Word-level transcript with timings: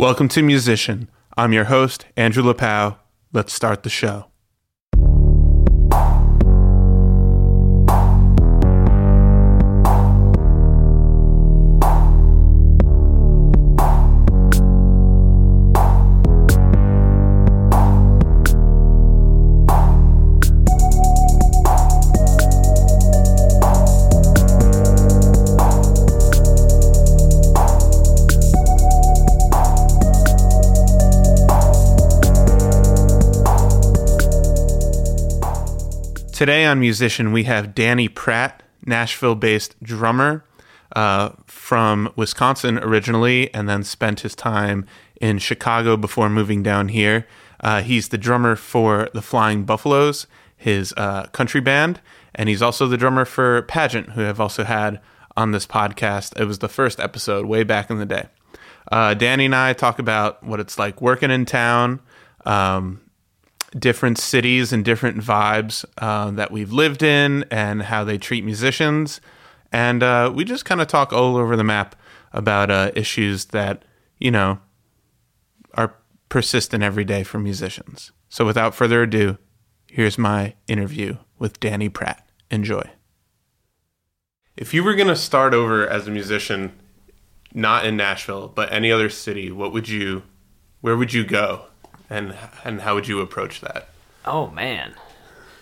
Welcome 0.00 0.28
to 0.28 0.44
Musician. 0.44 1.10
I'm 1.36 1.52
your 1.52 1.64
host, 1.64 2.06
Andrew 2.16 2.44
Lapow. 2.44 2.98
Let's 3.32 3.52
start 3.52 3.82
the 3.82 3.90
show. 3.90 4.27
Today 36.38 36.64
on 36.66 36.78
Musician, 36.78 37.32
we 37.32 37.42
have 37.44 37.74
Danny 37.74 38.06
Pratt, 38.06 38.62
Nashville 38.86 39.34
based 39.34 39.74
drummer 39.82 40.44
uh, 40.94 41.30
from 41.46 42.12
Wisconsin 42.14 42.78
originally, 42.78 43.52
and 43.52 43.68
then 43.68 43.82
spent 43.82 44.20
his 44.20 44.36
time 44.36 44.86
in 45.20 45.38
Chicago 45.38 45.96
before 45.96 46.30
moving 46.30 46.62
down 46.62 46.90
here. 46.90 47.26
Uh, 47.58 47.82
he's 47.82 48.10
the 48.10 48.18
drummer 48.18 48.54
for 48.54 49.08
the 49.12 49.20
Flying 49.20 49.64
Buffaloes, 49.64 50.28
his 50.56 50.94
uh, 50.96 51.24
country 51.32 51.60
band, 51.60 52.00
and 52.36 52.48
he's 52.48 52.62
also 52.62 52.86
the 52.86 52.96
drummer 52.96 53.24
for 53.24 53.62
Pageant, 53.62 54.10
who 54.10 54.24
I've 54.24 54.38
also 54.38 54.62
had 54.62 55.00
on 55.36 55.50
this 55.50 55.66
podcast. 55.66 56.40
It 56.40 56.44
was 56.44 56.60
the 56.60 56.68
first 56.68 57.00
episode 57.00 57.46
way 57.46 57.64
back 57.64 57.90
in 57.90 57.98
the 57.98 58.06
day. 58.06 58.26
Uh, 58.92 59.14
Danny 59.14 59.46
and 59.46 59.56
I 59.56 59.72
talk 59.72 59.98
about 59.98 60.44
what 60.44 60.60
it's 60.60 60.78
like 60.78 61.02
working 61.02 61.32
in 61.32 61.46
town, 61.46 61.98
um, 62.46 63.00
different 63.76 64.18
cities 64.18 64.72
and 64.72 64.84
different 64.84 65.18
vibes 65.18 65.84
uh, 65.98 66.30
that 66.32 66.50
we've 66.50 66.72
lived 66.72 67.02
in 67.02 67.44
and 67.50 67.82
how 67.82 68.04
they 68.04 68.18
treat 68.18 68.44
musicians. 68.44 69.20
And 69.72 70.02
uh, 70.02 70.32
we 70.34 70.44
just 70.44 70.64
kind 70.64 70.80
of 70.80 70.86
talk 70.86 71.12
all 71.12 71.36
over 71.36 71.56
the 71.56 71.64
map 71.64 71.94
about 72.32 72.70
uh, 72.70 72.90
issues 72.94 73.46
that, 73.46 73.84
you 74.18 74.30
know, 74.30 74.58
are 75.74 75.94
persistent 76.28 76.82
every 76.82 77.04
day 77.04 77.22
for 77.22 77.38
musicians. 77.38 78.12
So 78.28 78.44
without 78.44 78.74
further 78.74 79.02
ado, 79.02 79.38
here's 79.86 80.18
my 80.18 80.54
interview 80.66 81.16
with 81.38 81.60
Danny 81.60 81.88
Pratt. 81.88 82.28
Enjoy. 82.50 82.82
If 84.56 84.74
you 84.74 84.82
were 84.82 84.94
going 84.94 85.08
to 85.08 85.16
start 85.16 85.54
over 85.54 85.86
as 85.86 86.08
a 86.08 86.10
musician, 86.10 86.72
not 87.54 87.86
in 87.86 87.96
Nashville, 87.96 88.48
but 88.48 88.72
any 88.72 88.90
other 88.90 89.08
city, 89.08 89.52
what 89.52 89.72
would 89.72 89.88
you, 89.88 90.22
where 90.80 90.96
would 90.96 91.12
you 91.12 91.24
go? 91.24 91.66
And 92.10 92.34
and 92.64 92.82
how 92.82 92.94
would 92.94 93.08
you 93.08 93.20
approach 93.20 93.60
that? 93.60 93.88
Oh 94.24 94.48
man, 94.48 94.94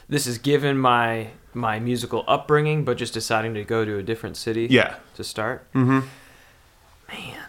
this 0.09 0.27
is 0.27 0.39
given 0.39 0.79
my 0.79 1.31
my 1.55 1.79
musical 1.79 2.25
upbringing, 2.29 2.85
but 2.85 2.97
just 2.97 3.15
deciding 3.15 3.55
to 3.55 3.65
go 3.65 3.85
to 3.85 3.99
a 3.99 4.03
different 4.03 4.37
city. 4.37 4.69
Yeah. 4.71 4.97
To 5.17 5.25
start. 5.25 5.71
Mm-hmm. 5.73 6.01
Man, 7.09 7.49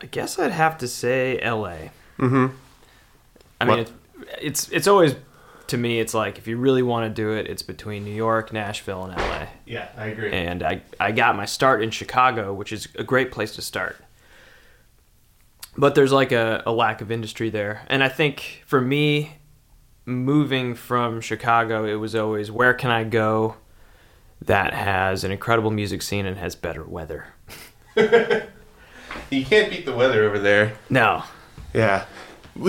I 0.00 0.06
guess 0.06 0.38
I'd 0.38 0.52
have 0.52 0.78
to 0.78 0.88
say 0.88 1.40
L.A. 1.40 1.90
Mm-hmm. 2.18 2.54
I 3.60 3.64
mean, 3.64 3.78
it's, 3.80 3.92
it's 4.40 4.68
it's 4.70 4.86
always 4.86 5.16
to 5.66 5.76
me. 5.76 6.00
It's 6.00 6.14
like 6.14 6.38
if 6.38 6.46
you 6.46 6.56
really 6.56 6.82
want 6.82 7.04
to 7.04 7.22
do 7.22 7.32
it, 7.32 7.48
it's 7.48 7.62
between 7.62 8.04
New 8.04 8.14
York, 8.14 8.52
Nashville, 8.52 9.04
and 9.04 9.20
L.A. 9.20 9.48
Yeah, 9.66 9.88
I 9.96 10.06
agree. 10.06 10.32
And 10.32 10.62
I 10.62 10.82
I 10.98 11.12
got 11.12 11.36
my 11.36 11.44
start 11.44 11.82
in 11.82 11.90
Chicago, 11.90 12.54
which 12.54 12.72
is 12.72 12.88
a 12.96 13.04
great 13.04 13.32
place 13.32 13.54
to 13.56 13.62
start 13.62 13.96
but 15.78 15.94
there's 15.94 16.12
like 16.12 16.32
a, 16.32 16.62
a 16.66 16.72
lack 16.72 17.00
of 17.00 17.10
industry 17.12 17.50
there. 17.50 17.82
And 17.86 18.02
I 18.02 18.08
think 18.08 18.64
for 18.66 18.80
me, 18.80 19.36
moving 20.04 20.74
from 20.74 21.20
Chicago, 21.20 21.84
it 21.84 21.94
was 21.94 22.16
always 22.16 22.50
where 22.50 22.74
can 22.74 22.90
I 22.90 23.04
go 23.04 23.56
that 24.44 24.74
has 24.74 25.22
an 25.22 25.30
incredible 25.30 25.70
music 25.70 26.02
scene 26.02 26.26
and 26.26 26.36
has 26.36 26.56
better 26.56 26.84
weather. 26.84 27.26
you 27.96 29.44
can't 29.44 29.70
beat 29.70 29.86
the 29.86 29.94
weather 29.94 30.24
over 30.24 30.38
there. 30.38 30.74
No. 30.90 31.22
Yeah. 31.72 32.06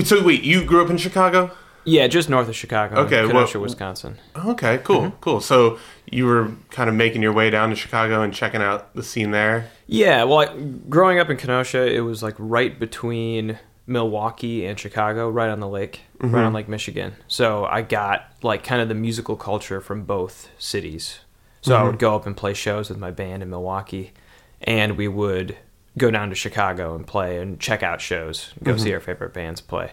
So 0.03 0.23
wait, 0.23 0.43
you 0.43 0.63
grew 0.63 0.83
up 0.83 0.91
in 0.91 0.97
Chicago? 0.97 1.51
Yeah, 1.85 2.07
just 2.07 2.29
north 2.29 2.47
of 2.47 2.55
Chicago. 2.55 2.97
Okay, 3.01 3.25
Kenosha, 3.25 3.57
well, 3.57 3.63
Wisconsin. 3.63 4.17
Okay, 4.35 4.79
cool, 4.83 5.01
mm-hmm. 5.01 5.19
cool. 5.21 5.41
So 5.41 5.79
you 6.11 6.25
were 6.25 6.51
kind 6.71 6.89
of 6.89 6.95
making 6.95 7.21
your 7.21 7.33
way 7.33 7.49
down 7.49 7.69
to 7.69 7.75
Chicago 7.75 8.21
and 8.21 8.33
checking 8.33 8.61
out 8.61 8.93
the 8.95 9.03
scene 9.03 9.31
there. 9.31 9.69
Yeah, 9.87 10.23
well, 10.23 10.39
I, 10.39 10.55
growing 10.89 11.19
up 11.19 11.29
in 11.29 11.37
Kenosha, 11.37 11.91
it 11.91 12.01
was 12.01 12.21
like 12.21 12.35
right 12.37 12.77
between 12.79 13.59
Milwaukee 13.87 14.65
and 14.65 14.79
Chicago, 14.79 15.29
right 15.29 15.49
on 15.49 15.59
the 15.59 15.67
lake, 15.67 16.01
mm-hmm. 16.19 16.33
right 16.33 16.43
on 16.43 16.53
Lake 16.53 16.67
Michigan. 16.67 17.15
So 17.27 17.65
I 17.65 17.81
got 17.81 18.31
like 18.43 18.63
kind 18.63 18.81
of 18.81 18.87
the 18.87 18.95
musical 18.95 19.35
culture 19.35 19.81
from 19.81 20.03
both 20.03 20.49
cities. 20.59 21.19
So 21.61 21.73
mm-hmm. 21.73 21.83
I 21.83 21.87
would 21.87 21.99
go 21.99 22.15
up 22.15 22.25
and 22.25 22.37
play 22.37 22.53
shows 22.53 22.89
with 22.89 22.99
my 22.99 23.11
band 23.11 23.41
in 23.41 23.49
Milwaukee, 23.49 24.13
and 24.61 24.95
we 24.95 25.07
would 25.07 25.57
go 25.97 26.11
down 26.11 26.29
to 26.29 26.35
Chicago 26.35 26.95
and 26.95 27.05
play 27.05 27.41
and 27.41 27.59
check 27.59 27.83
out 27.83 27.99
shows, 27.99 28.53
go 28.63 28.73
mm-hmm. 28.73 28.83
see 28.83 28.93
our 28.93 28.99
favorite 28.99 29.33
bands 29.33 29.59
play. 29.59 29.91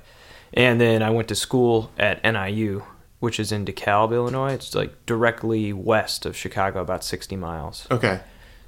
And 0.57 0.81
then 0.81 1.03
I 1.03 1.11
went 1.11 1.29
to 1.29 1.35
school 1.35 1.91
at 1.99 2.23
NIU, 2.25 2.83
which 3.21 3.39
is 3.39 3.53
in 3.53 3.65
DeKalb, 3.67 4.13
Illinois. 4.13 4.55
It's 4.55 4.75
like 4.75 5.05
directly 5.05 5.73
west 5.73 6.25
of 6.25 6.35
Chicago, 6.37 6.81
about 6.81 7.05
60 7.05 7.37
miles. 7.37 7.87
Okay. 7.91 8.21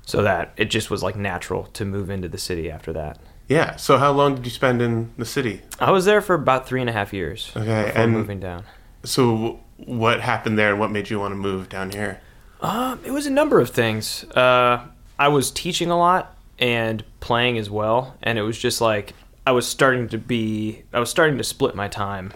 So 0.05 0.23
that 0.23 0.53
it 0.57 0.67
just 0.67 0.91
was 0.91 1.03
like 1.03 1.17
natural 1.17 1.65
to 1.75 1.85
move 1.85 2.11
into 2.11 2.29
the 2.29 2.39
city 2.39 2.71
after 2.71 2.93
that. 2.93 3.19
Yeah. 3.49 3.77
So 3.77 3.97
how 3.97 4.13
long 4.13 4.37
did 4.37 4.45
you 4.45 4.51
spend 4.51 4.83
in 4.83 5.11
the 5.17 5.25
city? 5.25 5.63
I 5.81 5.91
was 5.91 6.05
there 6.05 6.21
for 6.21 6.35
about 6.35 6.67
three 6.67 6.81
and 6.81 6.91
a 6.91 6.93
half 6.93 7.13
years. 7.13 7.51
Okay. 7.57 7.93
and 7.95 8.13
moving 8.13 8.41
down. 8.41 8.65
So 9.05 9.61
what 9.77 10.21
happened 10.21 10.59
there, 10.59 10.71
and 10.71 10.81
what 10.81 10.91
made 10.91 11.09
you 11.09 11.19
want 11.19 11.33
to 11.33 11.37
move 11.37 11.69
down 11.69 11.91
here? 11.91 12.21
Um, 12.61 13.01
it 13.05 13.13
was 13.13 13.27
a 13.27 13.31
number 13.31 13.61
of 13.61 13.71
things. 13.71 14.25
Uh, 14.25 14.85
I 15.19 15.29
was 15.29 15.51
teaching 15.51 15.91
a 15.91 15.97
lot 15.97 16.37
and 16.59 17.05
playing 17.21 17.57
as 17.59 17.71
well, 17.71 18.17
and 18.23 18.39
it 18.39 18.43
was 18.43 18.59
just 18.59 18.81
like 18.81 19.15
I 19.49 19.51
was 19.51 19.67
starting 19.67 20.09
to 20.09 20.19
be 20.19 20.83
I 20.93 21.01
was 21.01 21.09
starting 21.09 21.39
to 21.39 21.43
split 21.43 21.75
my 21.75 21.89
time 21.89 22.35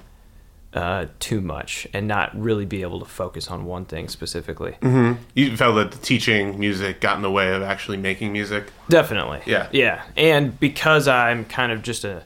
uh, 0.72 1.08
too 1.18 1.42
much 1.42 1.86
and 1.92 2.08
not 2.08 2.34
really 2.34 2.64
be 2.64 2.80
able 2.80 3.00
to 3.00 3.04
focus 3.04 3.48
on 3.48 3.66
one 3.66 3.84
thing 3.84 4.08
specifically. 4.08 4.78
Mm-hmm. 4.80 5.22
You 5.34 5.54
felt 5.54 5.74
that 5.74 5.92
the 5.92 5.98
teaching 5.98 6.58
music 6.58 7.02
got 7.02 7.16
in 7.16 7.22
the 7.22 7.30
way 7.30 7.54
of 7.54 7.60
actually 7.60 7.98
making 7.98 8.32
music. 8.32 8.64
Definitely. 8.88 9.42
Yeah. 9.44 9.68
Yeah, 9.72 10.02
and 10.16 10.58
because 10.58 11.06
I'm 11.06 11.44
kind 11.44 11.70
of 11.70 11.82
just 11.82 12.04
a 12.04 12.24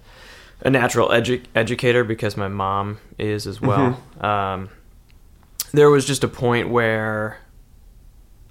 a 0.60 0.70
natural 0.70 1.08
edu- 1.08 1.44
educator 1.56 2.04
because 2.04 2.36
my 2.36 2.46
mom 2.46 2.98
is 3.18 3.48
as 3.48 3.60
well. 3.60 4.00
Mm-hmm. 4.20 4.24
Um, 4.24 4.68
there 5.72 5.90
was 5.90 6.06
just 6.06 6.22
a 6.22 6.28
point 6.28 6.68
where 6.68 7.40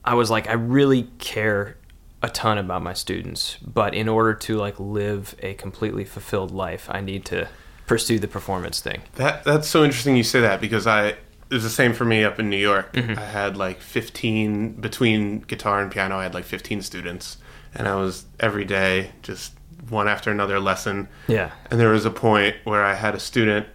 I 0.03 0.15
was 0.15 0.29
like, 0.29 0.49
I 0.49 0.53
really 0.53 1.03
care 1.17 1.77
a 2.25 2.29
ton 2.29 2.57
about 2.57 2.81
my 2.81 2.93
students, 2.93 3.57
but 3.57 3.93
in 3.93 4.09
order 4.09 4.33
to 4.33 4.57
like 4.57 4.79
live 4.79 5.35
a 5.39 5.53
completely 5.53 6.03
fulfilled 6.03 6.49
life, 6.49 6.87
I 6.89 6.99
need 6.99 7.23
to 7.25 7.47
pursue 7.85 8.17
the 8.17 8.27
performance 8.27 8.79
thing. 8.79 9.03
That 9.15 9.43
that's 9.43 9.67
so 9.67 9.83
interesting 9.83 10.17
you 10.17 10.23
say 10.23 10.41
that 10.41 10.59
because 10.59 10.87
I 10.87 11.09
it 11.09 11.17
was 11.51 11.63
the 11.63 11.69
same 11.69 11.93
for 11.93 12.03
me 12.03 12.23
up 12.23 12.39
in 12.39 12.49
New 12.49 12.57
York. 12.57 12.93
Mm-hmm. 12.93 13.19
I 13.19 13.25
had 13.25 13.55
like 13.55 13.79
15 13.79 14.73
between 14.81 15.41
guitar 15.41 15.81
and 15.81 15.91
piano, 15.91 16.17
I 16.17 16.23
had 16.23 16.33
like 16.33 16.45
15 16.45 16.81
students 16.81 17.37
and 17.75 17.87
I 17.87 17.95
was 17.95 18.25
every 18.39 18.65
day 18.65 19.11
just 19.21 19.53
one 19.89 20.07
after 20.07 20.31
another 20.31 20.59
lesson. 20.59 21.07
Yeah. 21.27 21.51
And 21.69 21.79
there 21.79 21.91
was 21.91 22.05
a 22.05 22.11
point 22.11 22.55
where 22.63 22.83
I 22.83 22.95
had 22.95 23.13
a 23.13 23.19
student 23.19 23.67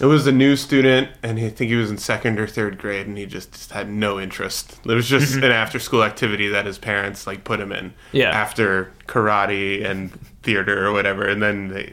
it 0.00 0.06
was 0.06 0.26
a 0.26 0.32
new 0.32 0.56
student, 0.56 1.08
and 1.22 1.38
I 1.38 1.48
think 1.50 1.70
he 1.70 1.76
was 1.76 1.90
in 1.90 1.98
second 1.98 2.40
or 2.40 2.46
third 2.46 2.78
grade, 2.78 3.06
and 3.06 3.16
he 3.16 3.26
just, 3.26 3.52
just 3.52 3.70
had 3.70 3.88
no 3.88 4.18
interest. 4.18 4.80
It 4.84 4.92
was 4.92 5.08
just 5.08 5.34
mm-hmm. 5.34 5.44
an 5.44 5.52
after-school 5.52 6.02
activity 6.02 6.48
that 6.48 6.66
his 6.66 6.78
parents 6.78 7.26
like 7.26 7.44
put 7.44 7.60
him 7.60 7.70
in. 7.70 7.94
Yeah. 8.12 8.30
After 8.30 8.92
karate 9.06 9.84
and 9.84 10.10
theater 10.42 10.84
or 10.84 10.92
whatever, 10.92 11.28
and 11.28 11.40
then 11.40 11.68
they, 11.68 11.92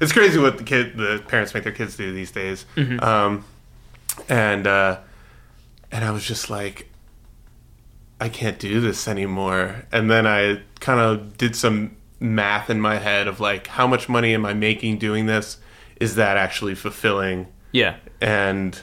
it's 0.00 0.12
crazy 0.12 0.38
what 0.38 0.56
the 0.56 0.64
kid, 0.64 0.96
the 0.96 1.22
parents 1.28 1.52
make 1.52 1.64
their 1.64 1.72
kids 1.72 1.96
do 1.96 2.12
these 2.12 2.30
days. 2.30 2.64
Mm-hmm. 2.76 3.00
Um, 3.00 3.44
and 4.28 4.66
uh, 4.66 5.00
and 5.92 6.04
I 6.04 6.12
was 6.12 6.24
just 6.24 6.48
like, 6.48 6.88
I 8.20 8.28
can't 8.28 8.58
do 8.58 8.80
this 8.80 9.06
anymore. 9.06 9.84
And 9.92 10.10
then 10.10 10.26
I 10.26 10.62
kind 10.80 11.00
of 11.00 11.36
did 11.36 11.54
some 11.54 11.96
math 12.20 12.70
in 12.70 12.80
my 12.80 12.96
head 12.96 13.28
of 13.28 13.38
like, 13.38 13.66
how 13.66 13.86
much 13.86 14.08
money 14.08 14.34
am 14.34 14.46
I 14.46 14.54
making 14.54 14.98
doing 14.98 15.26
this? 15.26 15.58
Is 16.00 16.16
that 16.16 16.36
actually 16.36 16.74
fulfilling? 16.74 17.46
Yeah. 17.72 17.96
And 18.20 18.78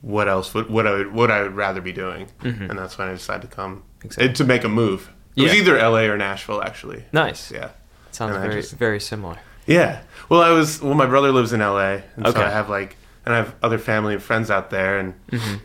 what 0.00 0.28
else 0.28 0.52
would 0.54 0.68
what 0.68 0.86
I 0.86 0.92
would 0.92 1.12
what 1.12 1.30
I 1.30 1.42
would 1.42 1.54
rather 1.54 1.80
be 1.80 1.92
doing? 1.92 2.28
Mm-hmm. 2.42 2.70
And 2.70 2.78
that's 2.78 2.98
when 2.98 3.08
I 3.08 3.12
decided 3.12 3.50
to 3.50 3.54
come 3.54 3.84
exactly. 4.02 4.32
to 4.32 4.44
make 4.44 4.64
a 4.64 4.68
move. 4.68 5.10
It 5.36 5.42
yeah. 5.42 5.48
was 5.48 5.54
either 5.54 5.78
L.A. 5.78 6.08
or 6.08 6.18
Nashville, 6.18 6.62
actually. 6.62 7.04
Nice. 7.12 7.50
Yeah. 7.50 7.70
Sounds 8.10 8.36
very 8.36 8.60
just, 8.60 8.74
very 8.74 9.00
similar. 9.00 9.38
Yeah. 9.66 10.02
Well, 10.28 10.42
I 10.42 10.50
was 10.50 10.82
well. 10.82 10.94
My 10.94 11.06
brother 11.06 11.32
lives 11.32 11.52
in 11.52 11.62
L.A. 11.62 12.02
and 12.16 12.26
okay. 12.26 12.38
so 12.38 12.44
I 12.44 12.50
have 12.50 12.68
like 12.68 12.96
and 13.24 13.34
I 13.34 13.38
have 13.38 13.54
other 13.62 13.78
family 13.78 14.14
and 14.14 14.22
friends 14.22 14.50
out 14.50 14.70
there, 14.70 14.98
and 14.98 15.14
mm-hmm. 15.28 15.56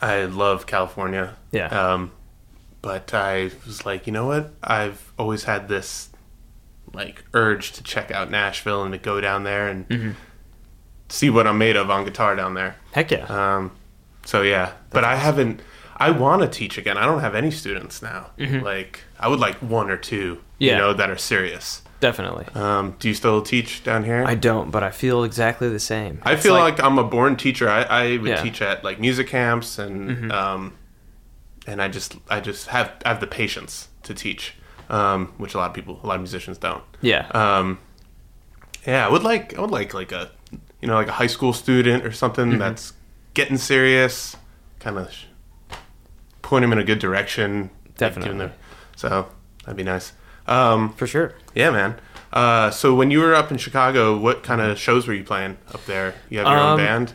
I 0.00 0.24
love 0.24 0.66
California. 0.66 1.36
Yeah. 1.52 1.66
Um, 1.66 2.12
but 2.82 3.12
I 3.12 3.50
was 3.66 3.84
like, 3.84 4.06
you 4.06 4.12
know 4.12 4.26
what? 4.26 4.54
I've 4.62 5.12
always 5.18 5.44
had 5.44 5.68
this 5.68 6.10
like 6.96 7.24
urge 7.34 7.72
to 7.72 7.82
check 7.82 8.10
out 8.10 8.30
Nashville 8.30 8.82
and 8.82 8.92
to 8.92 8.98
go 8.98 9.20
down 9.20 9.44
there 9.44 9.68
and 9.68 10.16
see 11.08 11.30
what 11.30 11.46
I'm 11.46 11.58
made 11.58 11.76
of 11.76 11.90
on 11.90 12.04
guitar 12.04 12.34
down 12.34 12.54
there. 12.54 12.76
Heck 12.92 13.10
yeah. 13.10 13.26
Um, 13.26 13.72
so 14.24 14.42
yeah, 14.42 14.72
but 14.90 15.04
I 15.04 15.16
haven't. 15.16 15.60
I 15.98 16.10
want 16.10 16.42
to 16.42 16.48
teach 16.48 16.76
again. 16.76 16.98
I 16.98 17.06
don't 17.06 17.20
have 17.20 17.34
any 17.34 17.50
students 17.50 18.02
now. 18.02 18.30
Like 18.38 19.00
I 19.18 19.28
would 19.28 19.40
like 19.40 19.56
one 19.62 19.90
or 19.90 19.96
two, 19.96 20.42
Yeah. 20.58 20.72
you 20.72 20.78
know, 20.78 20.92
that 20.92 21.08
are 21.10 21.16
serious. 21.16 21.82
Definitely. 22.00 22.44
Um, 22.54 22.94
do 22.98 23.08
you 23.08 23.14
still 23.14 23.40
teach 23.40 23.82
down 23.82 24.04
here? 24.04 24.22
I 24.26 24.34
don't, 24.34 24.70
but 24.70 24.82
I 24.82 24.90
feel 24.90 25.24
exactly 25.24 25.70
the 25.70 25.80
same. 25.80 26.20
I 26.24 26.32
It's 26.34 26.42
feel 26.42 26.52
like, 26.52 26.78
I'm 26.82 26.98
a 26.98 27.04
born 27.04 27.36
teacher. 27.36 27.70
I, 27.70 27.82
I 27.84 28.02
would 28.18 28.26
Yeah. 28.26 28.34
Mm-hmm. 28.36 28.44
teach 28.44 28.60
at 28.60 28.84
like 28.84 29.00
music 29.00 29.28
camps 29.28 29.78
and 29.78 30.30
um, 30.30 30.74
and 31.66 31.80
I 31.80 31.88
just 31.88 32.16
I 32.28 32.40
just 32.40 32.66
have 32.68 32.92
I 33.06 33.08
have 33.08 33.20
the 33.20 33.26
patience 33.26 33.88
to 34.02 34.12
teach, 34.12 34.54
um, 34.88 35.32
which 35.38 35.54
a 35.54 35.58
lot 35.58 35.68
of 35.70 35.74
people, 35.74 36.00
a 36.02 36.06
lot 36.06 36.14
of 36.16 36.20
musicians 36.20 36.58
don't. 36.58 36.82
yeah. 37.00 37.26
Um, 37.30 37.78
yeah, 38.86 39.06
I 39.06 39.10
would 39.10 39.22
like 39.24 39.56
I 39.58 39.60
would 39.60 39.70
like 39.72 39.94
like 39.94 40.12
a 40.12 40.30
you 40.80 40.86
know 40.88 40.94
like 40.94 41.08
a 41.08 41.12
high 41.12 41.26
school 41.26 41.52
student 41.52 42.04
or 42.04 42.12
something 42.12 42.50
Mm-hmm. 42.50 42.58
that's 42.58 42.92
getting 43.34 43.56
serious, 43.56 44.36
kind 44.78 44.96
of 44.98 45.10
point 46.42 46.62
them 46.62 46.72
in 46.72 46.78
a 46.78 46.84
good 46.84 46.98
direction. 47.00 47.70
Definitely. 47.96 48.38
them- 48.38 48.52
so 48.94 49.28
that'd 49.64 49.76
be 49.76 49.82
nice. 49.82 50.12
Um, 50.46 50.92
for 50.94 51.06
sure. 51.06 51.34
yeah, 51.54 51.70
man. 51.70 51.96
Uh, 52.32 52.70
so 52.70 52.94
when 52.94 53.10
you 53.10 53.20
were 53.20 53.34
up 53.34 53.50
in 53.50 53.56
Chicago, 53.58 54.16
what 54.16 54.42
kind 54.42 54.60
of 54.60 54.78
shows 54.78 55.06
were 55.08 55.14
you 55.14 55.24
playing 55.24 55.56
up 55.74 55.84
there? 55.86 56.14
You 56.30 56.38
have 56.38 56.46
your 56.46 56.56
own 56.58 56.70
Um, 56.72 56.76
band. 56.78 57.14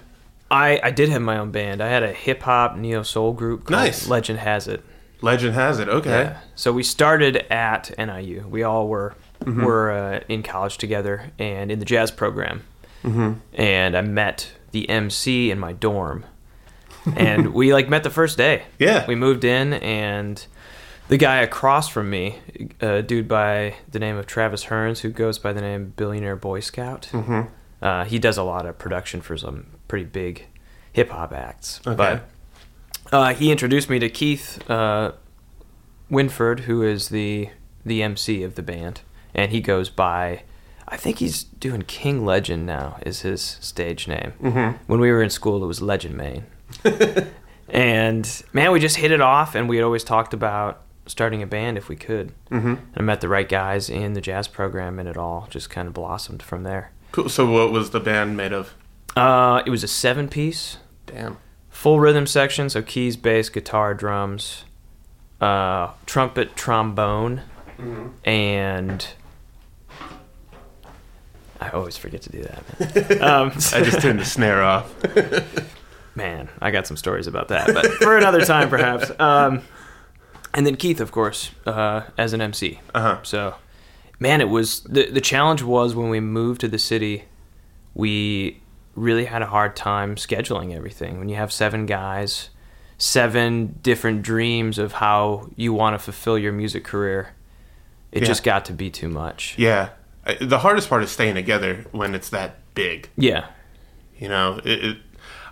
I, 0.49 0.79
I 0.83 0.91
did 0.91 1.07
have 1.09 1.21
my 1.21 1.37
own 1.37 1.51
band. 1.51 1.81
I 1.81 1.87
had 1.87 2.03
a 2.03 2.11
hip 2.11 2.41
hop 2.43 2.75
neo 2.75 3.03
soul 3.03 3.31
group 3.33 3.61
called 3.65 3.79
Nice. 3.79 4.07
Legend 4.09 4.39
Has 4.39 4.67
It. 4.67 4.83
Legend 5.21 5.53
has 5.53 5.79
it. 5.79 5.87
Okay. 5.87 6.09
Yeah. 6.23 6.37
So 6.55 6.71
we 6.73 6.83
started 6.83 7.37
at 7.51 7.91
NIU. 7.97 8.47
We 8.49 8.63
all 8.63 8.87
were 8.87 9.15
Mm-hmm. 9.41 9.63
were 9.63 9.89
uh, 9.91 10.19
in 10.29 10.43
college 10.43 10.77
together 10.77 11.31
and 11.39 11.71
in 11.71 11.79
the 11.79 11.85
jazz 11.85 12.11
program. 12.11 12.63
Mm-hmm. 13.03 13.39
And 13.55 13.97
I 13.97 14.01
met 14.01 14.51
the 14.69 14.87
MC 14.87 15.49
in 15.49 15.57
my 15.57 15.73
dorm, 15.73 16.25
and 17.15 17.51
we 17.51 17.73
like 17.73 17.89
met 17.89 18.03
the 18.03 18.11
first 18.11 18.37
day. 18.37 18.65
Yeah. 18.77 19.03
We 19.07 19.15
moved 19.15 19.43
in, 19.43 19.73
and 19.73 20.45
the 21.07 21.17
guy 21.17 21.37
across 21.37 21.89
from 21.89 22.11
me, 22.11 22.37
a 22.81 23.01
dude 23.01 23.27
by 23.27 23.77
the 23.91 23.97
name 23.97 24.15
of 24.17 24.27
Travis 24.27 24.65
Hearns, 24.65 24.99
who 24.99 25.09
goes 25.09 25.39
by 25.39 25.53
the 25.53 25.61
name 25.61 25.93
Billionaire 25.95 26.35
Boy 26.35 26.59
Scout. 26.59 27.09
Mm-hmm. 27.11 27.41
Uh, 27.83 28.05
he 28.05 28.19
does 28.19 28.37
a 28.37 28.43
lot 28.43 28.67
of 28.67 28.77
production 28.77 29.21
for 29.21 29.35
some 29.37 29.65
pretty 29.87 30.05
big 30.05 30.45
hip 30.93 31.09
hop 31.09 31.33
acts. 31.33 31.81
Okay. 31.87 31.95
But 31.95 32.29
uh, 33.11 33.33
he 33.33 33.51
introduced 33.51 33.89
me 33.89 33.99
to 33.99 34.09
Keith 34.09 34.69
uh, 34.69 35.11
Winford, 36.09 36.61
who 36.61 36.81
is 36.83 37.09
the 37.09 37.49
the 37.85 38.03
MC 38.03 38.43
of 38.43 38.55
the 38.55 38.61
band, 38.63 39.01
and 39.33 39.51
he 39.51 39.61
goes 39.61 39.89
by. 39.89 40.43
I 40.87 40.97
think 40.97 41.19
he's 41.19 41.43
doing 41.45 41.83
King 41.83 42.25
Legend 42.25 42.65
now. 42.65 42.97
Is 43.05 43.21
his 43.21 43.41
stage 43.41 44.07
name? 44.07 44.33
Mhm. 44.41 44.77
When 44.87 44.99
we 44.99 45.09
were 45.09 45.23
in 45.23 45.29
school, 45.29 45.63
it 45.63 45.67
was 45.67 45.81
Legend 45.81 46.15
Main. 46.17 46.45
and 47.69 48.43
man, 48.53 48.71
we 48.71 48.79
just 48.79 48.97
hit 48.97 49.11
it 49.11 49.21
off, 49.21 49.55
and 49.55 49.69
we 49.69 49.77
had 49.77 49.83
always 49.85 50.03
talked 50.03 50.33
about 50.33 50.81
starting 51.07 51.41
a 51.41 51.47
band 51.47 51.77
if 51.77 51.89
we 51.89 51.95
could. 51.95 52.33
Mm-hmm. 52.51 52.67
And 52.67 52.97
I 52.97 53.01
met 53.01 53.21
the 53.21 53.27
right 53.29 53.47
guys 53.47 53.89
in 53.89 54.13
the 54.13 54.21
jazz 54.21 54.47
program, 54.47 54.99
and 54.99 55.07
it 55.07 55.17
all 55.17 55.47
just 55.49 55.69
kind 55.69 55.87
of 55.87 55.93
blossomed 55.93 56.43
from 56.43 56.63
there. 56.63 56.91
Cool. 57.11 57.29
So 57.29 57.49
what 57.49 57.71
was 57.71 57.91
the 57.91 57.99
band 57.99 58.37
made 58.37 58.53
of? 58.53 58.73
Uh, 59.15 59.61
it 59.65 59.69
was 59.69 59.83
a 59.83 59.87
seven 59.87 60.27
piece, 60.29 60.77
Damn. 61.05 61.37
Full 61.81 61.99
rhythm 61.99 62.27
section, 62.27 62.69
so 62.69 62.79
keys, 62.83 63.17
bass, 63.17 63.49
guitar, 63.49 63.95
drums, 63.95 64.65
uh, 65.41 65.89
trumpet, 66.05 66.55
trombone, 66.55 67.41
and 68.23 69.07
I 71.59 71.69
always 71.69 71.97
forget 71.97 72.21
to 72.21 72.29
do 72.29 72.43
that. 72.43 73.21
Um, 73.21 73.49
I 73.73 73.81
just 73.83 73.99
turned 73.99 74.19
the 74.19 74.25
snare 74.25 74.61
off. 74.61 74.93
man, 76.15 76.49
I 76.61 76.69
got 76.69 76.85
some 76.85 76.97
stories 76.97 77.25
about 77.25 77.47
that, 77.47 77.73
but 77.73 77.87
for 77.93 78.15
another 78.15 78.45
time, 78.45 78.69
perhaps. 78.69 79.11
Um, 79.19 79.63
and 80.53 80.67
then 80.67 80.75
Keith, 80.75 81.01
of 81.01 81.11
course, 81.11 81.49
uh, 81.65 82.01
as 82.15 82.33
an 82.33 82.41
MC. 82.41 82.79
Uh 82.93 83.01
huh. 83.01 83.19
So, 83.23 83.55
man, 84.19 84.39
it 84.39 84.49
was 84.49 84.81
the 84.81 85.09
the 85.09 85.21
challenge 85.21 85.63
was 85.63 85.95
when 85.95 86.09
we 86.11 86.19
moved 86.19 86.61
to 86.61 86.67
the 86.67 86.79
city, 86.79 87.23
we 87.95 88.61
really 88.95 89.25
had 89.25 89.41
a 89.41 89.45
hard 89.45 89.75
time 89.75 90.15
scheduling 90.15 90.75
everything. 90.75 91.19
When 91.19 91.29
you 91.29 91.35
have 91.37 91.51
seven 91.51 91.85
guys, 91.85 92.49
seven 92.97 93.79
different 93.81 94.21
dreams 94.21 94.77
of 94.77 94.93
how 94.93 95.49
you 95.55 95.73
want 95.73 95.95
to 95.95 95.99
fulfill 95.99 96.37
your 96.37 96.51
music 96.53 96.83
career, 96.83 97.29
it 98.11 98.21
Yeah. 98.23 98.27
just 98.27 98.43
got 98.43 98.65
to 98.65 98.73
be 98.73 98.89
too 98.89 99.07
much. 99.09 99.55
Yeah. 99.57 99.89
The 100.39 100.59
hardest 100.59 100.89
part 100.89 101.01
is 101.03 101.09
staying 101.11 101.35
together 101.35 101.85
when 101.91 102.13
it's 102.13 102.29
that 102.29 102.57
big. 102.75 103.09
Yeah. 103.17 103.47
You 104.19 104.27
know, 104.29 104.59
it, 104.63 104.83
it, 104.85 104.97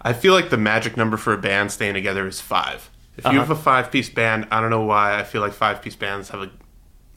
I 0.02 0.14
feel 0.14 0.34
like 0.34 0.50
the 0.50 0.58
magic 0.58 0.96
number 0.96 1.18
for 1.18 1.34
a 1.34 1.38
band 1.38 1.72
staying 1.72 1.96
together 1.96 2.28
is 2.28 2.40
five. 2.40 2.90
If 3.18 3.24
you 3.26 3.32
Uh-huh. 3.32 3.40
have 3.40 3.50
a 3.50 3.56
five 3.56 3.92
piece 3.92 4.10
band, 4.10 4.48
I 4.52 4.62
don't 4.62 4.70
know 4.70 4.84
why 4.84 5.20
I 5.20 5.24
feel 5.24 5.42
like 5.42 5.54
five 5.54 5.82
piece 5.82 5.96
bands 5.96 6.30
have 6.30 6.42
a 6.42 6.50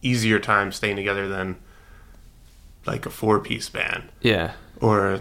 easier 0.01 0.39
time 0.39 0.73
staying 0.73 0.97
together 0.97 1.29
than 1.29 1.57
like 2.87 3.07
a 3.07 3.11
four 3.11 3.39
piece 3.39 3.69
band 3.69 4.05
Yeah. 4.21 4.53
or 4.81 5.21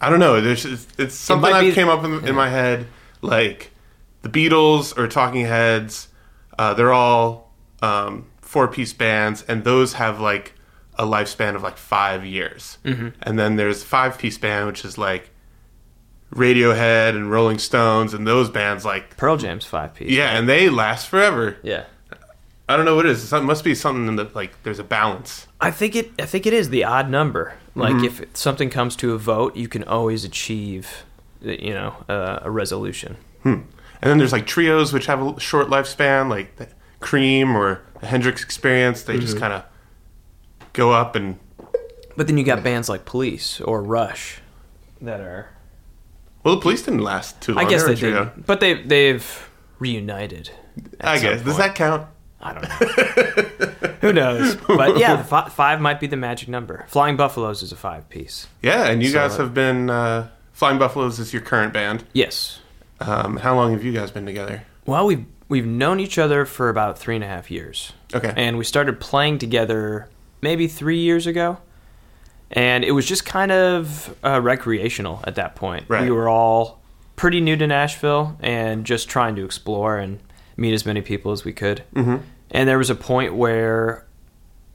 I 0.00 0.10
don't 0.10 0.20
know. 0.20 0.40
There's 0.40 0.64
it's, 0.64 0.86
it's 0.98 1.14
something 1.14 1.50
that 1.50 1.60
be- 1.60 1.72
came 1.72 1.88
up 1.88 2.04
in, 2.04 2.26
in 2.26 2.34
my 2.34 2.48
head. 2.48 2.86
Like 3.20 3.72
the 4.22 4.28
Beatles 4.28 4.96
or 4.96 5.08
Talking 5.08 5.44
Heads, 5.44 6.08
uh, 6.58 6.74
they're 6.74 6.92
all 6.92 7.52
um, 7.82 8.26
four 8.40 8.68
piece 8.68 8.92
bands, 8.92 9.44
and 9.48 9.64
those 9.64 9.94
have 9.94 10.20
like 10.20 10.54
a 10.94 11.04
lifespan 11.04 11.54
of 11.54 11.62
like 11.62 11.76
five 11.76 12.24
years. 12.24 12.78
Mm-hmm. 12.84 13.08
And 13.22 13.38
then 13.38 13.56
there's 13.56 13.82
five 13.82 14.18
piece 14.18 14.38
band, 14.38 14.66
which 14.66 14.84
is 14.84 14.98
like 14.98 15.30
Radiohead 16.34 17.10
and 17.10 17.30
Rolling 17.30 17.58
Stones, 17.58 18.14
and 18.14 18.26
those 18.26 18.50
bands 18.50 18.84
like 18.84 19.16
Pearl 19.16 19.36
Jam's 19.36 19.64
five 19.64 19.94
piece. 19.94 20.10
yeah, 20.10 20.38
and 20.38 20.48
they 20.48 20.68
last 20.68 21.08
forever. 21.08 21.56
Yeah. 21.62 21.84
I 22.68 22.76
don't 22.76 22.84
know 22.84 22.96
what 22.96 23.06
it 23.06 23.12
is. 23.12 23.32
It 23.32 23.40
must 23.44 23.64
be 23.64 23.74
something 23.74 24.06
in 24.08 24.16
the 24.16 24.30
like. 24.34 24.62
There's 24.62 24.78
a 24.78 24.84
balance. 24.84 25.46
I 25.58 25.70
think 25.70 25.96
it. 25.96 26.10
I 26.18 26.26
think 26.26 26.44
it 26.46 26.52
is 26.52 26.68
the 26.68 26.84
odd 26.84 27.08
number. 27.08 27.54
Like 27.78 27.94
Mm-hmm. 27.94 28.22
if 28.22 28.36
something 28.36 28.70
comes 28.70 28.96
to 28.96 29.12
a 29.14 29.18
vote, 29.18 29.56
you 29.56 29.68
can 29.68 29.84
always 29.84 30.24
achieve, 30.24 31.04
you 31.40 31.72
know, 31.72 31.94
uh, 32.08 32.40
a 32.42 32.50
resolution. 32.50 33.16
And 33.44 33.66
then 34.02 34.18
there's 34.18 34.32
like 34.32 34.46
trios 34.46 34.92
which 34.92 35.06
have 35.06 35.20
a 35.22 35.40
short 35.40 35.68
lifespan, 35.68 36.28
like 36.28 36.56
the 36.56 36.68
Cream 37.00 37.56
or 37.56 37.80
the 38.00 38.06
Hendrix 38.06 38.42
Experience. 38.42 39.02
They 39.02 39.14
Mm-hmm. 39.14 39.22
just 39.22 39.38
kind 39.38 39.52
of 39.52 39.64
go 40.72 40.92
up 40.92 41.16
and 41.16 41.38
But 42.16 42.26
then 42.26 42.36
you 42.36 42.44
got 42.44 42.62
bands 42.62 42.88
like 42.88 43.04
Police 43.04 43.60
or 43.60 43.82
Rush 43.82 44.40
that 45.00 45.20
are. 45.20 45.48
well, 46.44 46.56
the 46.56 46.60
police 46.60 46.82
didn't 46.82 47.00
last 47.02 47.40
too 47.40 47.54
long. 47.54 47.64
I 47.64 47.68
guess 47.70 47.84
they 47.84 47.94
did, 47.94 48.44
but 48.46 48.60
they 48.60 48.74
they've 48.82 49.48
reunited. 49.78 50.50
I 51.00 51.18
guess 51.18 51.42
does 51.42 51.56
that 51.58 51.74
count? 51.74 52.06
I 52.40 52.52
don't 52.54 52.62
know. 52.62 53.88
Who 54.00 54.12
knows? 54.12 54.54
But 54.56 54.98
yeah, 54.98 55.22
fi- 55.22 55.48
five 55.48 55.80
might 55.80 55.98
be 56.00 56.06
the 56.06 56.16
magic 56.16 56.48
number. 56.48 56.84
Flying 56.88 57.16
Buffaloes 57.16 57.62
is 57.62 57.72
a 57.72 57.76
five 57.76 58.08
piece. 58.08 58.46
Yeah, 58.62 58.86
and 58.86 59.02
you 59.02 59.08
So, 59.08 59.18
guys 59.18 59.36
have 59.38 59.52
been 59.54 59.90
uh, 59.90 60.28
Flying 60.52 60.78
Buffaloes 60.78 61.18
is 61.18 61.32
your 61.32 61.42
current 61.42 61.72
band. 61.72 62.04
Yes. 62.12 62.60
Um, 63.00 63.36
how 63.38 63.54
long 63.56 63.72
have 63.72 63.82
you 63.84 63.92
guys 63.92 64.10
been 64.10 64.26
together? 64.26 64.62
Well, 64.86 65.06
we've 65.06 65.24
we've 65.48 65.66
known 65.66 65.98
each 66.00 66.18
other 66.18 66.44
for 66.44 66.68
about 66.68 66.98
three 66.98 67.14
and 67.16 67.24
a 67.24 67.26
half 67.28 67.50
years. 67.50 67.92
Okay. 68.14 68.32
and 68.36 68.56
we 68.56 68.64
started 68.64 69.00
playing 69.00 69.38
together 69.38 70.08
maybe 70.40 70.66
three 70.68 71.00
years 71.00 71.26
ago 71.26 71.58
and 72.50 72.82
it 72.84 72.92
was 72.92 73.04
just 73.06 73.26
kind 73.26 73.52
of 73.52 74.16
uh, 74.24 74.40
recreational 74.40 75.20
at 75.24 75.34
that 75.34 75.54
point 75.56 75.84
Right. 75.88 76.02
we 76.04 76.10
were 76.10 76.26
all 76.26 76.80
pretty 77.16 77.40
new 77.42 77.54
to 77.56 77.66
nashville 77.66 78.38
and 78.40 78.86
just 78.86 79.10
trying 79.10 79.36
to 79.36 79.44
explore 79.44 79.98
and 79.98 80.20
meet 80.58 80.74
as 80.74 80.84
many 80.84 81.00
people 81.00 81.32
as 81.32 81.44
we 81.44 81.52
could 81.52 81.82
mm-hmm. 81.94 82.16
and 82.50 82.68
there 82.68 82.76
was 82.78 82.90
a 82.90 82.94
point 82.94 83.34
where 83.34 84.04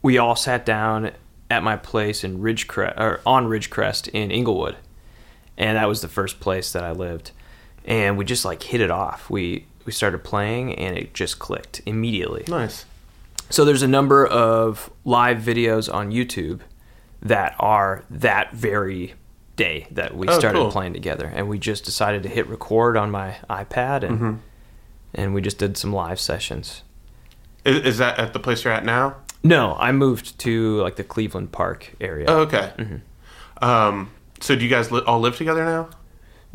we 0.02 0.18
all 0.18 0.36
sat 0.36 0.66
down 0.66 1.12
at 1.52 1.62
my 1.62 1.76
place 1.78 2.24
in 2.24 2.40
ridgecrest 2.40 2.98
or 3.00 3.20
on 3.26 3.46
ridgecrest 3.48 4.08
in 4.10 4.32
inglewood 4.32 4.76
and 5.58 5.78
that 5.78 5.88
was 5.88 6.02
the 6.02 6.08
first 6.08 6.40
place 6.40 6.72
that 6.74 6.84
i 6.84 6.92
lived 6.92 7.30
and 7.86 8.18
we 8.18 8.26
just 8.26 8.46
like 8.46 8.64
hit 8.64 8.82
it 8.82 8.90
off 8.90 9.30
we 9.30 9.66
we 9.86 9.92
started 9.92 10.24
playing 10.24 10.74
and 10.76 10.98
it 10.98 11.14
just 11.14 11.38
clicked 11.40 11.82
immediately 11.86 12.44
Nice. 12.48 12.86
so 13.50 13.66
there's 13.66 13.84
a 13.84 13.88
number 13.88 14.26
of 14.26 14.90
live 15.04 15.40
videos 15.40 15.94
on 15.94 16.12
YouTube 16.12 16.62
that 17.22 17.56
are 17.60 18.04
that 18.10 18.54
very 18.54 19.14
day 19.58 19.88
that 19.92 20.16
we 20.16 20.28
Oh, 20.28 20.40
started 20.40 20.60
cool. 20.60 20.72
playing 20.72 20.94
together, 20.94 21.26
and 21.26 21.48
we 21.48 21.60
just 21.60 21.84
decided 21.86 22.24
to 22.24 22.30
hit 22.30 22.48
record 22.48 22.96
on 22.98 23.12
my 23.12 23.36
iPad, 23.50 24.04
and 24.04 24.16
Mm-hmm. 24.20 24.34
And 25.14 25.34
we 25.34 25.42
just 25.42 25.58
did 25.58 25.78
some 25.78 25.94
live 25.94 26.20
sessions. 26.20 26.84
Is, 27.66 27.78
is 27.86 27.98
that 28.00 28.20
at 28.20 28.34
the 28.34 28.40
place 28.40 28.64
you're 28.64 28.74
at 28.74 28.86
now? 28.86 29.16
No, 29.44 29.76
I 29.80 29.92
moved 29.92 30.38
to 30.40 30.82
like 30.82 30.96
the 30.96 31.04
Cleveland 31.04 31.52
Park 31.52 31.94
area. 32.00 32.26
Oh, 32.30 32.40
okay. 32.42 32.72
Mm-hmm. 32.78 33.64
Um, 33.64 34.12
so 34.40 34.56
do 34.56 34.64
you 34.64 34.70
guys 34.70 34.92
li- 34.92 35.04
all 35.06 35.20
live 35.20 35.38
together 35.38 35.64
now? 35.66 35.90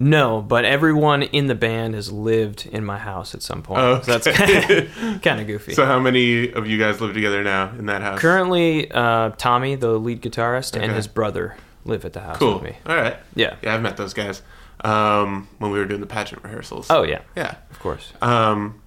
No, 0.00 0.40
but 0.40 0.64
everyone 0.64 1.24
in 1.24 1.48
the 1.48 1.56
band 1.56 1.94
has 1.94 2.12
lived 2.12 2.66
in 2.70 2.84
my 2.84 2.98
house 2.98 3.34
at 3.34 3.42
some 3.42 3.62
point. 3.62 3.80
Oh, 3.80 4.00
So 4.02 4.12
that's 4.16 4.26
okay. 4.28 4.88
kind 5.22 5.40
of 5.40 5.46
goofy. 5.48 5.74
So 5.74 5.84
how 5.86 5.98
many 5.98 6.52
of 6.52 6.68
you 6.68 6.78
guys 6.78 7.00
live 7.00 7.14
together 7.14 7.42
now 7.42 7.70
in 7.76 7.86
that 7.86 8.00
house? 8.00 8.20
Currently, 8.20 8.90
uh, 8.92 9.30
Tommy, 9.38 9.74
the 9.74 9.98
lead 9.98 10.22
guitarist, 10.22 10.80
and 10.80 10.92
his 10.92 11.08
brother 11.08 11.56
live 11.84 12.04
at 12.04 12.12
the 12.12 12.20
house 12.20 12.38
Cool. 12.38 12.54
with 12.54 12.62
me. 12.62 12.76
All 12.86 12.94
right. 12.94 13.16
Yeah. 13.34 13.56
Yeah, 13.62 13.74
I've 13.74 13.82
met 13.82 13.96
those 13.96 14.14
guys 14.14 14.42
um, 14.84 15.48
when 15.58 15.70
we 15.70 15.78
were 15.78 15.84
doing 15.84 16.00
the 16.00 16.06
pageant 16.06 16.42
rehearsals. 16.42 16.86
Oh 16.90 17.02
yeah, 17.02 17.20
yeah. 17.36 17.56
of 17.70 17.78
course. 17.80 18.12
Um, 18.22 18.80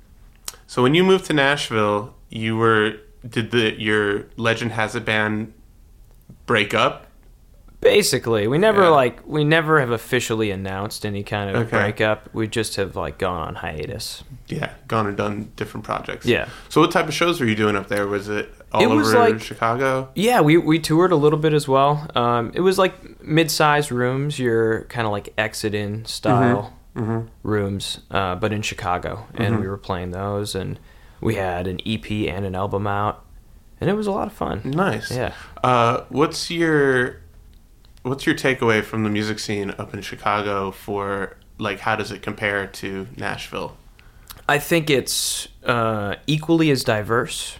so 0.68 0.82
when 0.84 0.94
you 0.96 1.04
moved 1.04 1.26
to 1.26 1.34
Nashville, 1.34 2.14
you 2.30 2.56
were 2.58 2.96
did 3.28 3.52
the 3.52 3.80
your 3.80 4.26
Legend 4.38 4.72
Has 4.72 4.96
a 4.96 5.02
Band 5.02 5.54
break 6.46 6.74
up? 6.74 7.08
Basically, 7.82 8.48
we 8.48 8.58
never 8.60 8.84
Yeah. 8.84 8.90
like 8.90 9.20
we 9.26 9.44
never 9.44 9.80
have 9.80 9.90
officially 9.92 10.52
announced 10.52 11.06
any 11.06 11.24
kind 11.24 11.50
of 11.50 11.56
Okay. 11.68 11.70
breakup. 11.78 12.30
We 12.34 12.48
just 12.48 12.76
have 12.76 12.96
like 12.96 13.18
gone 13.18 13.42
on 13.48 13.56
hiatus. 13.56 14.24
Yeah, 14.48 14.72
gone 14.88 15.08
and 15.08 15.18
done 15.18 15.52
different 15.56 15.84
projects. 15.84 16.26
Yeah. 16.26 16.48
So 16.70 16.80
what 16.82 16.92
type 16.92 17.08
of 17.08 17.14
shows 17.14 17.40
were 17.40 17.48
you 17.48 17.56
doing 17.56 17.76
up 17.76 17.88
there? 17.88 18.06
Was 18.08 18.30
it 18.30 18.54
all 18.74 18.82
It 18.84 18.88
was 18.88 19.13
over 19.13 19.30
like- 19.32 19.42
Chicago? 19.42 20.10
Yeah, 20.16 20.42
we 20.42 20.58
we 20.58 20.80
toured 20.80 21.12
a 21.12 21.16
little 21.16 21.40
bit 21.40 21.54
as 21.54 21.68
well. 21.68 22.08
Um, 22.16 22.51
it 22.54 22.62
was 22.62 22.78
like 22.78 23.22
mid-sized 23.24 23.92
rooms, 23.92 24.40
your 24.40 24.84
kind 24.86 25.06
of 25.06 25.12
like 25.12 25.34
Exit/In 25.38 26.06
style 26.06 26.74
rooms, 27.44 28.00
uh, 28.12 28.36
but 28.36 28.51
in 28.54 28.62
Chicago, 28.62 29.25
and 29.36 29.60
we 29.60 29.68
were 29.68 29.78
playing 29.78 30.12
those, 30.12 30.56
and 30.56 30.80
we 31.20 31.36
had 31.36 31.68
an 31.68 31.80
EP 31.86 32.28
and 32.28 32.46
an 32.46 32.56
album 32.56 32.88
out, 32.88 33.24
and 33.80 33.90
it 33.90 33.94
was 33.94 34.08
a 34.08 34.12
lot 34.12 34.28
of 34.28 34.34
fun. 34.34 34.62
Nice. 34.66 35.12
Yeah. 35.12 35.34
Uh, 35.63 36.01
what's 36.10 36.50
your 36.51 37.18
what's 38.04 38.25
your 38.25 38.36
takeaway 38.36 38.84
from 38.84 39.04
the 39.04 39.10
music 39.10 39.38
scene 39.40 39.70
up 39.78 39.94
in 39.94 40.01
Chicago 40.01 40.72
for 40.72 41.38
like 41.60 41.80
how 41.80 41.96
does 41.96 42.12
it 42.12 42.22
compare 42.22 42.66
to 42.68 43.08
Nashville? 43.18 43.78
I 44.50 44.58
think 44.60 44.90
it's 44.90 45.48
uh, 45.66 46.16
equally 46.28 46.72
as 46.72 46.84
diverse. 46.84 47.58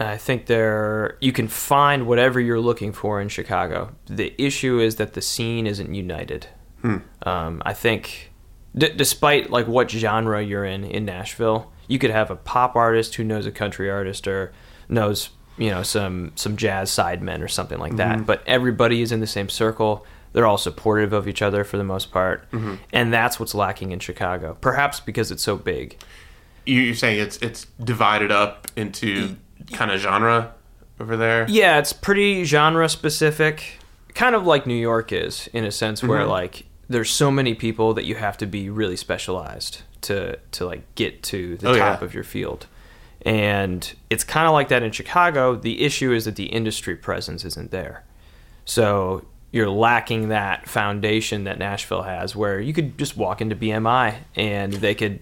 I 0.00 0.16
think 0.16 0.46
there 0.46 1.18
you 1.20 1.32
can 1.32 1.46
find 1.46 2.06
whatever 2.06 2.40
you're 2.40 2.60
looking 2.60 2.92
for 2.92 3.20
in 3.20 3.28
Chicago. 3.28 3.94
The 4.06 4.34
issue 4.42 4.80
is 4.80 4.96
that 4.96 5.12
the 5.12 5.20
scene 5.20 5.66
isn't 5.66 5.94
united. 5.94 6.46
Hmm. 6.80 6.98
Um, 7.22 7.62
I 7.66 7.74
think, 7.74 8.32
d- 8.74 8.94
despite 8.96 9.50
like 9.50 9.68
what 9.68 9.90
genre 9.90 10.42
you're 10.42 10.64
in 10.64 10.84
in 10.84 11.04
Nashville, 11.04 11.70
you 11.86 11.98
could 11.98 12.10
have 12.10 12.30
a 12.30 12.36
pop 12.36 12.76
artist 12.76 13.16
who 13.16 13.24
knows 13.24 13.44
a 13.44 13.50
country 13.50 13.90
artist 13.90 14.26
or 14.26 14.52
knows 14.88 15.30
you 15.58 15.70
know 15.70 15.82
some 15.82 16.32
some 16.34 16.56
jazz 16.56 16.90
sidemen 16.90 17.42
or 17.42 17.48
something 17.48 17.78
like 17.78 17.96
that. 17.96 18.16
Mm-hmm. 18.16 18.24
But 18.24 18.42
everybody 18.46 19.02
is 19.02 19.12
in 19.12 19.20
the 19.20 19.26
same 19.26 19.50
circle. 19.50 20.06
They're 20.32 20.46
all 20.46 20.58
supportive 20.58 21.12
of 21.12 21.28
each 21.28 21.42
other 21.42 21.64
for 21.64 21.76
the 21.76 21.84
most 21.84 22.10
part, 22.10 22.50
mm-hmm. 22.52 22.76
and 22.92 23.12
that's 23.12 23.38
what's 23.38 23.54
lacking 23.54 23.92
in 23.92 23.98
Chicago. 23.98 24.56
Perhaps 24.60 25.00
because 25.00 25.30
it's 25.30 25.42
so 25.42 25.56
big. 25.56 26.00
You, 26.64 26.80
you're 26.80 26.94
saying 26.94 27.20
it's 27.20 27.36
it's 27.38 27.66
divided 27.82 28.32
up 28.32 28.68
into 28.76 29.36
kind 29.72 29.90
of 29.90 30.00
genre 30.00 30.52
over 30.98 31.16
there. 31.16 31.46
Yeah, 31.48 31.78
it's 31.78 31.92
pretty 31.92 32.44
genre 32.44 32.88
specific, 32.88 33.78
kind 34.14 34.34
of 34.34 34.46
like 34.46 34.66
New 34.66 34.74
York 34.74 35.12
is 35.12 35.48
in 35.52 35.64
a 35.64 35.70
sense 35.70 36.02
where 36.02 36.20
Mm-hmm. 36.20 36.30
like 36.30 36.64
there's 36.88 37.10
so 37.10 37.30
many 37.30 37.54
people 37.54 37.94
that 37.94 38.04
you 38.04 38.16
have 38.16 38.36
to 38.38 38.46
be 38.46 38.68
really 38.68 38.96
specialized 38.96 39.82
to 40.02 40.36
to 40.52 40.66
like 40.66 40.94
get 40.94 41.22
to 41.24 41.56
the 41.58 41.68
Oh, 41.70 41.76
top 41.78 42.00
yeah. 42.00 42.04
of 42.04 42.14
your 42.14 42.24
field. 42.24 42.66
And 43.22 43.92
it's 44.08 44.24
kind 44.24 44.46
of 44.46 44.52
like 44.52 44.68
that 44.68 44.82
in 44.82 44.92
Chicago. 44.92 45.54
The 45.54 45.82
issue 45.82 46.12
is 46.12 46.24
that 46.24 46.36
the 46.36 46.46
industry 46.46 46.96
presence 46.96 47.44
isn't 47.44 47.70
there. 47.70 48.02
So 48.64 49.24
you're 49.52 49.68
lacking 49.68 50.28
that 50.28 50.68
foundation 50.68 51.44
that 51.44 51.58
Nashville 51.58 52.02
has 52.02 52.34
where 52.34 52.60
you 52.60 52.72
could 52.72 52.96
just 52.96 53.16
walk 53.16 53.40
into 53.40 53.54
BMI 53.56 54.14
and 54.36 54.72
they 54.72 54.94
could 54.94 55.20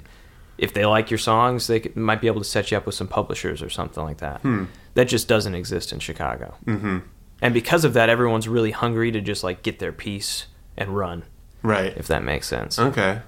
if 0.58 0.74
they 0.74 0.84
like 0.86 1.10
your 1.10 1.18
songs, 1.18 1.66
they 1.68 1.80
could, 1.80 1.96
might 1.96 2.20
be 2.20 2.26
able 2.26 2.40
to 2.40 2.46
set 2.48 2.70
you 2.70 2.76
up 2.76 2.84
with 2.86 2.94
some 2.94 3.08
publishers 3.08 3.62
or 3.62 3.70
something 3.70 4.02
like 4.02 4.18
that. 4.18 4.40
Hmm. 4.42 4.64
That 4.94 5.06
just 5.08 5.28
doesn't 5.28 5.54
exist 5.54 5.92
in 5.92 6.00
Chicago. 6.00 6.54
Mm-hmm. 6.66 6.98
And 7.40 7.54
because 7.54 7.84
of 7.84 7.92
that, 7.94 8.08
everyone's 8.08 8.48
really 8.48 8.72
hungry 8.72 9.12
to 9.12 9.20
just 9.20 9.44
like 9.44 9.62
get 9.62 9.78
their 9.78 9.92
piece 9.92 10.46
and 10.76 10.96
run, 10.96 11.22
Right. 11.62 11.96
if 11.96 12.08
that 12.08 12.24
makes 12.24 12.48
sense. 12.48 12.78
Okay, 12.78 13.20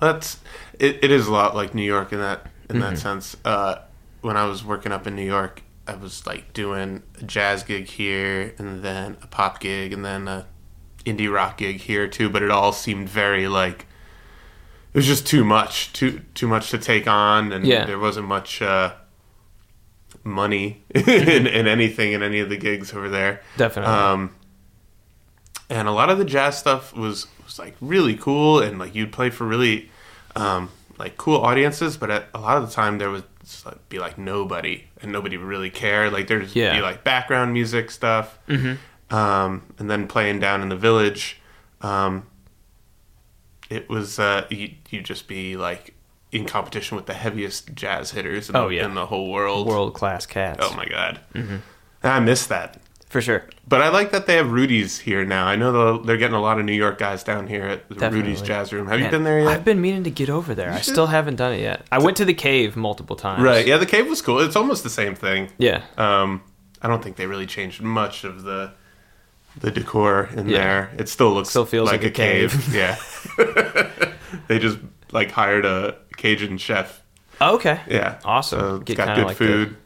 that's 0.00 0.38
it. 0.78 0.98
It 1.02 1.10
is 1.10 1.26
a 1.26 1.32
lot 1.32 1.54
like 1.54 1.74
New 1.74 1.82
York 1.82 2.12
in 2.12 2.18
that 2.20 2.46
in 2.70 2.76
Mm-hmm. 2.76 2.80
that 2.80 2.98
sense. 2.98 3.36
Uh, 3.44 3.76
when 4.22 4.36
I 4.36 4.46
was 4.46 4.64
working 4.64 4.90
up 4.92 5.06
in 5.06 5.14
New 5.14 5.24
York, 5.26 5.62
I 5.86 5.94
was 5.96 6.26
like 6.26 6.52
doing 6.54 7.02
a 7.20 7.24
jazz 7.24 7.62
gig 7.62 7.88
here, 7.88 8.54
and 8.58 8.82
then 8.82 9.16
a 9.22 9.26
pop 9.26 9.60
gig, 9.60 9.92
and 9.92 10.02
then 10.04 10.28
a 10.28 10.46
indie 11.04 11.32
rock 11.32 11.58
gig 11.58 11.76
here 11.80 12.08
too. 12.08 12.28
But 12.30 12.42
it 12.42 12.50
all 12.50 12.72
seemed 12.72 13.08
very 13.08 13.48
like 13.48 13.86
was 14.98 15.06
just 15.06 15.26
too 15.26 15.44
much, 15.44 15.92
too 15.92 16.20
too 16.34 16.46
much 16.48 16.70
to 16.70 16.78
take 16.78 17.06
on, 17.06 17.52
and 17.52 17.66
Yeah. 17.66 17.84
there 17.86 17.98
wasn't 17.98 18.26
much 18.28 18.60
uh, 18.62 18.92
money 20.24 20.82
in, 20.94 21.46
in 21.46 21.66
anything 21.66 22.12
in 22.12 22.22
any 22.22 22.40
of 22.40 22.48
the 22.48 22.56
gigs 22.56 22.92
over 22.92 23.08
there. 23.08 23.40
Definitely. 23.56 23.92
Um, 23.92 24.34
and 25.70 25.88
a 25.88 25.92
lot 25.92 26.10
of 26.10 26.18
the 26.18 26.24
jazz 26.24 26.58
stuff 26.58 26.94
was 26.96 27.26
was 27.44 27.58
like 27.58 27.76
really 27.80 28.14
cool, 28.16 28.60
and 28.60 28.78
like 28.78 28.94
you'd 28.94 29.12
play 29.12 29.30
for 29.30 29.46
really 29.46 29.90
um, 30.36 30.70
like 30.98 31.16
cool 31.16 31.40
audiences. 31.40 31.96
But 31.96 32.10
at, 32.10 32.28
a 32.34 32.40
lot 32.40 32.56
of 32.58 32.68
the 32.68 32.74
time, 32.74 32.98
there 32.98 33.10
would 33.10 33.24
like, 33.64 33.88
be 33.88 33.98
like 33.98 34.18
nobody, 34.18 34.84
and 35.02 35.12
nobody 35.12 35.36
would 35.36 35.46
really 35.46 35.70
care. 35.70 36.10
Like 36.10 36.26
there'd 36.28 36.54
Yeah. 36.54 36.74
be 36.76 36.82
like 36.82 37.04
background 37.04 37.52
music 37.52 37.90
stuff, 37.90 38.38
mm-hmm. 38.48 39.14
um, 39.14 39.62
and 39.78 39.90
then 39.90 40.06
playing 40.08 40.40
down 40.40 40.62
in 40.62 40.68
the 40.68 40.76
village. 40.76 41.40
Um, 41.80 42.26
it 43.70 43.88
was 43.88 44.18
uh, 44.18 44.46
you 44.50 44.70
you 44.90 45.00
just 45.02 45.28
be 45.28 45.56
like 45.56 45.94
in 46.32 46.44
competition 46.44 46.96
with 46.96 47.06
the 47.06 47.14
heaviest 47.14 47.74
jazz 47.74 48.10
hitters 48.10 48.48
in, 48.50 48.56
Oh, 48.56 48.68
the, 48.68 48.76
yeah. 48.76 48.84
in 48.84 48.94
the 48.94 49.06
whole 49.06 49.30
world. 49.32 49.66
World 49.66 49.94
class 49.94 50.26
cats. 50.26 50.60
Oh 50.62 50.74
my 50.74 50.86
god, 50.86 51.20
I 52.02 52.20
miss 52.20 52.46
that. 52.46 52.80
For 53.08 53.22
sure. 53.22 53.46
But 53.66 53.80
I 53.80 53.88
like 53.88 54.10
that 54.10 54.26
they 54.26 54.34
have 54.36 54.52
Rudy's 54.52 54.98
here 54.98 55.24
now. 55.24 55.46
I 55.46 55.56
know 55.56 55.96
they're 55.96 56.18
getting 56.18 56.36
a 56.36 56.42
lot 56.42 56.58
of 56.58 56.66
New 56.66 56.74
York 56.74 56.98
guys 56.98 57.24
down 57.24 57.46
here 57.46 57.62
at 57.64 57.88
the 57.88 57.94
Definitely. 57.94 58.18
Rudy's 58.32 58.42
Jazz 58.42 58.70
Room. 58.70 58.86
Have 58.86 59.00
you 59.00 59.08
been 59.08 59.24
there 59.24 59.38
yet? 59.40 59.48
I've 59.48 59.64
been 59.64 59.80
meaning 59.80 60.04
to 60.04 60.10
get 60.10 60.28
over 60.28 60.54
there. 60.54 60.70
I 60.70 60.82
still 60.82 61.06
haven't 61.06 61.36
done 61.36 61.54
it 61.54 61.62
yet. 61.62 61.86
I 61.90 62.00
went 62.00 62.18
to 62.18 62.26
the 62.26 62.34
cave 62.34 62.76
multiple 62.76 63.16
times. 63.16 63.42
right. 63.42 63.66
Yeah, 63.66 63.78
the 63.78 63.86
cave 63.86 64.08
was 64.08 64.20
cool. 64.20 64.40
It's 64.40 64.56
almost 64.56 64.82
the 64.82 64.90
same 64.90 65.14
thing. 65.14 65.48
Yeah. 65.56 65.84
Um, 65.96 66.42
I 66.82 66.88
don't 66.88 67.02
think 67.02 67.16
they 67.16 67.26
really 67.26 67.46
changed 67.46 67.80
much 67.80 68.24
of 68.24 68.42
the 68.42 68.72
the 69.60 69.70
decor 69.70 70.28
in 70.36 70.48
Yeah. 70.48 70.58
there. 70.58 70.90
It 70.98 71.08
still 71.08 71.32
looks 71.32 71.48
Still 71.50 71.66
feels 71.66 71.90
like 71.90 72.04
a 72.04 72.10
cave. 72.10 72.72
yeah. 72.74 72.96
they 74.48 74.58
just 74.58 74.78
like 75.12 75.30
hired 75.30 75.64
a 75.64 75.96
Cajun 76.16 76.58
chef. 76.58 77.02
Oh, 77.40 77.54
okay. 77.56 77.80
Yeah. 77.88 78.18
Awesome. 78.24 78.60
So 78.60 78.74
it's 78.76 78.84
Get 78.84 78.96
got 78.98 79.16
good 79.16 79.26
like 79.26 79.36
food. 79.36 79.76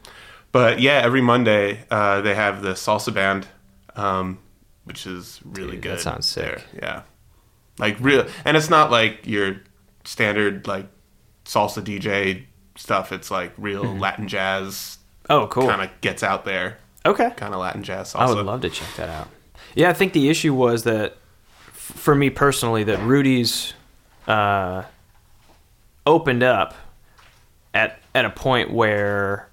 But 0.53 0.81
yeah, 0.81 1.01
every 1.03 1.21
Monday 1.23 1.85
uh, 1.91 2.21
they 2.21 2.35
have 2.35 2.63
the 2.63 2.73
salsa 2.73 3.13
band, 3.15 3.47
um, 3.97 4.39
which 4.85 5.07
is 5.07 5.41
really 5.45 5.73
Dude, 5.73 5.83
good. 5.83 5.93
that 5.99 6.01
sounds 6.01 6.27
sick. 6.27 6.45
there. 6.45 6.63
Yeah, 6.83 7.03
like 7.79 7.97
real, 8.01 8.27
and 8.45 8.55
it's 8.57 8.69
not 8.69 8.91
like 8.91 9.27
your 9.27 9.63
standard 10.05 10.67
like 10.67 10.89
salsa 11.47 11.83
DJ 11.83 12.45
stuff. 12.77 13.13
It's 13.13 13.31
like 13.31 13.53
real 13.57 13.83
Latin 13.85 14.29
jazz. 14.29 14.99
Oh, 15.31 15.47
cool. 15.47 15.69
Kind 15.69 15.81
of 15.81 15.89
gets 16.03 16.23
out 16.23 16.45
there, 16.45 16.77
Okay. 17.07 17.31
kind 17.37 17.55
of 17.55 17.61
Latin 17.61 17.83
jazz 17.83 18.13
salsa. 18.13 18.19
I 18.21 18.35
would 18.35 18.45
love 18.45 18.61
to 18.61 18.69
check 18.71 18.95
that 18.97 19.09
out. 19.09 19.29
Yeah, 19.75 19.91
I 19.91 19.93
think 19.93 20.13
the 20.13 20.29
issue 20.29 20.55
was 20.55 20.85
that, 20.85 21.17
for 21.73 22.15
me 22.15 22.31
personally, 22.31 22.85
that 22.85 22.99
Rudy's 23.01 23.75
uh, 24.27 24.85
opened 26.07 26.43
up 26.43 26.75
at 27.75 27.99
at 28.15 28.25
a 28.25 28.31
point 28.31 28.71
where 28.71 29.49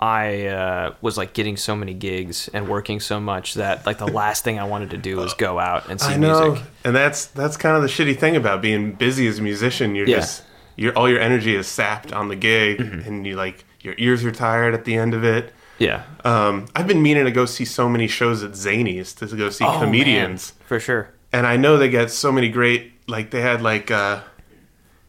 I 0.00 0.46
uh, 0.46 0.94
was 1.00 1.16
like 1.16 1.32
getting 1.34 1.56
so 1.56 1.74
many 1.76 1.94
gigs 1.94 2.48
and 2.52 2.68
working 2.68 3.00
so 3.00 3.20
much 3.20 3.54
that 3.54 3.86
like 3.86 3.98
the 3.98 4.06
last 4.08 4.44
thing 4.44 4.58
I 4.58 4.64
wanted 4.64 4.90
to 4.90 4.96
do 4.98 5.16
was 5.16 5.34
go 5.34 5.58
out 5.58 5.88
and 5.88 6.00
see 6.00 6.12
I 6.14 6.16
know, 6.16 6.50
music. 6.52 6.66
and 6.84 6.94
that's 6.96 7.26
that's 7.26 7.56
kind 7.56 7.76
of 7.76 7.82
the 7.82 7.88
shitty 7.88 8.18
thing 8.18 8.36
about 8.36 8.60
being 8.62 8.92
busy 8.92 9.26
as 9.26 9.38
a 9.38 9.42
musician. 9.42 9.94
You're 9.94 10.08
Yeah. 10.08 10.16
just 10.20 10.42
your 10.76 10.96
all 10.96 11.08
your 11.08 11.20
energy 11.20 11.54
is 11.54 11.66
sapped 11.66 12.12
on 12.12 12.28
the 12.28 12.36
gig, 12.36 12.78
Mm-hmm. 12.78 13.08
and 13.08 13.26
you 13.26 13.36
like 13.36 13.64
your 13.80 13.94
ears 13.98 14.24
are 14.24 14.32
tired 14.32 14.74
at 14.74 14.84
the 14.84 14.96
end 14.96 15.14
of 15.14 15.24
it. 15.24 15.52
Yeah. 15.78 16.04
Um, 16.24 16.66
I've 16.76 16.86
been 16.86 17.02
meaning 17.02 17.24
to 17.24 17.30
go 17.32 17.46
see 17.46 17.64
so 17.64 17.88
many 17.88 18.06
shows 18.06 18.42
at 18.42 18.52
Zanies 18.52 19.16
to 19.18 19.26
go 19.36 19.50
see 19.50 19.64
Oh, 19.64 19.78
comedians, 19.80 20.52
man. 20.58 20.66
for 20.68 20.80
sure. 20.80 21.10
and 21.32 21.46
I 21.46 21.56
know 21.56 21.76
they 21.76 21.88
get 21.88 22.10
so 22.10 22.30
many 22.30 22.48
great. 22.48 22.92
Like 23.08 23.30
they 23.30 23.40
had 23.40 23.60
like 23.60 23.90
uh, 23.90 24.20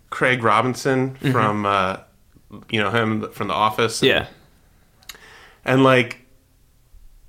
Craig 0.10 0.44
Robinson 0.44 1.12
Mm-hmm. 1.16 1.32
from 1.32 1.66
uh, 1.66 1.98
you 2.70 2.82
know 2.82 2.90
him 2.90 3.32
from 3.32 3.48
The 3.50 3.54
Office. 3.54 4.02
Yeah. 4.02 4.28
and 5.64 5.84
like 5.84 6.22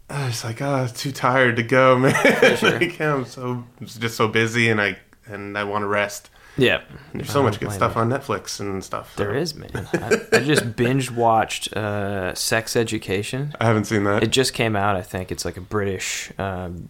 I 0.09 0.27
was 0.27 0.45
like, 0.45 0.63
oh, 0.63 0.87
too 0.95 1.11
tired 1.13 1.57
to 1.57 1.63
go, 1.65 1.99
man. 2.01 2.57
sure. 2.57 2.79
like, 2.79 3.01
I'm 3.01 3.25
so 3.25 3.65
I'm 3.81 3.87
just 3.87 4.17
so 4.17 4.29
busy, 4.29 4.69
and 4.71 4.81
I 4.81 4.97
and 5.27 5.59
I 5.59 5.65
want 5.65 5.83
to 5.83 5.89
rest. 5.89 6.31
Yeah. 6.59 6.81
There's 7.13 7.31
so 7.31 7.41
I 7.43 7.45
much 7.45 7.61
good 7.61 7.73
stuff 7.73 7.95
you. 7.95 8.01
on 8.01 8.09
Netflix 8.09 8.61
and 8.61 8.83
stuff. 8.83 9.15
There 9.17 9.33
so- 9.33 9.39
is, 9.39 9.55
man. 9.55 9.71
I, 9.93 10.21
I 10.33 10.39
just 10.41 10.77
binge 10.77 11.11
watched 11.11 11.73
uh, 11.77 12.35
Sex 12.35 12.77
Education. 12.77 13.55
I 13.61 13.67
haven't 13.67 13.85
seen 13.85 14.05
that. 14.05 14.23
It 14.23 14.31
just 14.31 14.55
came 14.55 14.77
out, 14.77 14.97
I 14.97 15.03
think. 15.03 15.31
It's 15.31 15.45
like 15.45 15.57
a 15.57 15.61
British 15.61 16.33
um, 16.39 16.89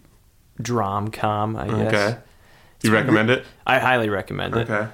drom 0.61 1.09
com, 1.09 1.55
I 1.55 1.67
guess. 1.67 1.93
Okay. 1.93 2.17
You 2.83 2.93
recommend 2.93 3.29
it? 3.29 3.45
I 3.65 3.79
highly 3.79 4.09
recommend 4.09 4.55
it. 4.55 4.69
Okay. 4.69 4.87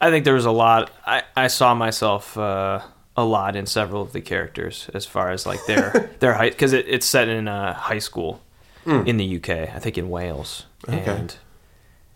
I 0.00 0.10
think 0.10 0.24
there 0.24 0.34
was 0.34 0.44
a 0.46 0.50
lot. 0.50 0.90
I, 1.06 1.22
I 1.36 1.46
saw 1.48 1.74
myself 1.74 2.36
uh, 2.38 2.80
a 3.16 3.24
lot 3.24 3.56
in 3.56 3.66
several 3.66 4.02
of 4.02 4.12
the 4.12 4.20
characters 4.20 4.88
as 4.94 5.06
far 5.06 5.30
as 5.30 5.46
like 5.46 5.64
their 5.66 6.10
their 6.20 6.34
height 6.34 6.52
because 6.52 6.72
it, 6.72 6.86
it's 6.88 7.06
set 7.06 7.28
in 7.28 7.48
a 7.48 7.72
high 7.74 7.98
school 7.98 8.40
in 8.86 9.16
the 9.18 9.36
UK. 9.36 9.50
I 9.74 9.78
think 9.78 9.98
in 9.98 10.08
Wales. 10.10 10.66
Okay. 10.88 11.02
And 11.04 11.36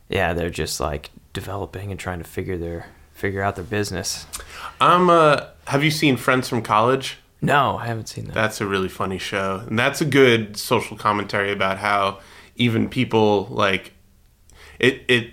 yeah, 0.09 0.33
they're 0.33 0.51
just 0.51 0.81
like 0.81 1.11
developing 1.35 1.91
and 1.91 2.01
trying 2.01 2.19
to 2.19 2.25
figure 2.25 2.57
their 2.57 2.87
figure 3.13 3.43
out 3.43 3.55
their 3.57 3.65
business. 3.65 4.27
Um. 4.81 5.11
Uh, 5.11 5.47
have 5.67 5.85
you 5.85 5.91
seen 5.91 6.17
Friends 6.17 6.49
from 6.49 6.63
College? 6.63 7.19
No, 7.43 7.77
I 7.77 7.87
haven't 7.87 8.09
seen 8.09 8.25
that. 8.27 8.35
That's 8.35 8.61
a 8.63 8.67
really 8.67 8.89
funny 8.89 9.19
show, 9.19 9.63
and 9.67 9.79
that's 9.79 10.01
a 10.01 10.05
good 10.07 10.57
social 10.57 10.97
commentary 10.97 11.53
about 11.53 11.77
how 11.79 12.21
even 12.57 12.89
people 12.89 13.47
like 13.51 13.93
it. 14.79 15.03
It 15.09 15.31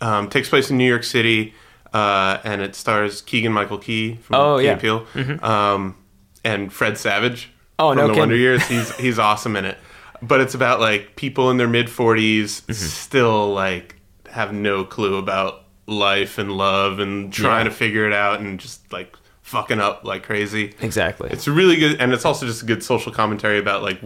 um, 0.00 0.28
takes 0.28 0.48
place 0.48 0.70
in 0.70 0.76
New 0.78 0.88
York 0.88 1.02
City, 1.04 1.54
uh, 1.92 2.38
and 2.44 2.62
it 2.62 2.74
stars 2.76 3.20
Keegan 3.22 3.52
Michael 3.52 3.78
Key 3.78 4.14
from 4.16 4.36
Oh, 4.36 4.58
Key 4.58 4.64
yeah. 4.64 4.72
and 4.72 4.80
Peele, 4.80 5.06
um, 5.42 5.96
and 6.44 6.72
Fred 6.72 6.98
Savage. 6.98 7.50
Oh, 7.78 7.90
from 7.90 7.98
no 7.98 8.02
the 8.06 8.08
kidding. 8.12 8.20
Wonder 8.20 8.36
Years. 8.36 8.64
He's 8.68 8.94
he's 8.96 9.18
awesome 9.18 9.56
in 9.56 9.64
it. 9.64 9.78
But 10.22 10.40
it's 10.40 10.54
about 10.54 10.78
like 10.80 11.16
people 11.16 11.50
in 11.50 11.56
their 11.58 11.68
mid 11.68 11.86
40s 11.88 12.62
Mm-hmm. 12.62 12.72
still 12.72 13.52
like 13.52 13.96
have 14.34 14.52
no 14.52 14.84
clue 14.84 15.16
about 15.16 15.62
life 15.86 16.38
and 16.38 16.50
love 16.52 16.98
and 16.98 17.32
trying 17.32 17.64
Yeah. 17.66 17.70
to 17.70 17.76
figure 17.76 18.06
it 18.06 18.12
out 18.12 18.40
and 18.40 18.58
just 18.60 18.92
like 18.92 19.16
fucking 19.42 19.80
up 19.80 20.04
like 20.04 20.22
crazy. 20.22 20.74
exactly. 20.80 21.28
It's 21.30 21.46
really 21.46 21.76
good, 21.76 22.00
and 22.00 22.12
it's 22.12 22.24
also 22.24 22.46
just 22.46 22.62
a 22.62 22.66
good 22.66 22.82
social 22.82 23.12
commentary 23.12 23.58
about 23.58 23.82
like 23.82 24.00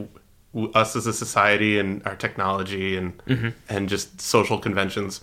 w- 0.54 0.72
us 0.74 0.96
as 0.96 1.06
a 1.06 1.12
society 1.12 1.78
and 1.78 2.02
our 2.06 2.16
technology 2.16 2.96
and 2.96 3.12
Mm-hmm. 3.26 3.48
and 3.68 3.88
just 3.88 4.20
social 4.20 4.58
conventions. 4.58 5.20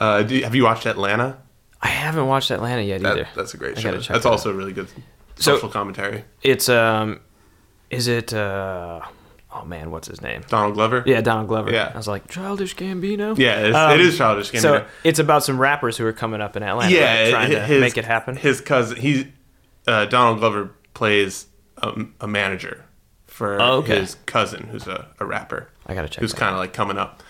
Uh, 0.00 0.22
do 0.22 0.40
have 0.42 0.54
you 0.54 0.64
watched 0.64 0.86
Atlanta? 0.86 1.38
I 1.82 1.88
haven't 1.88 2.26
watched 2.26 2.50
Atlanta 2.50 2.82
yet 2.82 3.02
That, 3.02 3.12
either. 3.12 3.28
that's 3.36 3.52
a 3.54 3.58
great 3.58 3.76
I 3.76 3.80
show. 3.82 3.90
That's 3.92 4.08
that 4.08 4.26
also 4.26 4.50
a 4.50 4.54
really 4.54 4.72
good 4.72 4.88
So- 5.36 5.54
social 5.54 5.68
commentary. 5.68 6.24
It's 6.42 6.68
um, 6.68 7.20
is 7.90 8.08
it 8.08 8.32
uh, 8.32 9.00
oh 9.54 9.64
man, 9.64 9.90
what's 9.90 10.08
his 10.08 10.20
name? 10.20 10.42
Donald 10.48 10.74
Glover. 10.74 11.02
Yeah, 11.06 11.20
Donald 11.20 11.48
Glover. 11.48 11.70
Yeah. 11.72 11.90
I 11.94 11.96
was 11.96 12.08
like, 12.08 12.28
Childish 12.28 12.74
Gambino. 12.76 13.38
yeah, 13.38 13.60
it's, 13.60 13.76
Um, 13.76 13.92
it 13.92 14.00
is 14.00 14.16
childish. 14.18 14.50
Gambino. 14.50 14.60
So 14.60 14.86
it's 15.04 15.18
about 15.18 15.44
some 15.44 15.58
rappers 15.60 15.96
who 15.96 16.04
are 16.06 16.12
coming 16.12 16.40
up 16.40 16.56
in 16.56 16.62
Atlanta, 16.62 16.92
yeah, 16.94 17.30
trying 17.30 17.50
to 17.50 17.60
his- 17.60 17.80
make 17.80 17.96
it 17.96 18.04
happen. 18.04 18.36
His 18.36 18.60
cousin, 18.60 18.96
he 18.98 19.32
uh, 19.86 20.06
Donald 20.06 20.38
Glover 20.40 20.70
plays 20.94 21.46
a, 21.78 22.04
a 22.20 22.26
manager 22.26 22.84
for 23.26 23.60
Oh, 23.60 23.78
okay. 23.78 24.00
his 24.00 24.16
cousin, 24.26 24.64
who's 24.70 24.86
a, 24.86 25.06
a 25.20 25.24
rapper. 25.26 25.68
I 25.86 25.94
gotta 25.94 26.08
check. 26.08 26.20
who's 26.20 26.32
kind 26.32 26.52
of 26.54 26.58
like 26.58 26.72
coming 26.72 26.98
up. 26.98 27.22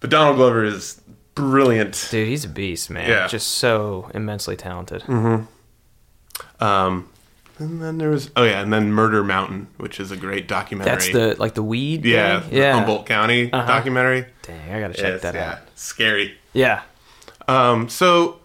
But 0.00 0.10
Donald 0.10 0.36
Glover 0.36 0.64
is 0.64 1.00
brilliant. 1.34 2.08
Dude, 2.10 2.28
he's 2.28 2.44
a 2.44 2.48
beast, 2.48 2.90
man. 2.90 3.08
Yeah. 3.08 3.26
Just 3.26 3.48
so 3.48 4.10
immensely 4.14 4.56
talented. 4.56 5.02
Um, 6.60 7.08
and 7.58 7.82
then 7.82 7.98
there 7.98 8.10
was 8.10 8.30
oh 8.36 8.44
yeah, 8.44 8.60
and 8.60 8.72
then 8.72 8.92
Murder 8.92 9.22
Mountain, 9.24 9.68
which 9.76 9.98
is 10.00 10.10
a 10.10 10.16
great 10.16 10.46
documentary. 10.48 10.92
That's 10.92 11.08
the 11.10 11.36
like 11.40 11.54
the 11.54 11.62
weed. 11.62 12.04
yeah, 12.04 12.40
guy? 12.40 12.48
the 12.48 12.56
yeah. 12.56 12.72
Humboldt 12.74 13.06
County 13.06 13.52
Uh-huh. 13.52 13.66
documentary. 13.66 14.26
Dang, 14.42 14.72
I 14.72 14.80
gotta 14.80 14.94
check 14.94 15.12
Yes, 15.14 15.22
that 15.22 15.34
yeah, 15.34 15.52
out. 15.52 15.58
scary. 15.74 16.36
Yeah. 16.52 16.82
Um, 17.48 17.88
so 17.88 18.40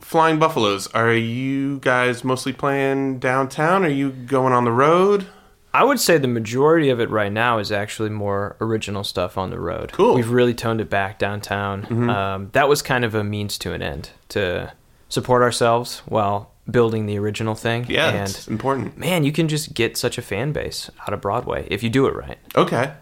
Flying 0.00 0.38
Buffaloes, 0.38 0.86
are 0.88 1.12
you 1.14 1.78
guys 1.80 2.24
mostly 2.24 2.52
playing 2.52 3.18
downtown? 3.18 3.84
Are 3.84 3.88
you 3.88 4.10
going 4.10 4.52
on 4.52 4.64
the 4.64 4.72
road? 4.72 5.26
I 5.72 5.82
would 5.82 5.98
say 5.98 6.18
the 6.18 6.28
majority 6.28 6.88
of 6.90 7.00
it 7.00 7.10
right 7.10 7.32
now 7.32 7.58
is 7.58 7.72
actually 7.72 8.10
more 8.10 8.54
original 8.60 9.02
stuff 9.02 9.36
on 9.36 9.50
the 9.50 9.58
road. 9.58 9.90
Cool. 9.92 10.10
Mm-hmm. 10.10 10.16
We've 10.16 10.30
really 10.30 10.54
toned 10.54 10.80
it 10.80 10.88
back 10.88 11.18
downtown. 11.18 12.08
Um, 12.10 12.50
that 12.52 12.68
was 12.68 12.80
kind 12.80 13.04
of 13.04 13.14
a 13.16 13.24
means 13.24 13.58
to 13.58 13.72
an 13.72 13.82
end 13.82 14.10
to 14.28 14.72
support 15.08 15.42
ourselves 15.42 16.00
while 16.06 16.52
building 16.70 17.06
the 17.06 17.18
original 17.18 17.54
thing. 17.54 17.86
Yeah, 17.88 18.10
and 18.10 18.28
it's 18.30 18.48
important. 18.48 18.96
man, 18.98 19.24
you 19.24 19.32
can 19.32 19.48
just 19.48 19.74
get 19.74 19.96
such 19.96 20.18
a 20.18 20.22
fan 20.22 20.52
base 20.52 20.90
out 21.06 21.12
of 21.12 21.20
Broadway 21.20 21.66
if 21.70 21.82
you 21.82 21.90
do 21.90 22.06
it 22.06 22.14
right. 22.14 22.38
Okay. 22.56 22.92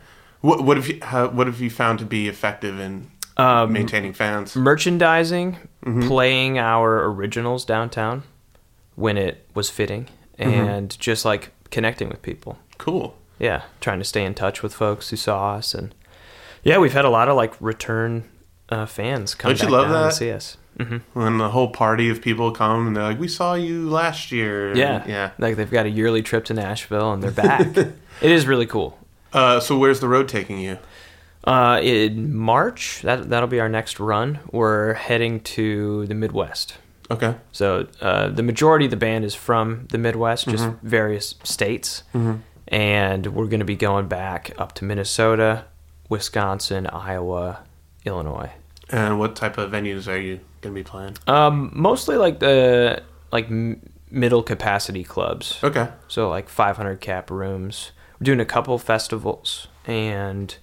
What 0.41 0.65
what 0.65 0.77
have 0.77 0.89
you 0.89 0.99
how, 1.03 1.29
what 1.29 1.47
have 1.47 1.61
you 1.61 1.71
found 1.71 1.99
to 2.01 2.05
be 2.05 2.27
effective 2.29 2.79
in 2.81 3.11
Um, 3.37 3.73
maintaining 3.73 4.13
fans? 4.13 4.57
merchandising, 4.57 5.57
Mm-hmm. 5.85 6.07
playing 6.09 6.59
our 6.59 7.05
originals 7.11 7.65
downtown 7.65 8.23
when 8.95 9.17
it 9.17 9.49
was 9.55 9.71
fitting, 9.71 10.09
Mm-hmm. 10.39 10.51
and 10.69 10.99
just 11.01 11.25
like 11.25 11.51
connecting 11.71 12.09
with 12.09 12.23
people. 12.23 12.59
Cool. 12.79 13.17
Yeah, 13.39 13.63
trying 13.81 13.99
to 13.99 14.05
stay 14.05 14.25
in 14.25 14.35
touch 14.35 14.63
with 14.63 14.75
folks 14.75 15.11
who 15.11 15.17
saw 15.17 15.55
us, 15.55 15.75
and 15.75 15.95
yeah, 16.65 16.79
we've 16.79 16.93
had 16.93 17.05
a 17.05 17.11
lot 17.11 17.29
of 17.29 17.37
like 17.37 17.55
return 17.61 18.25
uh, 18.69 18.87
fans 18.87 19.35
come 19.35 19.51
Don't 19.51 19.59
you 19.61 19.67
back 19.67 19.73
love 19.73 19.85
down 19.89 20.03
that? 20.03 20.11
to 20.11 20.17
see 20.17 20.31
us. 20.33 20.57
Hmm 20.81 20.99
When 21.13 21.39
the 21.39 21.51
whole 21.51 21.69
party 21.71 22.09
of 22.11 22.21
people 22.23 22.51
come 22.53 22.87
and 22.87 22.97
they're 22.97 23.03
like, 23.05 23.19
"We 23.21 23.29
saw 23.29 23.55
you 23.55 23.89
last 23.91 24.33
year." 24.33 24.75
Yeah, 24.77 25.05
yeah. 25.07 25.31
Like 25.39 25.57
they've 25.57 25.71
got 25.71 25.87
a 25.87 25.91
yearly 25.91 26.23
trip 26.23 26.45
to 26.47 26.55
Nashville, 26.55 27.13
and 27.13 27.23
they're 27.23 27.31
back. 27.31 27.67
it 27.77 28.31
is 28.31 28.47
really 28.47 28.67
cool. 28.67 28.99
Uh, 29.33 29.61
so 29.61 29.79
where's 29.79 30.01
the 30.01 30.09
road 30.09 30.29
taking 30.29 30.59
you? 30.59 30.79
Uh, 31.45 31.81
in 31.83 32.35
March, 32.35 33.01
that 33.03 33.29
that'll 33.31 33.49
be 33.49 33.61
our 33.61 33.69
next 33.69 33.99
run. 34.01 34.39
We're 34.53 34.95
heading 34.95 35.41
to 35.41 36.07
the 36.07 36.15
Midwest. 36.15 36.77
Okay. 37.11 37.35
So 37.51 37.89
uh, 38.01 38.29
the 38.29 38.43
majority 38.43 38.85
of 38.87 38.91
the 38.91 38.97
band 38.97 39.25
is 39.25 39.35
from 39.35 39.87
the 39.91 39.99
Midwest, 39.99 40.49
just 40.49 40.65
Mm-hmm. 40.65 40.87
various 40.89 41.35
states, 41.43 42.05
and 42.69 43.27
we're 43.27 43.47
going 43.47 43.61
to 43.61 43.67
be 43.67 43.77
going 43.77 44.07
back 44.09 44.53
up 44.57 44.73
to 44.77 44.85
Minnesota, 44.85 45.65
Wisconsin, 46.09 46.87
Iowa, 46.87 47.61
Illinois. 48.05 48.51
And 48.93 49.19
what 49.19 49.35
type 49.35 49.59
of 49.59 49.71
venues 49.73 50.07
are 50.07 50.19
you 50.21 50.39
gonna 50.61 50.75
be 50.75 50.83
playing? 50.85 51.17
Um, 51.27 51.71
mostly 51.75 52.17
like 52.17 52.39
the 52.41 53.03
like 53.33 53.47
m- 53.47 53.81
middle 54.11 54.43
capacity 54.43 55.03
clubs. 55.03 55.59
Okay. 55.65 55.89
So 56.09 56.29
like 56.29 56.49
500 56.49 57.01
cap 57.01 57.31
rooms. 57.31 57.93
We're 58.21 58.25
doing 58.27 58.41
a 58.41 58.45
couple 58.45 58.79
festivals 58.79 59.67
and 59.87 60.55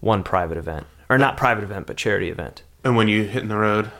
one 0.00 0.22
private 0.24 0.58
event, 0.58 0.86
or 1.08 1.16
not 1.18 1.36
private 1.36 1.64
event, 1.64 1.86
but 1.86 1.96
charity 1.96 2.28
event. 2.28 2.62
And 2.84 2.96
when 2.96 3.08
you 3.08 3.22
hitting 3.24 3.48
the 3.48 3.56
road? 3.56 3.90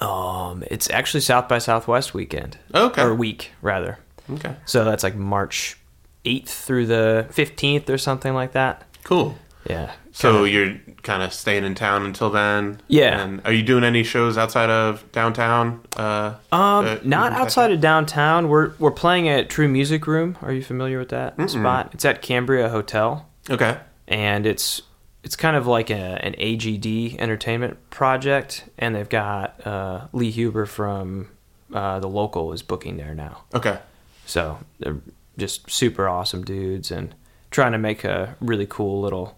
Um, 0.00 0.64
it's 0.66 0.90
actually 0.90 1.20
South 1.20 1.48
by 1.48 1.58
Southwest 1.58 2.14
weekend. 2.14 2.58
Okay. 2.74 3.00
Or 3.02 3.14
week 3.14 3.52
rather. 3.62 3.98
Okay. 4.30 4.56
So 4.66 4.84
that's 4.84 5.04
like 5.04 5.14
March 5.14 5.78
8th 6.24 6.48
through 6.48 6.86
the 6.86 7.26
15th 7.30 7.88
or 7.88 7.98
something 7.98 8.34
like 8.34 8.52
that. 8.52 8.82
Cool. 9.04 9.36
Yeah. 9.68 9.92
So 10.16 10.44
you're 10.44 10.76
kind 11.02 11.24
of 11.24 11.34
staying 11.34 11.64
in 11.64 11.74
town 11.74 12.06
until 12.06 12.30
then. 12.30 12.80
Yeah. 12.86 13.20
And 13.20 13.40
are 13.44 13.52
you 13.52 13.64
doing 13.64 13.82
any 13.82 14.04
shows 14.04 14.38
outside 14.38 14.70
of 14.70 15.10
downtown? 15.10 15.84
Uh, 15.96 16.34
um, 16.52 16.86
uh, 16.86 16.98
not 17.02 17.32
outside 17.32 17.72
of 17.72 17.80
downtown. 17.80 18.48
We're 18.48 18.72
we're 18.78 18.92
playing 18.92 19.28
at 19.28 19.50
True 19.50 19.66
Music 19.68 20.06
Room. 20.06 20.38
Are 20.40 20.52
you 20.52 20.62
familiar 20.62 21.00
with 21.00 21.08
that 21.08 21.34
spot? 21.50 21.90
It's 21.92 22.04
at 22.04 22.22
Cambria 22.22 22.68
Hotel. 22.68 23.28
Okay. 23.50 23.76
and 24.08 24.46
it's 24.46 24.82
it's 25.24 25.36
kind 25.36 25.56
of 25.56 25.66
like 25.66 25.90
a, 25.90 26.24
an 26.24 26.34
AGD 26.34 27.18
entertainment 27.18 27.90
project, 27.90 28.64
and 28.78 28.94
they've 28.94 29.08
got 29.08 29.66
uh, 29.66 30.06
Lee 30.12 30.30
Huber 30.30 30.64
from 30.64 31.28
uh, 31.72 31.98
the 31.98 32.08
local 32.08 32.52
is 32.52 32.62
booking 32.62 32.98
there 32.98 33.14
now. 33.14 33.42
Okay. 33.52 33.78
So 34.26 34.58
they're 34.78 35.00
just 35.36 35.68
super 35.70 36.08
awesome 36.08 36.44
dudes, 36.44 36.90
and 36.92 37.14
trying 37.50 37.72
to 37.72 37.78
make 37.78 38.04
a 38.04 38.36
really 38.40 38.66
cool 38.66 39.00
little 39.00 39.36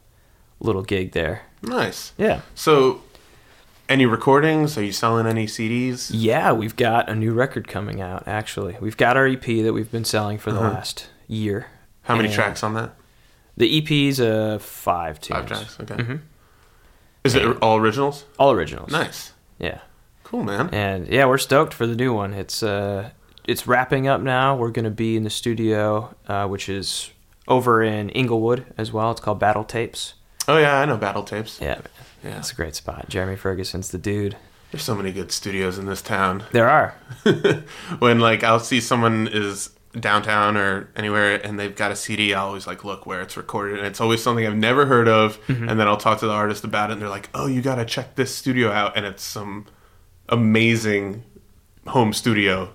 little 0.61 0.83
gig 0.83 1.13
there. 1.13 1.43
Nice. 1.63 2.13
Yeah. 2.17 2.43
So, 2.55 3.03
any 3.89 4.07
recordings? 4.07 4.77
Are 4.79 4.83
you 4.85 4.93
selling 4.93 5.27
any 5.27 5.47
CDs? 5.47 6.11
Yeah, 6.13 6.53
we've 6.53 6.77
got 6.77 7.09
a 7.09 7.15
new 7.15 7.33
record 7.33 7.69
coming 7.69 8.01
out, 8.01 8.25
actually. 8.27 8.77
We've 8.81 8.97
got 8.97 9.17
our 9.17 9.27
EP 9.27 9.43
that 9.45 9.73
we've 9.73 9.91
been 9.91 10.05
selling 10.05 10.39
for 10.39 10.53
the 10.53 10.61
last 10.61 11.09
year. 11.29 11.59
Uh-huh. 11.61 12.13
How 12.13 12.17
many 12.17 12.33
tracks 12.33 12.63
on 12.63 12.75
that? 12.75 12.95
The 13.57 13.79
EP's 13.79 14.21
uh, 14.21 14.59
five 14.61 15.21
tunes. 15.21 15.39
Five 15.41 15.47
tracks. 15.49 15.81
Okay. 15.81 15.95
Mhm. 15.95 16.21
Is 17.25 17.35
it 17.35 17.45
all 17.63 17.79
originals? 17.79 18.25
All 18.39 18.53
originals. 18.53 18.91
Nice. 18.93 19.33
Yeah. 19.59 19.81
Cool, 20.23 20.45
man. 20.45 20.69
And 20.73 21.09
yeah, 21.09 21.27
we're 21.27 21.39
stoked 21.39 21.73
for 21.75 21.87
the 21.87 21.97
new 21.97 22.13
one. 22.13 22.35
It's 22.35 22.63
uh 22.63 23.11
it's 23.45 23.67
wrapping 23.67 24.07
up 24.09 24.21
now. 24.21 24.55
We're 24.57 24.71
gonna 24.71 24.91
be 24.91 25.17
in 25.17 25.23
the 25.25 25.31
studio, 25.31 26.15
uh, 26.29 26.47
which 26.47 26.69
is 26.69 27.11
over 27.49 27.83
in 27.83 28.11
Inglewood 28.11 28.67
as 28.77 28.93
well. 28.93 29.11
It's 29.13 29.21
called 29.21 29.39
Battle 29.41 29.65
Tapes. 29.65 30.15
Oh 30.49 30.59
yeah, 30.59 30.81
I 30.81 30.85
know 30.85 30.97
Battle 30.97 31.23
Tapes. 31.23 31.61
Yeah. 31.61 31.81
Yeah. 32.25 32.39
It's 32.39 32.53
a 32.53 32.55
great 32.55 32.75
spot. 32.75 33.09
Jeremy 33.09 33.37
Ferguson's 33.37 33.91
the 33.91 33.99
dude. 33.99 34.37
There's 34.73 34.83
so 34.83 34.95
many 34.95 35.13
good 35.13 35.31
studios 35.33 35.79
in 35.79 35.87
this 35.87 36.03
town. 36.03 36.45
There 36.53 36.69
are. 36.69 36.95
when 37.99 38.21
like 38.21 38.43
I'll 38.45 38.61
see 38.61 38.81
someone 38.81 39.29
is 39.31 39.71
downtown 39.99 40.57
or 40.57 40.89
anywhere 40.97 41.37
and 41.43 41.59
they've 41.59 41.75
got 41.75 41.91
a 41.91 41.97
CD, 41.97 42.35
I 42.35 42.41
always 42.41 42.67
like 42.67 42.85
look 42.85 43.07
where 43.07 43.23
it's 43.23 43.37
recorded, 43.37 43.79
and 43.79 43.87
it's 43.87 44.01
always 44.01 44.23
something 44.23 44.47
I've 44.47 44.57
never 44.57 44.87
heard 44.87 45.09
of. 45.09 45.41
Mm-hmm. 45.47 45.69
And 45.69 45.79
then 45.81 45.87
I'll 45.89 45.97
talk 45.97 46.19
to 46.21 46.27
the 46.27 46.33
artist 46.33 46.65
about 46.65 46.91
it, 46.91 46.95
and 46.95 47.03
they're 47.03 47.09
like, 47.09 47.29
"Oh, 47.35 47.47
you 47.47 47.63
gotta 47.63 47.85
check 47.85 48.15
this 48.17 48.35
studio 48.35 48.71
out," 48.73 48.97
and 48.97 49.07
it's 49.07 49.23
some 49.23 49.67
amazing 50.29 51.23
home 51.87 52.13
studio 52.13 52.71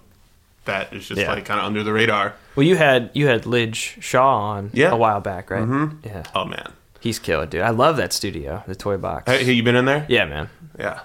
that 0.66 0.94
is 0.94 1.08
just 1.08 1.20
Yeah. 1.20 1.32
like 1.34 1.46
kind 1.46 1.60
of 1.60 1.66
under 1.66 1.84
the 1.84 1.92
radar. 1.94 2.34
Well, 2.56 2.66
you 2.66 2.76
had 2.78 3.10
you 3.14 3.28
had 3.28 3.46
Lij 3.46 3.98
Shaw 4.00 4.52
on 4.52 4.70
Yeah. 4.74 4.92
a 4.92 4.96
while 4.96 5.20
back, 5.20 5.50
right? 5.50 5.64
Mhm. 5.64 5.98
Yeah. 6.06 6.24
Oh 6.34 6.46
man, 6.46 6.72
He's 7.02 7.20
killer, 7.20 7.46
dude. 7.48 7.62
I 7.62 7.72
love 7.72 7.98
that 7.98 8.14
studio, 8.14 8.64
the 8.68 8.76
toy 8.76 8.96
box. 8.98 9.30
Hey, 9.30 9.52
you 9.52 9.64
been 9.64 9.76
in 9.76 9.86
there? 9.86 10.06
yeah, 10.08 10.24
man. 10.26 10.50
Yeah. 10.80 11.02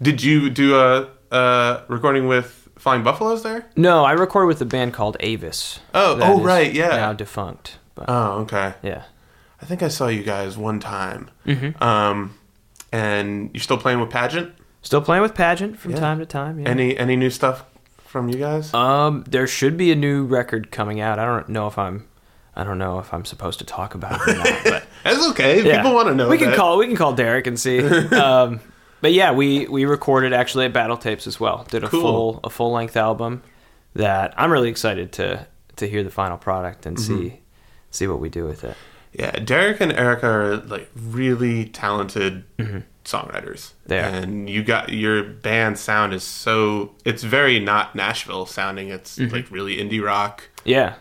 Did 0.00 0.22
you 0.22 0.48
do 0.48 0.76
a, 0.78 1.08
a 1.30 1.82
recording 1.88 2.26
with 2.28 2.68
Flying 2.78 3.02
Buffaloes 3.02 3.42
there? 3.42 3.66
No, 3.76 4.04
I 4.04 4.12
recorded 4.12 4.46
with 4.46 4.60
a 4.62 4.64
band 4.64 4.94
called 4.94 5.16
Avis. 5.20 5.80
Oh, 5.94 6.18
oh, 6.22 6.38
is 6.38 6.44
right, 6.44 6.72
yeah. 6.72 6.88
Now 6.88 7.12
defunct. 7.12 7.78
But, 7.94 8.06
Oh, 8.08 8.40
okay. 8.42 8.74
yeah. 8.82 9.04
I 9.60 9.66
think 9.66 9.82
I 9.82 9.88
saw 9.88 10.08
you 10.08 10.22
guys 10.22 10.56
one 10.56 10.78
time. 10.80 11.30
Mm-hmm. 11.46 11.82
Um, 11.82 12.38
and 12.92 13.50
you're 13.52 13.62
still 13.62 13.78
playing 13.78 14.00
with 14.00 14.10
Pageant? 14.10 14.52
Still 14.82 15.00
playing 15.00 15.22
with 15.22 15.34
Pageant 15.34 15.78
from 15.78 15.92
Yeah. 15.92 16.00
time 16.00 16.18
to 16.20 16.26
time. 16.26 16.60
Yeah. 16.60 16.68
Any 16.68 16.96
any 16.98 17.16
new 17.16 17.30
stuff 17.30 17.64
from 18.04 18.28
you 18.28 18.38
guys? 18.38 18.72
Um, 18.74 19.24
there 19.26 19.46
should 19.46 19.76
be 19.76 19.90
a 19.90 19.96
new 19.96 20.24
record 20.24 20.70
coming 20.70 21.00
out. 21.00 21.18
I 21.18 21.24
don't 21.24 21.48
know 21.48 21.66
if 21.66 21.78
I'm, 21.78 22.06
I 22.56 22.64
don't 22.64 22.78
know 22.78 22.98
if 23.00 23.12
I'm 23.12 23.24
supposed 23.24 23.58
to 23.60 23.64
talk 23.64 23.94
about 23.94 24.20
it 24.28 24.34
or 24.34 24.38
not. 24.38 24.60
But 24.64 24.86
That's 25.04 25.28
okay. 25.30 25.62
yeah. 25.66 25.78
People 25.78 25.94
want 25.94 26.08
to 26.08 26.14
know. 26.14 26.28
We 26.28 26.38
can 26.38 26.50
that. 26.50 26.56
call. 26.56 26.78
We 26.78 26.86
can 26.86 26.96
call 26.96 27.12
Derek 27.14 27.46
and 27.46 27.58
see. 27.58 27.80
um, 28.14 28.60
but 29.00 29.12
yeah, 29.12 29.32
we 29.32 29.66
we 29.66 29.84
recorded 29.84 30.32
actually 30.32 30.64
at 30.66 30.72
Battle 30.72 30.96
Tapes 30.96 31.26
as 31.26 31.38
well. 31.40 31.66
Did 31.70 31.84
a 31.84 31.88
Cool. 31.88 32.00
full 32.00 32.40
a 32.44 32.50
full 32.50 32.72
length 32.72 32.96
album 32.96 33.42
that 33.94 34.34
I'm 34.36 34.50
really 34.52 34.68
excited 34.70 35.12
to 35.14 35.46
to 35.76 35.88
hear 35.88 36.02
the 36.04 36.10
final 36.10 36.36
product 36.38 36.86
and 36.86 36.96
Mm-hmm. 36.96 37.18
see 37.28 37.40
see 37.90 38.06
what 38.06 38.20
we 38.20 38.28
do 38.28 38.44
with 38.44 38.64
it. 38.64 38.76
Yeah, 39.12 39.30
Derek 39.32 39.80
and 39.80 39.92
Erica 39.92 40.26
are 40.26 40.56
like 40.56 40.90
really 40.96 41.66
talented 41.66 42.44
songwriters. 43.04 43.72
Mm-hmm. 43.72 43.88
They 43.88 43.98
are. 44.00 44.02
And 44.04 44.48
you 44.50 44.62
got 44.64 44.92
your 44.92 45.22
band 45.22 45.78
sound 45.78 46.14
is 46.14 46.22
so 46.24 46.94
it's 47.04 47.22
very 47.22 47.60
not 47.60 47.94
Nashville 47.94 48.46
sounding. 48.46 48.88
It's 48.88 49.18
Mm-hmm. 49.18 49.34
like 49.34 49.50
really 49.50 49.76
indie 49.76 50.02
rock. 50.04 50.48
Yeah, 50.64 50.94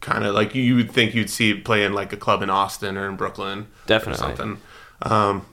Kind 0.00 0.24
of 0.24 0.34
like 0.34 0.54
you 0.54 0.76
would 0.76 0.90
think 0.92 1.14
you'd 1.14 1.30
see 1.30 1.54
play 1.54 1.84
in 1.84 1.92
like 1.92 2.12
a 2.12 2.16
club 2.16 2.42
in 2.42 2.50
Austin 2.50 2.96
or 2.96 3.08
in 3.08 3.16
Brooklyn. 3.16 3.66
Definitely. 3.86 4.24
Or 4.32 4.36
something. 4.36 4.58
Um, 5.02 5.46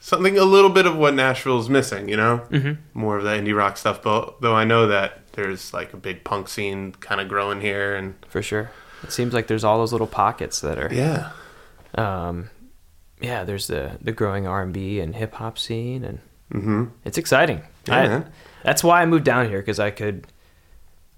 something 0.00 0.36
a 0.38 0.44
little 0.44 0.70
bit 0.70 0.86
of 0.86 0.96
what 0.96 1.14
Nashville's 1.14 1.68
missing, 1.68 2.08
you 2.08 2.16
know? 2.16 2.42
Mm-hmm. 2.50 2.80
More 2.98 3.16
of 3.16 3.24
that 3.24 3.40
indie 3.42 3.56
rock 3.56 3.76
stuff. 3.76 4.02
But 4.02 4.40
though 4.40 4.54
I 4.54 4.64
know 4.64 4.86
that 4.88 5.32
there's 5.32 5.72
like 5.72 5.92
a 5.92 5.96
big 5.96 6.24
punk 6.24 6.48
scene 6.48 6.92
kind 6.92 7.20
of 7.20 7.28
growing 7.28 7.60
here. 7.60 7.94
And 7.94 8.14
for 8.28 8.42
sure. 8.42 8.70
It 9.04 9.12
seems 9.12 9.32
like 9.32 9.46
there's 9.46 9.62
all 9.64 9.78
those 9.78 9.92
little 9.92 10.06
pockets 10.06 10.60
that 10.62 10.78
are. 10.78 10.92
yeah. 10.92 11.30
Um, 11.94 12.50
yeah, 13.20 13.44
there's 13.44 13.66
the 13.68 13.98
the 14.02 14.12
growing 14.12 14.46
R 14.46 14.62
and 14.62 14.72
B 14.72 15.00
and 15.00 15.14
hip 15.14 15.34
hop 15.34 15.58
scene, 15.58 16.04
and 16.04 16.18
Mm-hmm. 16.52 16.84
it's 17.04 17.18
exciting. 17.18 17.62
Yeah, 17.88 18.22
I- 18.24 18.30
that's 18.62 18.84
why 18.84 19.02
I 19.02 19.06
moved 19.06 19.24
down 19.24 19.48
here 19.48 19.58
because 19.60 19.80
I 19.80 19.90
could, 19.90 20.26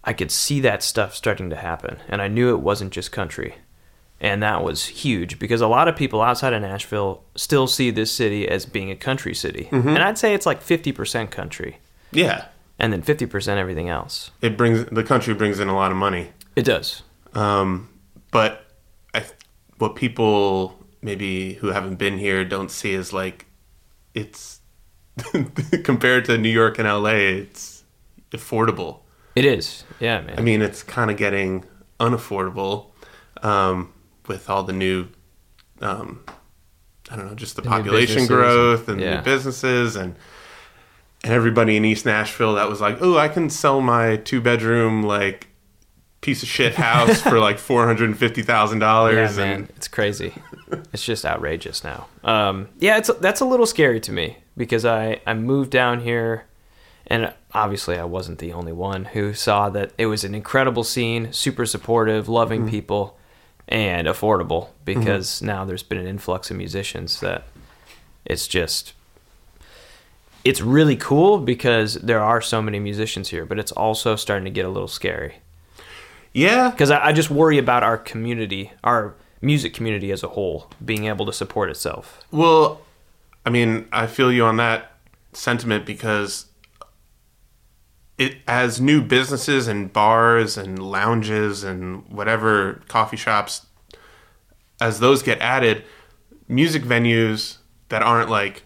I 0.04 0.12
could 0.12 0.30
see 0.30 0.60
that 0.60 0.82
stuff 0.82 1.14
starting 1.14 1.50
to 1.50 1.56
happen, 1.56 1.98
and 2.08 2.22
I 2.22 2.28
knew 2.28 2.50
it 2.54 2.60
wasn't 2.60 2.92
just 2.92 3.12
country, 3.12 3.56
and 4.20 4.42
that 4.42 4.62
was 4.64 4.86
huge 4.86 5.38
because 5.38 5.60
a 5.60 5.66
lot 5.66 5.88
of 5.88 5.96
people 5.96 6.22
outside 6.22 6.52
of 6.52 6.62
Nashville 6.62 7.22
still 7.36 7.66
see 7.66 7.90
this 7.90 8.10
city 8.10 8.48
as 8.48 8.64
being 8.66 8.90
a 8.90 8.96
country 8.96 9.34
city, 9.34 9.68
Mm-hmm. 9.70 9.88
and 9.88 9.98
I'd 9.98 10.18
say 10.18 10.34
it's 10.34 10.46
like 10.46 10.62
fifty 10.62 10.92
percent 10.92 11.30
country, 11.30 11.78
Yeah. 12.12 12.46
and 12.78 12.92
then 12.92 13.02
fifty 13.02 13.26
percent 13.26 13.58
everything 13.60 13.88
else. 13.88 14.30
It 14.40 14.56
brings 14.56 14.84
the 14.86 15.04
country 15.04 15.34
brings 15.34 15.60
in 15.60 15.68
a 15.68 15.74
lot 15.74 15.90
of 15.90 15.96
money. 15.96 16.30
It 16.56 16.64
does. 16.64 17.02
Um, 17.34 17.88
but 18.30 18.64
I, 19.14 19.24
what 19.78 19.94
people 19.96 20.78
maybe 21.02 21.54
who 21.54 21.68
haven't 21.68 21.96
been 21.96 22.18
here 22.18 22.44
don't 22.44 22.70
see 22.70 22.92
is 22.94 23.12
like 23.12 23.46
it's 24.14 24.60
compared 25.84 26.24
to 26.26 26.38
New 26.38 26.48
York 26.48 26.78
and 26.78 26.88
LA, 26.88 27.10
it's 27.42 27.84
affordable. 28.30 29.00
It 29.38 29.44
is. 29.44 29.84
Yeah, 30.00 30.20
man. 30.20 30.38
I 30.38 30.42
mean, 30.42 30.62
it's 30.62 30.82
kind 30.82 31.10
of 31.10 31.16
getting 31.16 31.64
unaffordable 32.00 32.86
um, 33.42 33.92
with 34.26 34.48
all 34.50 34.62
the 34.62 34.72
new, 34.72 35.08
um, 35.80 36.24
I 37.10 37.16
don't 37.16 37.26
know, 37.26 37.34
just 37.34 37.56
the, 37.56 37.62
The 37.62 37.68
population 37.68 38.26
growth 38.26 38.88
and 38.88 39.00
yeah. 39.00 39.16
new 39.16 39.22
businesses 39.22 39.96
and 39.96 40.16
and 41.24 41.32
everybody 41.32 41.76
in 41.76 41.84
East 41.84 42.06
Nashville 42.06 42.54
that 42.54 42.68
was 42.68 42.80
like, 42.80 42.98
oh, 43.00 43.18
I 43.18 43.28
can 43.28 43.50
sell 43.50 43.80
my 43.80 44.16
two 44.16 44.40
bedroom 44.40 45.02
like 45.02 45.48
piece 46.20 46.42
of 46.42 46.48
shit 46.48 46.74
house 46.74 47.20
for 47.20 47.38
like 47.38 47.58
four 47.68 47.86
hundred 47.86 48.08
and 48.08 48.18
fifty 48.18 48.42
thousand 48.42 48.78
dollars. 48.78 49.36
Yeah, 49.36 49.44
man, 49.44 49.68
it's 49.76 49.88
crazy. 49.88 50.34
it's 50.92 51.04
just 51.04 51.24
outrageous 51.24 51.82
now. 51.82 52.06
Um, 52.24 52.68
yeah, 52.78 52.98
it's 52.98 53.10
that's 53.20 53.40
a 53.40 53.44
little 53.44 53.66
scary 53.66 54.00
to 54.00 54.12
me 54.12 54.38
because 54.56 54.84
I 54.84 55.20
I 55.26 55.34
moved 55.34 55.70
down 55.70 56.00
here, 56.00 56.44
and 57.08 57.32
obviously 57.52 57.98
I 57.98 58.04
wasn't 58.04 58.38
the 58.38 58.52
only 58.52 58.72
one 58.72 59.06
who 59.06 59.34
saw 59.34 59.68
that 59.70 59.92
it 59.98 60.06
was 60.06 60.24
an 60.24 60.34
incredible 60.34 60.84
scene, 60.84 61.32
super 61.32 61.66
supportive, 61.66 62.28
loving 62.28 62.60
Mm-hmm. 62.62 62.70
people, 62.70 63.18
and 63.66 64.06
affordable. 64.06 64.68
Because 64.84 65.42
now 65.42 65.64
there's 65.64 65.82
been 65.82 65.98
an 65.98 66.06
influx 66.06 66.50
of 66.50 66.56
musicians 66.56 67.20
that 67.20 67.44
it's 68.24 68.46
just. 68.46 68.92
It's 70.44 70.60
really 70.60 70.96
cool 70.96 71.38
because 71.38 71.94
there 71.94 72.20
are 72.22 72.40
so 72.40 72.62
many 72.62 72.78
musicians 72.78 73.28
here, 73.30 73.44
but 73.44 73.58
it's 73.58 73.72
also 73.72 74.16
starting 74.16 74.44
to 74.44 74.50
get 74.50 74.64
a 74.64 74.68
little 74.70 74.88
scary 74.88 75.36
yeah, 76.34 76.70
because 76.70 76.90
I, 76.90 77.06
I 77.06 77.12
just 77.12 77.30
worry 77.30 77.58
about 77.58 77.82
our 77.82 77.96
community, 77.96 78.70
our 78.84 79.14
music 79.40 79.72
community 79.72 80.12
as 80.12 80.22
a 80.22 80.28
whole, 80.28 80.70
being 80.84 81.06
able 81.06 81.24
to 81.26 81.32
support 81.32 81.70
itself. 81.70 82.22
Well, 82.30 82.82
I 83.46 83.50
mean, 83.50 83.88
I 83.90 84.06
feel 84.06 84.30
you 84.30 84.44
on 84.44 84.58
that 84.58 84.92
sentiment 85.32 85.86
because 85.86 86.46
it 88.18 88.36
as 88.48 88.80
new 88.80 89.00
businesses 89.00 89.68
and 89.68 89.92
bars 89.92 90.56
and 90.58 90.78
lounges 90.80 91.62
and 91.64 92.06
whatever 92.08 92.82
coffee 92.88 93.16
shops 93.16 93.66
as 94.80 95.00
those 95.00 95.22
get 95.22 95.38
added, 95.40 95.84
music 96.48 96.82
venues 96.82 97.58
that 97.88 98.02
aren't 98.02 98.28
like 98.30 98.64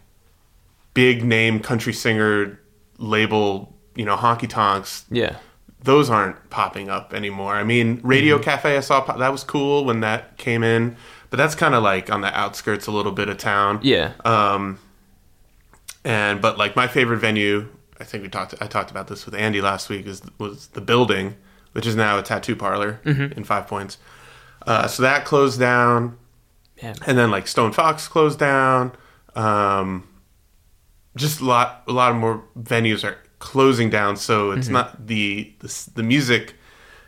big 0.94 1.24
name 1.24 1.60
country 1.60 1.92
singer 1.92 2.58
label, 2.98 3.74
you 3.94 4.04
know, 4.04 4.16
honky 4.16 4.48
tonks, 4.48 5.04
Yeah, 5.10 5.36
those 5.82 6.10
aren't 6.10 6.50
popping 6.50 6.88
up 6.88 7.12
anymore. 7.14 7.54
I 7.54 7.64
mean, 7.64 8.00
Radio 8.02 8.38
Cafe 8.38 8.76
I 8.76 8.80
saw 8.80 9.00
pop- 9.00 9.18
that 9.18 9.32
was 9.32 9.42
cool 9.44 9.84
when 9.84 10.00
that 10.00 10.36
came 10.38 10.62
in, 10.62 10.96
but 11.30 11.36
that's 11.38 11.54
kind 11.54 11.74
of 11.74 11.82
like 11.82 12.10
on 12.10 12.20
the 12.20 12.36
outskirts 12.38 12.86
a 12.86 12.90
little 12.90 13.12
bit 13.12 13.28
of 13.28 13.36
town. 13.38 13.80
yeah, 13.82 14.12
Um, 14.24 14.78
and 16.04 16.40
but 16.40 16.58
like 16.58 16.76
my 16.76 16.86
favorite 16.88 17.18
venue, 17.18 17.68
I 18.02 18.04
think 18.04 18.22
we 18.22 18.28
talked. 18.28 18.54
I 18.60 18.66
talked 18.66 18.90
about 18.90 19.06
this 19.06 19.24
with 19.24 19.34
Andy 19.34 19.60
last 19.60 19.88
week. 19.88 20.06
Is 20.06 20.20
was 20.38 20.66
the 20.68 20.80
building, 20.80 21.36
which 21.72 21.86
is 21.86 21.96
now 21.96 22.18
a 22.18 22.22
tattoo 22.22 22.56
parlor 22.56 23.00
in 23.04 23.44
Five 23.44 23.68
Points. 23.68 23.96
Uh, 24.66 24.86
so 24.88 25.02
that 25.02 25.24
closed 25.24 25.58
down, 25.58 26.18
yeah. 26.82 26.94
and 27.06 27.16
then 27.16 27.30
like 27.30 27.46
Stone 27.46 27.72
Fox 27.72 28.08
closed 28.08 28.38
down. 28.38 28.92
Um, 29.34 30.08
just 31.16 31.40
a 31.40 31.44
lot, 31.44 31.82
a 31.86 31.92
lot 31.92 32.10
of 32.10 32.16
more 32.16 32.42
venues 32.58 33.04
are 33.04 33.18
closing 33.38 33.88
down. 33.88 34.16
So 34.16 34.50
it's 34.50 34.68
not 34.68 35.06
the, 35.06 35.52
the 35.60 35.90
the 35.94 36.02
music 36.02 36.54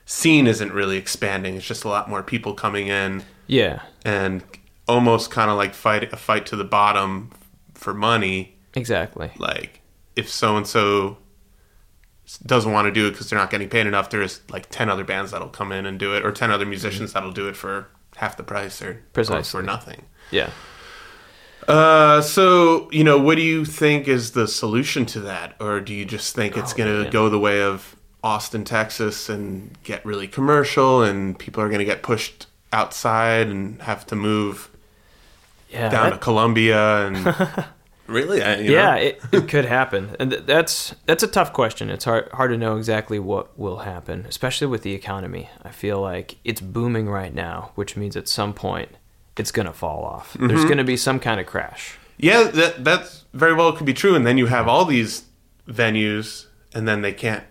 scene 0.07 0.47
isn't 0.47 0.73
really 0.73 0.97
expanding. 0.97 1.57
It's 1.57 1.67
just 1.67 1.85
a 1.85 1.89
lot 1.89 2.09
more 2.09 2.23
people 2.23 2.55
coming 2.55 2.89
in 2.89 3.25
yeah. 3.47 3.83
and 4.05 4.43
almost 4.87 5.31
kind 5.31 5.51
of 5.51 5.57
like 5.57 5.75
fight 5.75 6.13
a 6.13 6.17
fight 6.17 6.47
to 6.47 6.57
the 6.57 6.65
bottom 6.65 7.31
for 7.75 7.95
money. 7.95 8.57
Exactly. 8.75 9.31
Like 9.39 9.81
if 10.17 10.29
so 10.29 10.57
and 10.57 10.67
so 10.67 11.19
doesn't 12.47 12.73
want 12.73 12.87
to 12.87 12.93
do 12.93 13.07
it 13.07 13.11
because 13.13 13.29
they're 13.29 13.39
not 13.39 13.51
getting 13.51 13.69
paid 13.69 13.87
enough, 13.87 14.11
there's 14.11 14.41
like 14.51 14.69
ten 14.71 14.89
other 14.89 15.05
bands 15.05 15.31
that'll 15.33 15.49
come 15.49 15.73
in 15.73 15.85
and 15.87 15.99
do 15.99 16.15
it, 16.15 16.25
or 16.25 16.33
ten 16.33 16.51
other 16.51 16.65
musicians 16.67 17.13
that'll 17.13 17.33
do 17.33 17.49
it 17.49 17.57
for 17.57 17.89
half 18.17 18.37
the 18.37 18.43
price 18.43 18.81
or 18.81 18.91
or 18.91 19.03
Precisely. 19.13 19.61
for 19.61 19.63
nothing. 19.63 20.07
Yeah. 20.31 20.51
Uh, 21.69 22.21
so 22.21 22.89
you 22.93 23.03
know, 23.05 23.19
what 23.19 23.37
do 23.37 23.43
you 23.43 23.65
think 23.65 24.07
is 24.09 24.33
the 24.33 24.47
solution 24.47 25.07
to 25.07 25.21
that, 25.21 25.55
or 25.61 25.81
do 25.81 25.95
you 25.95 26.05
just 26.05 26.35
think 26.35 26.57
it's 26.57 26.73
Oh, 26.75 26.77
going 26.77 27.05
to 27.05 27.11
go 27.11 27.29
the 27.31 27.39
way 27.39 27.63
of 27.63 27.97
Austin, 28.23 28.65
Texas, 28.65 29.29
and 29.29 29.77
get 29.83 30.05
really 30.05 30.29
commercial, 30.29 31.03
and 31.03 31.39
people 31.39 31.63
are 31.63 31.69
going 31.69 31.79
to 31.79 31.85
get 31.85 32.03
pushed 32.03 32.47
outside 32.73 33.47
and 33.49 33.81
have 33.83 34.05
to 34.07 34.17
move 34.17 34.71
Yeah. 35.71 35.89
down 35.89 36.05
that- 36.11 36.11
to 36.17 36.19
Columbia 36.19 37.07
and 37.07 37.17
really, 38.07 38.43
I, 38.43 38.57
you 38.57 38.73
yeah, 38.73 38.95
it, 38.97 39.21
it 39.33 39.49
could 39.49 39.65
happen, 39.65 40.17
and 40.19 40.31
th- 40.31 40.45
that's 40.47 40.95
that's 41.07 41.23
a 41.23 41.27
tough 41.29 41.53
question. 41.53 41.91
It's 41.91 42.05
hard 42.05 42.29
hard 42.33 42.51
to 42.51 42.57
know 42.59 42.77
exactly 42.77 43.19
what 43.19 43.59
will 43.59 43.79
happen, 43.79 44.27
especially 44.29 44.67
with 44.67 44.83
the 44.83 44.93
economy. 44.95 45.49
I 45.63 45.71
feel 45.71 46.01
like 46.01 46.37
it's 46.45 46.61
booming 46.61 47.09
right 47.09 47.35
now, 47.35 47.71
which 47.75 47.97
means 47.97 48.17
at 48.17 48.29
some 48.29 48.53
point 48.55 48.91
it's 49.37 49.51
gonna 49.51 49.73
fall 49.73 50.05
off. 50.05 50.35
Mm-hmm. 50.35 50.47
There's 50.49 50.65
gonna 50.65 50.85
be 50.85 50.97
some 50.97 51.19
kind 51.21 51.41
of 51.41 51.47
crash. 51.47 51.99
yeah, 52.19 52.45
that 52.45 52.85
that's 52.85 53.25
very 53.33 53.55
well 53.55 53.73
could 53.73 53.87
be 53.87 53.95
true. 53.95 54.15
And 54.15 54.27
then 54.27 54.39
you 54.39 54.47
have 54.47 54.69
all 54.69 54.85
these 54.85 55.25
venues, 55.69 56.47
and 56.75 56.87
then 56.87 57.03
they 57.03 57.13
can't 57.13 57.45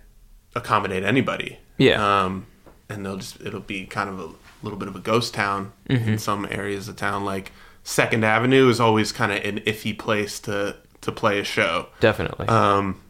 accommodate 0.55 1.03
anybody. 1.03 1.59
Yeah. 1.77 2.23
um, 2.25 2.45
and 2.89 3.05
they'll 3.05 3.17
just 3.17 3.41
it'll 3.41 3.59
be 3.59 3.85
kind 3.85 4.09
of 4.09 4.19
a 4.19 4.29
little 4.61 4.77
bit 4.77 4.87
of 4.87 4.95
a 4.95 4.99
ghost 4.99 5.33
town 5.33 5.73
Mm-hmm. 5.89 6.09
in 6.11 6.17
some 6.19 6.47
areas 6.49 6.87
of 6.87 6.95
town. 6.95 7.25
Like 7.25 7.51
Second 7.83 8.23
Avenue 8.23 8.69
is 8.69 8.79
always 8.79 9.11
kind 9.11 9.31
of 9.31 9.43
an 9.43 9.59
iffy 9.61 9.97
place 9.97 10.39
to 10.41 10.77
to 11.01 11.11
play 11.11 11.39
a 11.39 11.43
show. 11.43 11.87
Definitely. 11.99 12.47
Um, 12.47 13.01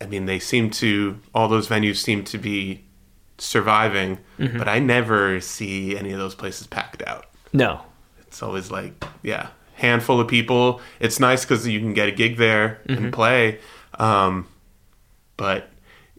I 0.00 0.06
mean, 0.06 0.26
they 0.26 0.38
seem 0.38 0.70
to 0.70 1.18
all 1.34 1.48
those 1.48 1.68
venues 1.68 1.96
seem 1.96 2.24
to 2.24 2.38
be 2.38 2.84
surviving, 3.38 4.18
Mm-hmm. 4.38 4.58
but 4.58 4.68
I 4.68 4.78
never 4.78 5.40
see 5.40 5.96
any 5.96 6.12
of 6.12 6.18
those 6.18 6.34
places 6.34 6.66
packed 6.66 7.02
out. 7.06 7.26
no. 7.52 7.82
It's 8.26 8.42
always 8.42 8.70
like 8.70 8.92
yeah, 9.22 9.48
handful 9.74 10.20
of 10.20 10.28
people. 10.28 10.82
It's 11.00 11.18
nice 11.18 11.44
because 11.46 11.66
you 11.66 11.80
can 11.80 11.94
get 11.94 12.08
a 12.08 12.12
gig 12.12 12.36
there 12.36 12.82
and 12.86 13.10
play. 13.10 13.58
Um, 13.98 14.46
but 15.38 15.70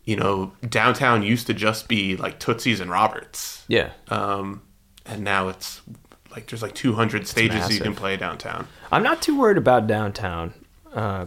you 0.06 0.15
know, 0.15 0.54
downtown 0.67 1.22
used 1.22 1.45
to 1.48 1.54
just 1.54 1.88
be 1.88 2.17
like 2.17 2.39
Tootsie's 2.39 2.80
and 2.80 2.89
Roberts, 2.89 3.63
Yeah. 3.67 3.91
um, 4.08 4.63
and 5.06 5.24
now 5.24 5.50
it's 5.50 5.82
like 6.31 6.47
there's 6.47 6.61
like 6.61 6.75
200 6.75 7.27
stages 7.27 7.73
you 7.73 7.81
can 7.81 7.95
play 7.95 8.17
downtown. 8.17 8.67
I'm 8.91 9.03
not 9.03 9.21
too 9.21 9.37
worried 9.37 9.57
about 9.57 9.87
downtown, 9.87 10.53
uh, 10.93 11.25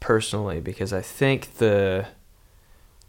personally, 0.00 0.60
because 0.60 0.92
I 0.92 1.00
think 1.00 1.58
the 1.58 2.06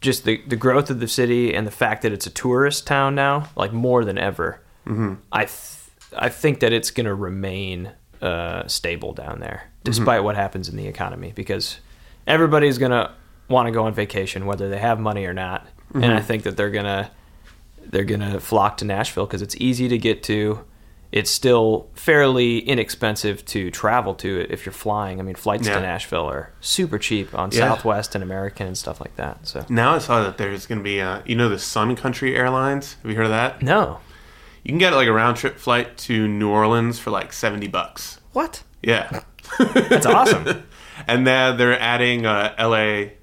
just 0.01 0.23
the 0.25 0.41
the 0.47 0.55
growth 0.55 0.89
of 0.89 0.99
the 0.99 1.07
city 1.07 1.53
and 1.53 1.65
the 1.67 1.71
fact 1.71 2.01
that 2.03 2.11
it's 2.11 2.27
a 2.27 2.29
tourist 2.29 2.87
town 2.87 3.15
now, 3.15 3.49
like 3.55 3.73
more 3.73 4.05
than 4.05 4.17
ever. 4.17 4.61
Mm-hmm. 4.85 5.15
I 5.31 5.45
th- 5.45 5.77
I 6.17 6.29
think 6.29 6.59
that 6.61 6.73
it's 6.73 6.91
going 6.91 7.05
to 7.05 7.13
remain 7.13 7.91
uh, 8.21 8.67
stable 8.67 9.13
down 9.13 9.39
there, 9.39 9.69
despite 9.83 10.23
what 10.23 10.35
happens 10.35 10.67
in 10.67 10.75
the 10.75 10.87
economy, 10.87 11.31
because 11.35 11.79
everybody's 12.25 12.77
going 12.79 12.91
to 12.91 13.11
want 13.47 13.67
to 13.67 13.71
go 13.71 13.83
on 13.85 13.93
vacation, 13.93 14.45
whether 14.45 14.69
they 14.69 14.79
have 14.79 14.99
money 14.99 15.25
or 15.25 15.33
not. 15.33 15.67
And 15.93 16.05
I 16.05 16.21
think 16.21 16.43
that 16.43 16.55
they're 16.55 16.69
gonna 16.69 17.11
they're 17.87 18.03
gonna 18.03 18.39
flock 18.39 18.77
to 18.77 18.85
Nashville 18.85 19.25
because 19.25 19.41
it's 19.41 19.55
easy 19.57 19.87
to 19.89 19.97
get 19.97 20.21
to. 20.23 20.63
It's 21.11 21.31
still 21.31 21.89
fairly 21.93 22.59
inexpensive 22.59 23.43
to 23.45 23.71
travel 23.71 24.13
to 24.15 24.39
it 24.41 24.51
if 24.51 24.65
you're 24.65 24.73
flying. 24.73 25.19
I 25.19 25.23
mean, 25.23 25.33
flights 25.35 25.67
Yeah. 25.67 25.75
to 25.75 25.81
Nashville 25.81 26.29
are 26.29 26.51
super 26.61 26.99
cheap 26.99 27.33
on 27.33 27.49
Yeah. 27.51 27.59
Southwest 27.69 28.13
and 28.13 28.23
American 28.23 28.67
and 28.67 28.77
stuff 28.77 28.99
like 29.01 29.15
that. 29.15 29.47
So 29.47 29.65
Now 29.69 29.95
I 29.95 29.97
saw 29.97 30.21
that 30.23 30.37
there's 30.37 30.67
going 30.67 30.77
to 30.79 30.83
be, 30.83 31.01
uh, 31.01 31.21
you 31.25 31.35
know, 31.35 31.49
the 31.49 31.57
Sun 31.57 31.95
Country 31.95 32.35
Airlines. 32.35 32.95
Have 33.01 33.09
you 33.09 33.17
heard 33.17 33.25
of 33.25 33.31
that? 33.31 33.61
no, 33.63 33.99
You 34.63 34.69
can 34.71 34.77
get 34.77 34.93
like 34.93 35.07
a 35.07 35.11
round 35.13 35.37
trip 35.37 35.57
flight 35.57 35.97
to 35.99 36.27
New 36.27 36.49
Orleans 36.49 36.99
for 36.99 37.09
like 37.09 37.33
70 37.33 37.67
bucks. 37.69 38.19
what? 38.33 38.61
Yeah. 38.83 39.21
That's 39.59 40.05
awesome. 40.05 40.63
and 41.07 41.25
then 41.25 41.57
they're 41.57 41.79
adding 41.79 42.25
uh, 42.27 42.53
LA, 42.59 43.13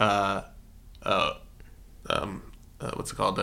uh, 0.00 0.42
uh, 1.04 1.34
um, 2.10 2.42
uh, 2.80 2.90
what's 2.94 3.12
it 3.12 3.14
called? 3.16 3.38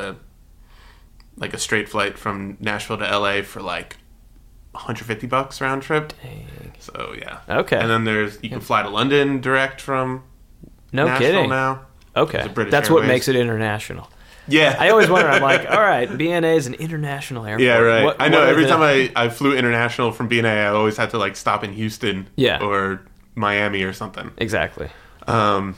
Like 1.36 1.54
a 1.54 1.58
straight 1.58 1.90
flight 1.90 2.18
from 2.18 2.58
Nashville 2.60 2.98
to 3.00 3.04
LA 3.20 3.42
for 3.42 3.62
like 3.62 3.98
150 4.72 5.28
bucks 5.28 5.60
round 5.62 5.82
trip. 5.82 6.14
Dang. 6.22 6.74
So 6.80 7.14
yeah. 7.18 7.40
Okay. 7.50 7.78
And 7.78 7.90
then 7.90 8.04
there's 8.06 8.38
you 8.44 8.50
can 8.50 8.60
fly 8.60 8.84
to 8.84 8.90
London 8.90 9.42
direct 9.42 9.82
from 9.82 10.24
No 10.92 11.06
Nashville 11.06 11.32
kidding. 11.32 11.50
now. 11.50 11.86
Okay, 12.16 12.38
It's 12.40 12.48
a 12.48 12.52
British 12.52 12.72
that's 12.72 12.90
what 12.92 13.06
makes 13.08 13.28
it 13.28 13.36
international. 13.36 14.10
Yeah. 14.48 14.76
I 14.80 14.90
always 14.90 15.10
wonder. 15.10 15.28
I'm 15.30 15.42
like, 15.42 15.66
all 15.70 15.82
right, 15.82 16.08
BNA 16.08 16.58
is 16.58 16.68
an 16.68 16.76
international 16.76 17.46
airport. 17.46 17.62
Yeah, 17.62 17.78
right. 17.78 18.04
What- 18.04 18.18
I 18.22 18.28
know. 18.28 18.44
Every 18.44 18.64
the- 18.64 18.70
time 18.70 18.82
I, 18.82 19.12
I 19.16 19.30
flew 19.30 19.56
international 19.58 20.12
from 20.12 20.30
BNA, 20.30 20.66
I 20.66 20.68
always 20.68 20.98
had 20.98 21.10
to 21.12 21.18
like 21.18 21.36
stop 21.36 21.64
in 21.64 21.74
Houston, 21.74 22.28
Yeah. 22.36 22.60
or 22.62 23.02
Miami 23.36 23.82
or 23.84 23.94
something. 23.94 24.30
exactly. 24.38 24.90
Um, 25.28 25.76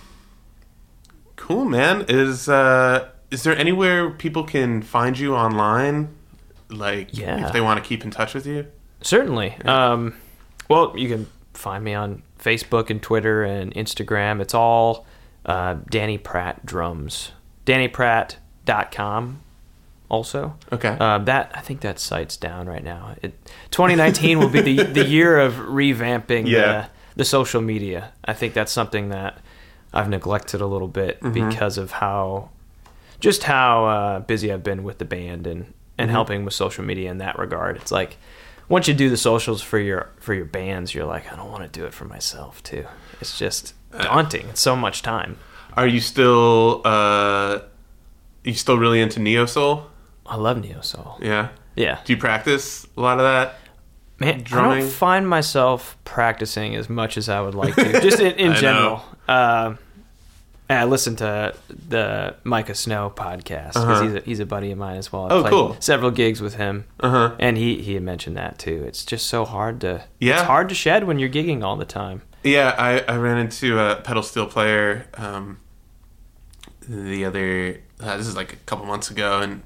cool, 1.35 1.65
man. 1.65 2.05
Is 2.09 2.49
uh, 2.49 3.09
is 3.31 3.43
there 3.43 3.57
anywhere 3.57 4.09
people 4.11 4.43
can 4.43 4.81
find 4.81 5.17
you 5.17 5.35
online? 5.35 6.09
Like, 6.69 7.15
Yeah. 7.17 7.45
if 7.47 7.53
they 7.53 7.61
want 7.61 7.81
to 7.83 7.87
keep 7.87 8.03
in 8.03 8.11
touch 8.11 8.33
with 8.33 8.45
you. 8.47 8.65
Certainly. 9.01 9.55
Um, 9.65 10.15
well, 10.69 10.93
you 10.97 11.07
can 11.09 11.27
find 11.53 11.83
me 11.83 11.93
on 11.93 12.23
Facebook 12.39 12.89
and 12.89 13.01
Twitter 13.01 13.43
and 13.43 13.73
Instagram. 13.75 14.41
It's 14.41 14.53
all 14.53 15.05
uh, 15.45 15.75
Danny 15.89 16.17
Pratt 16.17 16.65
Drums. 16.65 17.31
DannyPratt.com 17.65 19.41
also. 20.09 20.55
Okay. 20.71 20.95
Uh, 20.99 21.17
that 21.19 21.51
I 21.55 21.61
think 21.61 21.81
that 21.81 21.99
site's 21.99 22.37
down 22.37 22.67
right 22.67 22.83
now. 22.83 23.15
It, 23.21 23.33
2019 23.71 24.39
will 24.39 24.49
be 24.49 24.61
the, 24.61 24.83
the 24.83 25.05
year 25.05 25.39
of 25.39 25.53
revamping 25.55 26.47
Yeah. 26.47 26.87
the, 27.15 27.17
the 27.17 27.25
social 27.25 27.61
media. 27.61 28.11
I 28.23 28.33
think 28.33 28.53
that's 28.53 28.71
something 28.71 29.09
that 29.09 29.39
I've 29.93 30.09
neglected 30.09 30.61
a 30.61 30.67
little 30.67 30.87
bit 30.87 31.19
Mm-hmm. 31.21 31.49
because 31.49 31.77
of 31.77 31.91
how 31.91 32.49
just 33.19 33.43
how 33.43 33.85
uh, 33.85 34.19
busy 34.19 34.51
I've 34.51 34.63
been 34.63 34.83
with 34.83 34.97
the 34.99 35.05
band 35.05 35.47
and 35.47 35.73
and 35.97 36.07
Mm-hmm. 36.07 36.11
helping 36.11 36.45
with 36.45 36.53
social 36.53 36.83
media 36.83 37.09
in 37.09 37.19
that 37.19 37.39
regard. 37.39 37.77
It's 37.77 37.91
like 37.91 38.17
once 38.67 38.87
you 38.87 38.93
do 38.93 39.09
the 39.09 39.15
socials 39.17 39.61
for 39.61 39.79
your 39.79 40.09
for 40.19 40.33
your 40.33 40.43
bands, 40.45 40.93
you're 40.93 41.05
like, 41.05 41.31
I 41.31 41.35
don't 41.37 41.49
want 41.51 41.63
to 41.63 41.79
do 41.79 41.85
it 41.85 41.93
for 41.93 42.03
myself 42.05 42.61
too. 42.63 42.85
It's 43.21 43.37
just 43.39 43.73
Uh, 43.93 44.03
daunting. 44.03 44.47
It's 44.49 44.59
so 44.59 44.75
much 44.75 45.01
time. 45.03 45.37
Are 45.77 45.87
you 45.87 46.01
still 46.01 46.81
uh, 46.83 47.59
you 48.43 48.53
still 48.53 48.77
really 48.77 48.99
into 49.01 49.19
neo 49.21 49.45
soul? 49.45 49.85
I 50.25 50.35
love 50.35 50.59
neo 50.59 50.81
soul. 50.81 51.17
Yeah. 51.21 51.49
Yeah, 51.77 51.99
Do 52.05 52.13
you 52.13 52.17
practice 52.17 52.87
a 52.97 53.01
lot 53.01 53.19
of 53.19 53.23
that? 53.25 53.55
man. 54.19 54.35
I 54.35 54.37
drumming? 54.41 54.79
don't 54.79 54.89
find 54.89 55.27
myself 55.29 55.97
practicing 56.05 56.73
as 56.75 56.89
much 56.89 57.17
as 57.17 57.27
I 57.27 57.41
would 57.41 57.53
like 57.55 57.75
to. 57.75 58.01
Just 58.07 58.19
in, 58.21 58.33
in 58.33 58.51
I 58.53 58.55
general. 58.55 59.01
Um 59.27 59.77
and 60.69 60.79
I 60.79 60.83
listen 60.85 61.15
to 61.17 61.53
the 61.89 62.35
Micah 62.43 62.73
Snow 62.75 63.11
podcast 63.15 63.73
because 63.73 63.75
Uh-huh. 63.75 64.01
he's, 64.03 64.13
a, 64.15 64.19
he's 64.21 64.39
a 64.39 64.45
buddy 64.45 64.71
of 64.71 64.77
mine 64.77 64.97
as 64.97 65.11
well. 65.11 65.25
I 65.25 65.29
Oh, 65.35 65.41
played 65.41 65.51
cool. 65.51 65.77
Several 65.79 66.11
gigs 66.11 66.41
with 66.41 66.55
him, 66.55 66.85
Uh 66.99 67.09
huh. 67.09 67.35
and 67.39 67.57
he 67.57 67.81
he 67.81 67.93
had 67.93 68.03
mentioned 68.03 68.35
that 68.37 68.57
too. 68.57 68.83
It's 68.87 69.05
just 69.05 69.27
so 69.27 69.45
hard 69.45 69.81
to 69.81 70.03
Yeah. 70.19 70.33
it's 70.35 70.43
hard 70.43 70.69
to 70.69 70.75
shed 70.75 71.03
when 71.05 71.19
you're 71.19 71.29
gigging 71.29 71.63
all 71.63 71.75
the 71.75 71.85
time. 71.85 72.21
Yeah, 72.43 72.75
I, 72.77 72.99
I 73.11 73.17
ran 73.17 73.37
into 73.37 73.79
a 73.79 73.95
pedal 73.97 74.21
steel 74.23 74.45
player 74.45 75.07
um, 75.17 75.57
the 76.87 77.25
other. 77.25 77.81
Uh, 77.99 78.17
this 78.17 78.27
is 78.27 78.35
like 78.35 78.53
a 78.53 78.57
couple 78.57 78.85
months 78.85 79.09
ago, 79.09 79.39
and 79.41 79.63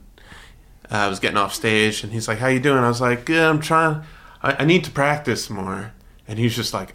I 0.89 1.07
was 1.07 1.19
getting 1.19 1.37
off 1.37 1.53
stage, 1.53 2.03
and 2.03 2.13
he's 2.13 2.27
like, 2.27 2.37
"How 2.39 2.47
you 2.47 2.59
doing?" 2.59 2.83
I 2.83 2.87
was 2.87 3.01
like, 3.01 3.25
"Good. 3.25 3.41
I'm 3.43 3.59
trying. 3.59 4.03
I, 4.41 4.63
I 4.63 4.65
need 4.65 4.83
to 4.85 4.91
practice 4.91 5.49
more." 5.49 5.91
And 6.27 6.39
he's 6.39 6.55
just 6.55 6.73
like, 6.73 6.93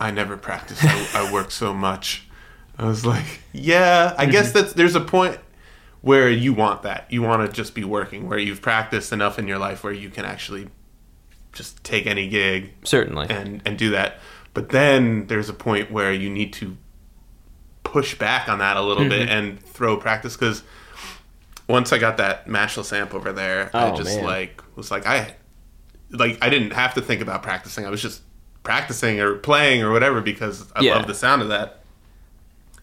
"I 0.00 0.10
never 0.10 0.36
practice. 0.36 0.78
I, 0.82 1.08
I 1.28 1.32
work 1.32 1.50
so 1.50 1.72
much." 1.74 2.26
I 2.80 2.86
was 2.86 3.04
like, 3.06 3.40
"Yeah, 3.52 4.14
I 4.18 4.26
guess 4.26 4.52
that's 4.52 4.72
there's 4.72 4.94
a 4.96 5.00
point." 5.00 5.38
Where 6.02 6.30
you 6.30 6.54
want 6.54 6.84
that, 6.84 7.12
you 7.12 7.20
want 7.20 7.46
to 7.46 7.52
just 7.54 7.74
be 7.74 7.84
working. 7.84 8.26
Where 8.26 8.38
you've 8.38 8.62
practiced 8.62 9.12
enough 9.12 9.38
in 9.38 9.46
your 9.46 9.58
life, 9.58 9.84
where 9.84 9.92
you 9.92 10.08
can 10.08 10.24
actually 10.24 10.68
just 11.52 11.84
take 11.84 12.06
any 12.06 12.26
gig 12.28 12.72
Certainly. 12.84 13.26
and 13.28 13.60
and 13.66 13.76
do 13.76 13.90
that. 13.90 14.18
But 14.54 14.70
then 14.70 15.26
there's 15.26 15.50
a 15.50 15.52
point 15.52 15.90
where 15.90 16.10
you 16.10 16.30
need 16.30 16.54
to 16.54 16.76
push 17.84 18.14
back 18.16 18.48
on 18.48 18.60
that 18.60 18.76
a 18.78 18.82
little 18.82 19.06
bit 19.08 19.28
Mm-hmm. 19.28 19.38
and 19.38 19.60
throw 19.62 19.96
practice 19.98 20.36
because 20.38 20.62
once 21.68 21.92
I 21.92 21.98
got 21.98 22.16
that 22.16 22.48
matchless 22.48 22.92
amp 22.94 23.12
over 23.14 23.32
there, 23.32 23.70
I 23.74 23.90
Oh, 23.90 23.96
just 23.96 24.16
man. 24.16 24.24
like 24.24 24.62
was 24.76 24.90
like 24.90 25.06
I 25.06 25.34
like 26.10 26.38
I 26.40 26.48
didn't 26.48 26.72
have 26.72 26.94
to 26.94 27.02
think 27.02 27.20
about 27.20 27.42
practicing. 27.42 27.84
I 27.84 27.90
was 27.90 28.00
just 28.00 28.22
practicing 28.62 29.20
or 29.20 29.34
playing 29.36 29.82
or 29.82 29.92
whatever 29.92 30.22
because 30.22 30.70
I 30.74 30.80
Yeah. 30.80 30.94
love 30.96 31.06
the 31.06 31.14
sound 31.14 31.42
of 31.42 31.48
that. 31.48 31.79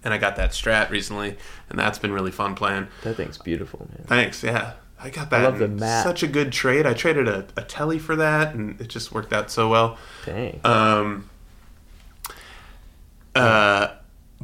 And 0.04 0.14
I 0.14 0.18
got 0.18 0.36
that 0.38 0.52
Strat 0.52 0.90
recently, 0.90 1.38
and 1.70 1.78
that's 1.78 2.00
been 2.00 2.12
really 2.12 2.32
fun 2.32 2.56
playing. 2.56 2.88
That 3.04 3.16
thing's 3.16 3.38
beautiful, 3.38 3.88
man. 3.90 4.06
Thanks, 4.08 4.44
yeah. 4.44 4.74
I 5.00 5.10
got 5.10 5.30
that. 5.30 5.44
love 5.44 5.60
the 5.60 5.68
mat. 5.68 6.04
Such 6.04 6.24
a 6.24 6.28
good 6.28 6.52
trade. 6.52 6.86
I 6.88 6.94
traded 6.94 7.28
a, 7.28 7.46
a 7.56 7.62
telly 7.62 8.00
for 8.00 8.16
that, 8.16 8.56
and 8.56 8.80
it 8.82 8.88
just 8.88 9.12
worked 9.12 9.34
out 9.34 9.52
so 9.52 9.70
well. 9.70 9.98
Dang. 10.26 10.60
Um, 10.64 11.30
uh, 13.36 13.90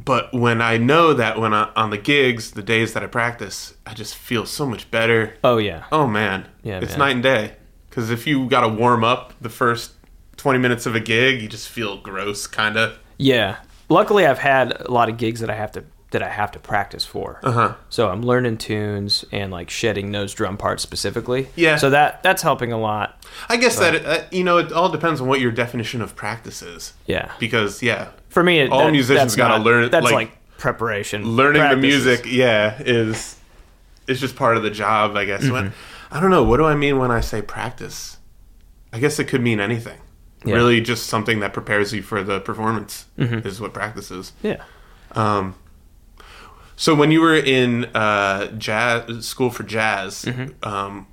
but 0.02 0.32
when 0.32 0.60
I 0.60 0.76
know 0.76 1.12
that 1.14 1.38
when 1.40 1.54
I, 1.54 1.70
on 1.76 1.90
the 1.90 1.98
gigs, 1.98 2.52
the 2.52 2.62
days 2.62 2.92
that 2.94 3.02
I 3.02 3.06
practice, 3.06 3.74
I 3.86 3.94
just 3.94 4.14
feel 4.16 4.46
so 4.46 4.66
much 4.66 4.90
better. 4.90 5.36
oh 5.44 5.58
yeah. 5.58 5.84
Oh 5.90 6.06
man, 6.06 6.48
Yeah, 6.62 6.78
it's 6.80 6.92
man. 6.92 6.98
night 6.98 7.10
and 7.14 7.22
day. 7.22 7.52
Because 7.88 8.10
if 8.10 8.26
you 8.26 8.48
got 8.48 8.62
to 8.62 8.68
warm 8.68 9.04
up 9.04 9.32
the 9.40 9.48
first 9.48 9.92
twenty 10.36 10.58
minutes 10.58 10.84
of 10.86 10.94
a 10.94 11.00
gig, 11.00 11.40
you 11.40 11.48
just 11.48 11.68
feel 11.68 11.96
gross, 11.98 12.46
kind 12.46 12.76
of. 12.76 12.98
Yeah. 13.18 13.56
Luckily, 13.88 14.26
I've 14.26 14.38
had 14.38 14.80
a 14.80 14.90
lot 14.90 15.08
of 15.08 15.16
gigs 15.16 15.40
that 15.40 15.50
I 15.50 15.54
have 15.56 15.72
to 15.72 15.84
that 16.10 16.22
I 16.22 16.28
have 16.28 16.52
to 16.52 16.60
practice 16.60 17.04
for. 17.04 17.40
Uh 17.42 17.50
huh. 17.52 17.74
So 17.88 18.08
I'm 18.08 18.22
learning 18.22 18.58
tunes 18.58 19.24
and 19.32 19.50
like 19.50 19.68
shedding 19.68 20.12
those 20.12 20.32
drum 20.32 20.56
parts 20.56 20.82
specifically. 20.82 21.48
Yeah. 21.56 21.76
So 21.76 21.90
that 21.90 22.22
that's 22.22 22.40
helping 22.42 22.70
a 22.72 22.78
lot. 22.78 23.24
I 23.48 23.56
guess 23.56 23.78
that 23.80 24.04
uh, 24.06 24.22
you 24.30 24.44
know 24.44 24.58
it 24.58 24.70
all 24.72 24.88
depends 24.88 25.20
on 25.20 25.26
what 25.26 25.40
your 25.40 25.50
definition 25.50 26.00
of 26.02 26.14
practice 26.14 26.62
is. 26.62 26.92
Yeah. 27.06 27.32
Because 27.40 27.82
yeah, 27.82 28.08
For 28.28 28.42
me, 28.44 28.60
it, 28.60 28.70
All 28.70 28.84
that- 28.84 28.92
musicians 28.92 29.34
gotta 29.34 29.62
learn- 29.62 29.90
That's 29.90 30.04
like, 30.04 30.14
like, 30.14 30.56
preparation. 30.58 31.24
learning 31.36 31.68
the 31.68 31.76
music 31.76 32.24
yeah 32.26 32.80
is 32.80 33.36
it's 34.06 34.20
just 34.20 34.36
part 34.36 34.56
of 34.56 34.62
the 34.62 34.70
job 34.70 35.16
i 35.16 35.24
guess 35.24 35.42
when 35.50 35.64
Mm-hmm. 35.70 36.14
i 36.16 36.20
don't 36.20 36.30
know 36.30 36.42
what 36.44 36.56
do 36.58 36.64
i 36.64 36.74
mean 36.74 36.98
when 36.98 37.10
i 37.10 37.20
say 37.20 37.42
practice 37.42 38.16
i 38.92 38.98
guess 38.98 39.18
it 39.18 39.24
could 39.24 39.42
mean 39.42 39.60
anything 39.60 39.98
Yeah. 40.44 40.54
really 40.54 40.80
just 40.80 41.06
something 41.06 41.40
that 41.40 41.52
prepares 41.52 41.92
you 41.92 42.02
for 42.02 42.22
the 42.22 42.40
performance 42.40 43.06
Mm-hmm. 43.18 43.46
is 43.46 43.60
what 43.60 43.72
practice 43.72 44.10
is 44.10 44.32
Yeah. 44.42 44.62
um 45.12 45.54
so 46.76 46.94
when 46.94 47.10
you 47.10 47.20
were 47.20 47.36
in 47.36 47.84
uh 47.94 48.48
jazz 48.58 49.26
school 49.26 49.50
for 49.50 49.62
jazz 49.62 50.24
Mm-hmm. 50.24 50.68
um 50.68 51.06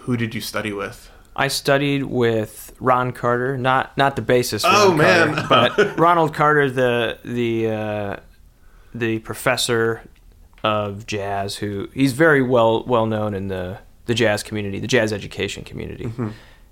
who 0.00 0.16
did 0.16 0.34
you 0.34 0.40
study 0.40 0.72
with 0.72 1.10
I 1.36 1.46
studied 1.46 2.02
with 2.02 2.72
Ron 2.80 3.12
Carter, 3.12 3.56
not 3.56 3.96
not 3.96 4.16
the 4.16 4.22
bassist. 4.22 4.64
Oh, 4.66 4.88
Ron 4.88 4.96
man. 4.98 5.34
Carter, 5.46 5.74
but 5.84 5.98
Ronald 6.06 6.34
Carter, 6.34 6.68
the 6.68 7.18
the 7.24 7.70
uh, 7.70 8.16
the 8.92 9.20
professor 9.20 10.02
of 10.64 11.06
jazz, 11.06 11.54
who 11.56 11.88
he's 11.94 12.12
very 12.12 12.42
well 12.42 12.82
well 12.86 13.06
known 13.06 13.34
in 13.34 13.46
the 13.46 13.78
the 14.06 14.14
jazz 14.14 14.42
community, 14.42 14.80
the 14.80 14.88
jazz 14.88 15.12
education 15.12 15.62
community, 15.62 16.06
Mm-hmm. 16.06 16.30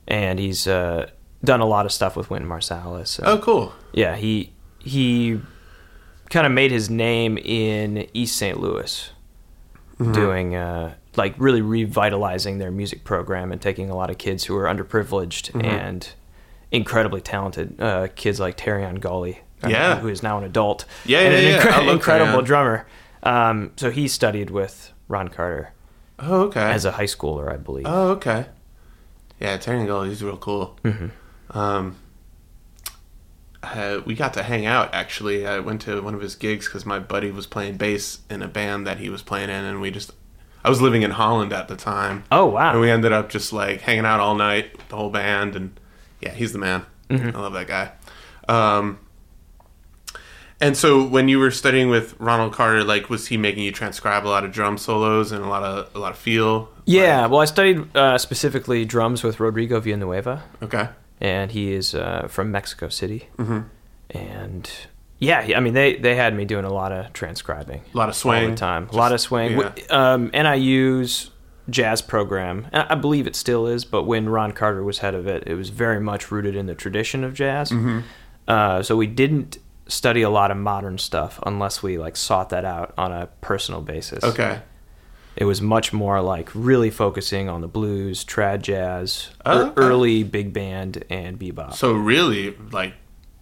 and 0.08 0.40
he's 0.40 0.66
uh, 0.66 1.10
done 1.44 1.60
a 1.60 1.66
lot 1.66 1.86
of 1.86 1.92
stuff 1.92 2.16
with 2.16 2.30
Wynton 2.30 2.48
Marsalis. 2.50 3.18
and- 3.18 3.28
Oh, 3.28 3.38
cool. 3.38 3.72
yeah, 3.92 4.16
he 4.16 4.52
he 4.78 5.40
kind 6.30 6.46
of 6.46 6.52
made 6.52 6.70
his 6.70 6.88
name 6.90 7.38
in 7.38 8.06
East 8.14 8.36
St. 8.36 8.58
Louis, 8.60 9.10
doing 10.12 10.54
uh, 10.54 10.94
like 11.16 11.34
really 11.38 11.62
revitalizing 11.62 12.58
their 12.58 12.70
music 12.70 13.04
program 13.04 13.50
and 13.52 13.60
taking 13.60 13.90
a 13.90 13.96
lot 13.96 14.10
of 14.10 14.18
kids 14.18 14.44
who 14.44 14.54
were 14.54 14.64
underprivileged 14.64 15.64
and 15.64 16.08
incredibly 16.70 17.20
talented 17.20 17.80
uh, 17.80 18.08
kids 18.16 18.38
like 18.40 18.56
Terreon 18.56 19.00
Gully, 19.00 19.40
uh, 19.64 19.68
Yeah. 19.68 19.98
who 20.00 20.08
is 20.08 20.22
now 20.22 20.36
an 20.38 20.44
adult, 20.44 20.84
Yeah, 21.04 21.20
and 21.20 21.32
yeah, 21.32 21.38
an 21.38 21.44
yeah. 21.44 21.62
incre- 21.80 21.92
incredible 21.92 22.42
Terrion. 22.42 22.44
drummer. 22.46 22.86
Um, 23.22 23.72
so 23.76 23.90
he 23.90 24.06
studied 24.08 24.50
with 24.50 24.92
Ron 25.08 25.28
Carter 25.28 25.72
Oh, 26.18 26.42
okay. 26.42 26.60
as 26.70 26.84
a 26.84 26.92
high 26.92 27.04
schooler, 27.04 27.52
I 27.52 27.56
believe. 27.56 27.86
oh, 27.88 28.10
okay. 28.10 28.46
Yeah, 29.40 29.56
Terry 29.58 29.84
Gull, 29.86 30.04
he's 30.04 30.22
real 30.22 30.36
cool. 30.36 30.76
Mm-hmm. 30.84 31.08
Um, 31.50 31.96
uh, 33.62 34.00
we 34.04 34.14
got 34.14 34.34
to 34.34 34.42
hang 34.42 34.66
out 34.66 34.94
actually. 34.94 35.46
I 35.46 35.58
went 35.58 35.80
to 35.82 36.00
one 36.00 36.14
of 36.14 36.20
his 36.20 36.34
gigs 36.34 36.66
because 36.66 36.86
my 36.86 36.98
buddy 36.98 37.30
was 37.30 37.46
playing 37.46 37.76
bass 37.76 38.20
in 38.30 38.42
a 38.42 38.48
band 38.48 38.86
that 38.86 38.98
he 38.98 39.08
was 39.08 39.22
playing 39.22 39.50
in, 39.50 39.64
and 39.64 39.80
we 39.80 39.90
just. 39.90 40.12
I 40.64 40.68
was 40.68 40.82
living 40.82 41.02
in 41.02 41.12
Holland 41.12 41.52
at 41.52 41.68
the 41.68 41.76
time. 41.76 42.24
oh 42.32 42.46
wow! 42.46 42.72
And 42.72 42.80
we 42.80 42.90
ended 42.90 43.12
up 43.12 43.28
just 43.28 43.52
like 43.52 43.82
hanging 43.82 44.04
out 44.04 44.20
all 44.20 44.34
night 44.34 44.76
with 44.76 44.88
the 44.88 44.96
whole 44.96 45.10
band, 45.10 45.56
and 45.56 45.78
yeah, 46.20 46.32
he's 46.32 46.52
the 46.52 46.58
man. 46.58 46.84
Mm-hmm. 47.08 47.36
I 47.36 47.40
love 47.40 47.52
that 47.52 47.68
guy. 47.68 47.92
Um, 48.48 48.98
and 50.60 50.76
so 50.76 51.06
when 51.06 51.28
you 51.28 51.38
were 51.38 51.50
studying 51.50 51.90
with 51.90 52.18
Ronald 52.18 52.52
Carter, 52.52 52.82
like, 52.82 53.10
was 53.10 53.26
he 53.26 53.36
making 53.36 53.62
you 53.62 53.72
transcribe 53.72 54.26
a 54.26 54.28
lot 54.28 54.44
of 54.44 54.52
drum 54.52 54.78
solos 54.78 55.30
and 55.30 55.44
a 55.44 55.48
lot 55.48 55.62
of 55.62 55.94
a 55.94 55.98
lot 55.98 56.12
of 56.12 56.18
feel? 56.18 56.70
yeah, 56.86 57.26
well, 57.26 57.40
I 57.40 57.44
studied 57.44 57.94
uh, 57.96 58.16
specifically 58.18 58.84
drums 58.84 59.22
with 59.22 59.38
Rodrigo 59.38 59.80
Villanueva. 59.80 60.42
Okay. 60.62 60.88
And 61.20 61.50
he 61.50 61.72
is 61.72 61.94
uh, 61.94 62.26
from 62.28 62.50
Mexico 62.50 62.88
City. 62.88 63.28
Mm-hmm. 63.38 63.60
And 64.10 64.70
yeah, 65.18 65.52
I 65.56 65.60
mean 65.60 65.74
they 65.74 65.96
they 65.96 66.14
had 66.16 66.34
me 66.34 66.44
doing 66.44 66.64
a 66.64 66.72
lot 66.72 66.92
of 66.92 67.12
transcribing, 67.12 67.82
A 67.94 67.96
lot 67.96 68.08
of 68.08 68.14
swing, 68.14 68.44
all 68.44 68.50
the 68.50 68.56
time, 68.56 68.88
a 68.92 68.96
lot 68.96 69.12
of 69.12 69.20
swing. 69.20 69.58
yeah. 69.58 69.72
Um, 69.90 70.30
NIU's 70.32 71.30
jazz 71.68 72.00
program, 72.00 72.68
I 72.72 72.94
believe 72.94 73.26
it 73.26 73.34
still 73.34 73.66
is, 73.66 73.84
but 73.84 74.04
when 74.04 74.28
Ron 74.28 74.52
Carter 74.52 74.84
was 74.84 74.98
head 74.98 75.14
of 75.14 75.26
it, 75.26 75.44
it 75.46 75.54
was 75.54 75.70
very 75.70 76.00
much 76.00 76.30
rooted 76.30 76.54
in 76.54 76.66
the 76.66 76.74
tradition 76.76 77.24
of 77.24 77.34
jazz. 77.34 77.70
Mm-hmm. 77.70 78.00
Uh, 78.46 78.82
so 78.82 78.96
we 78.96 79.08
didn't 79.08 79.58
study 79.88 80.22
a 80.22 80.30
lot 80.30 80.50
of 80.50 80.56
modern 80.56 80.98
stuff 80.98 81.40
unless 81.44 81.82
we 81.82 81.98
like 81.98 82.16
sought 82.16 82.50
that 82.50 82.64
out 82.64 82.94
on 82.96 83.12
a 83.12 83.26
personal 83.40 83.80
basis. 83.80 84.22
Okay. 84.22 84.60
It 85.36 85.44
was 85.44 85.60
much 85.60 85.92
more 85.92 86.20
like 86.22 86.48
really 86.54 86.90
focusing 86.90 87.48
on 87.48 87.60
the 87.60 87.68
blues, 87.68 88.24
trad 88.24 88.62
jazz, 88.62 89.28
Oh, 89.44 89.66
okay. 89.66 89.72
early 89.76 90.22
big 90.22 90.52
band, 90.52 91.04
and 91.10 91.38
bebop. 91.38 91.74
So 91.74 91.92
really, 91.92 92.56
like, 92.72 92.94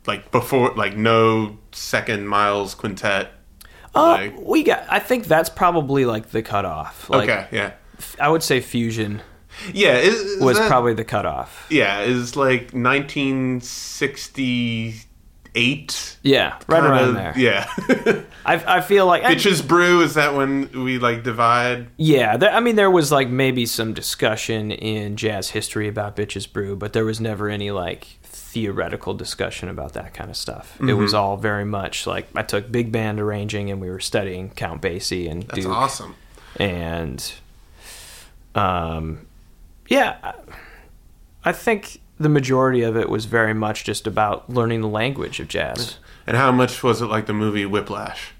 like 0.06 0.30
before, 0.32 0.74
like 0.74 0.96
no 0.96 1.58
second 1.72 2.26
Miles 2.26 2.74
quintet. 2.74 3.30
Uh, 3.94 4.02
like, 4.08 4.40
we 4.40 4.64
got. 4.64 4.84
I 4.90 4.98
think 4.98 5.26
that's 5.26 5.48
probably 5.48 6.04
like 6.04 6.30
the 6.30 6.42
cutoff. 6.42 7.08
Like, 7.08 7.28
okay. 7.28 7.46
Yeah. 7.52 7.72
I 8.20 8.28
would 8.28 8.42
say 8.42 8.60
fusion 8.60 9.22
Yeah. 9.72 9.98
Is, 9.98 10.14
is 10.14 10.42
was 10.42 10.58
that- 10.58 10.68
probably 10.68 10.94
the 10.94 11.04
cutoff. 11.04 11.64
Yeah. 11.70 12.00
Is 12.00 12.34
like 12.34 12.74
1968. 15.54 16.18
Yeah, 16.22 16.52
right 16.66 16.80
kind 16.80 16.86
around 16.86 17.14
there. 17.14 17.32
Yeah. 17.36 17.68
I, 18.46 18.76
I 18.78 18.80
feel 18.80 19.06
like 19.06 19.22
I- 19.24 19.34
Bitches 19.34 19.66
brew. 19.66 20.00
Is 20.02 20.14
that 20.14 20.34
when 20.34 20.70
we 20.84 20.98
like 20.98 21.22
divide? 21.22 21.88
yeah. 21.96 22.36
There, 22.36 22.50
I 22.50 22.60
mean, 22.60 22.76
there 22.76 22.90
was 22.90 23.10
like 23.12 23.28
maybe 23.28 23.66
some 23.66 23.92
discussion 23.94 24.70
in 24.70 25.16
jazz 25.16 25.50
history 25.50 25.88
about 25.88 26.16
bitches 26.16 26.50
brew, 26.50 26.76
but 26.76 26.92
there 26.92 27.04
was 27.04 27.20
never 27.20 27.48
any 27.48 27.70
like 27.70 28.04
theoretical 28.22 29.14
discussion 29.14 29.68
about 29.68 29.92
that 29.94 30.14
kind 30.14 30.30
of 30.30 30.36
stuff. 30.36 30.76
It 30.78 30.84
Mm-hmm. 30.84 31.00
was 31.00 31.14
all 31.14 31.36
very 31.36 31.64
much 31.64 32.06
like 32.06 32.28
I 32.34 32.42
took 32.42 32.70
big 32.70 32.92
band 32.92 33.20
arranging, 33.20 33.70
and 33.70 33.80
we 33.80 33.88
were 33.90 34.00
studying 34.00 34.50
Count 34.50 34.82
Basie 34.82 35.30
and 35.30 35.42
That's 35.44 35.60
Duke. 35.64 35.72
awesome. 35.72 36.14
and 36.58 37.32
um, 38.54 39.26
yeah, 39.88 40.16
I- 40.22 40.34
I 41.46 41.52
think 41.52 42.00
the 42.18 42.28
majority 42.28 42.82
of 42.82 42.96
it 42.96 43.08
was 43.08 43.24
very 43.24 43.54
much 43.54 43.84
just 43.84 44.06
about 44.06 44.48
learning 44.48 44.80
the 44.80 44.88
language 44.88 45.40
of 45.40 45.48
jazz. 45.48 45.98
And 46.26 46.36
how 46.36 46.52
much 46.52 46.82
was 46.82 47.02
it 47.02 47.06
like 47.06 47.26
the 47.26 47.32
movie 47.34 47.66
Whiplash? 47.66 48.32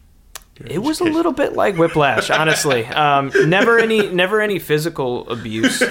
It 0.65 0.79
was 0.83 1.01
a 1.01 1.05
little 1.05 1.33
bit 1.33 1.55
like 1.55 1.75
Whiplash, 1.77 2.31
honestly. 2.31 2.85
Um, 2.95 3.33
never 3.47 3.79
any, 3.79 4.09
never 4.09 4.41
any 4.41 4.61
physical 4.61 5.29
abuse, 5.29 5.83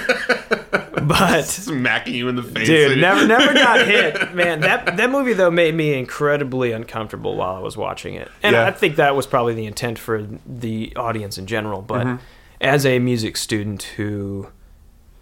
but 1.04 1.41
smacking 1.43 2.15
you 2.15 2.30
in 2.30 2.36
the 2.38 2.43
face. 2.43 2.67
dude, 2.67 3.00
never, 3.00 3.28
never 3.28 3.54
got 3.54 3.86
hit. 3.86 4.34
Man, 4.34 4.62
that 4.62 4.96
that 4.98 5.10
movie 5.10 5.34
though 5.34 5.52
made 5.52 5.76
me 5.76 5.93
incredibly 5.93 6.72
uncomfortable 6.72 7.36
while 7.36 7.56
I 7.56 7.60
was 7.60 7.76
watching 7.76 8.15
it, 8.15 8.32
and 8.41 8.54
Yeah. 8.54 8.65
I 8.65 8.72
think 8.72 8.96
that 8.96 9.15
was 9.15 9.28
probably 9.28 9.54
the 9.54 9.65
intent 9.65 10.00
for 10.00 10.26
the 10.46 10.93
audience 10.96 11.38
in 11.38 11.46
general. 11.48 11.82
But 11.82 12.06
Mm-hmm. 12.08 12.24
as 12.62 12.86
a 12.86 13.00
music 13.00 13.36
student 13.38 13.84
who, 13.84 14.48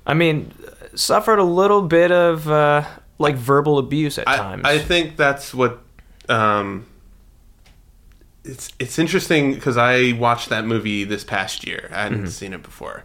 I 0.05 0.13
mean, 0.13 0.53
suffered 0.95 1.39
a 1.39 1.43
little 1.43 1.81
bit 1.81 2.11
of 2.11 2.49
uh, 2.49 2.83
like 3.17 3.35
verbal 3.35 3.77
abuse 3.77 4.17
at 4.17 4.27
I, 4.27 4.37
times. 4.37 4.61
I 4.65 4.77
think 4.77 5.17
that's 5.17 5.53
what 5.53 5.81
um, 6.29 6.85
it's 8.43 8.71
it's 8.79 8.99
interesting 8.99 9.53
because 9.53 9.77
I 9.77 10.13
watched 10.13 10.49
that 10.49 10.65
movie 10.65 11.03
this 11.03 11.23
past 11.23 11.65
year. 11.65 11.89
I 11.93 12.03
hadn't 12.03 12.27
seen 12.29 12.53
it 12.53 12.63
before, 12.63 13.03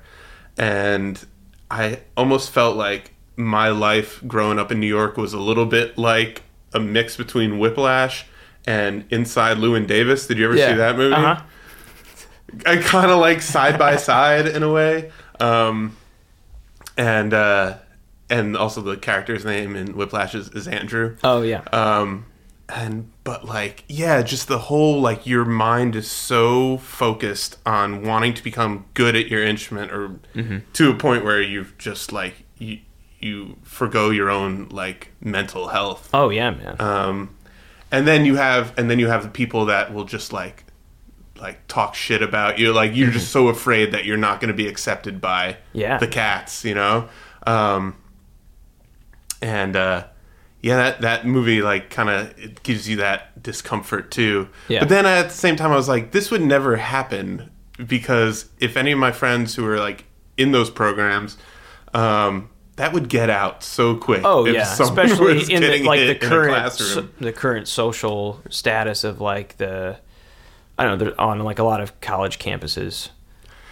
and 0.56 1.24
I 1.70 2.00
almost 2.16 2.50
felt 2.50 2.76
like 2.76 3.12
my 3.36 3.68
life 3.68 4.22
growing 4.26 4.58
up 4.58 4.72
in 4.72 4.80
New 4.80 4.86
York 4.86 5.16
was 5.16 5.34
a 5.34 5.40
little 5.40 5.66
bit 5.66 5.98
like 5.98 6.42
a 6.72 6.80
mix 6.80 7.16
between 7.16 7.58
Whiplash 7.58 8.26
and 8.66 9.04
Inside 9.10 9.58
Llewyn 9.58 9.86
Davis. 9.86 10.26
Did 10.26 10.38
you 10.38 10.46
ever 10.46 10.56
see 10.56 10.74
that 10.74 10.96
movie? 10.96 11.14
Uh-huh. 11.14 11.42
I 12.64 12.76
kind 12.78 13.10
of 13.10 13.18
like 13.18 13.42
side 13.42 13.78
by 13.78 13.96
side 13.96 14.46
in 14.46 14.62
a 14.62 14.72
way. 14.72 15.12
Um, 15.40 15.96
and 16.96 17.32
uh, 17.34 17.78
and 18.30 18.56
also 18.56 18.80
the 18.80 18.96
character's 18.96 19.44
name 19.44 19.76
in 19.76 19.96
Whiplash 19.96 20.34
is, 20.34 20.48
is 20.50 20.66
Andrew. 20.68 21.16
Oh 21.22 21.42
yeah. 21.42 21.62
Um, 21.72 22.26
and 22.68 23.10
but 23.22 23.44
like 23.44 23.84
yeah, 23.88 24.22
just 24.22 24.48
the 24.48 24.58
whole 24.58 25.00
like 25.00 25.26
your 25.26 25.44
mind 25.44 25.94
is 25.94 26.10
so 26.10 26.78
focused 26.78 27.58
on 27.64 28.02
wanting 28.02 28.34
to 28.34 28.42
become 28.42 28.86
good 28.94 29.14
at 29.14 29.28
your 29.28 29.42
instrument, 29.42 29.92
or 29.92 30.08
Mm-hmm. 30.34 30.58
to 30.74 30.90
a 30.90 30.94
point 30.94 31.24
where 31.24 31.40
you've 31.40 31.76
just 31.78 32.12
like 32.12 32.44
you 32.58 32.78
you 33.20 33.56
forgo 33.62 34.10
your 34.10 34.28
own 34.28 34.68
like 34.70 35.10
mental 35.20 35.68
health 35.68 36.10
oh 36.12 36.28
yeah, 36.28 36.50
man. 36.50 36.76
um, 36.80 37.30
and 37.90 38.06
then 38.06 38.26
you 38.26 38.36
have 38.36 38.76
and 38.78 38.90
then 38.90 38.98
you 38.98 39.06
have 39.08 39.22
the 39.22 39.28
people 39.30 39.64
that 39.66 39.94
will 39.94 40.04
just 40.04 40.32
like 40.32 40.64
like 41.40 41.66
talk 41.68 41.94
shit 41.94 42.22
about 42.22 42.58
you 42.58 42.72
like 42.72 42.94
you're 42.94 43.10
just 43.10 43.30
so 43.32 43.48
afraid 43.48 43.92
that 43.92 44.04
you're 44.04 44.16
not 44.16 44.40
going 44.40 44.48
to 44.48 44.54
be 44.54 44.68
accepted 44.68 45.20
by 45.20 45.56
Yeah. 45.72 45.98
the 45.98 46.06
cats 46.08 46.64
you 46.64 46.74
know 46.74 47.08
um, 47.46 47.96
and 49.42 49.76
uh, 49.76 50.04
yeah 50.62 50.76
that 50.76 51.00
that 51.02 51.26
movie 51.26 51.62
like 51.62 51.90
kind 51.90 52.08
of 52.08 52.38
it 52.38 52.62
gives 52.62 52.88
you 52.88 52.96
that 52.96 53.42
discomfort 53.42 54.10
too 54.10 54.48
Yeah. 54.68 54.80
but 54.80 54.88
then 54.88 55.06
at 55.06 55.24
the 55.28 55.34
same 55.34 55.56
time 55.56 55.70
i 55.72 55.76
was 55.76 55.88
like 55.88 56.12
this 56.12 56.30
would 56.30 56.42
never 56.42 56.76
happen 56.76 57.50
because 57.86 58.48
if 58.58 58.76
any 58.76 58.92
of 58.92 58.98
my 58.98 59.12
friends 59.12 59.54
who 59.54 59.66
are 59.66 59.78
like 59.78 60.04
in 60.36 60.52
those 60.52 60.70
programs 60.70 61.36
um, 61.94 62.50
that 62.76 62.92
would 62.92 63.08
get 63.08 63.30
out 63.30 63.62
so 63.62 63.96
quick 63.96 64.20
Oh 64.24 64.44
if 64.46 64.54
yeah, 64.54 64.70
especially 64.70 65.40
in 65.54 65.62
the, 65.62 65.82
like 65.84 65.98
the 66.00 66.06
hit 66.06 66.22
in 66.22 66.26
a 66.26 66.28
current 66.30 66.54
classroom. 66.54 66.88
so, 67.18 67.24
the 67.24 67.32
current 67.32 67.68
social 67.68 68.42
status 68.50 69.02
of 69.04 69.20
like 69.20 69.56
the 69.56 69.96
I 70.78 70.84
don't 70.84 70.98
know 70.98 71.04
they're 71.06 71.20
on 71.20 71.40
like 71.40 71.58
a 71.58 71.64
lot 71.64 71.80
of 71.80 72.00
college 72.00 72.38
campuses 72.38 73.10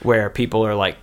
where 0.03 0.31
people 0.31 0.65
are 0.67 0.75
like 0.75 0.97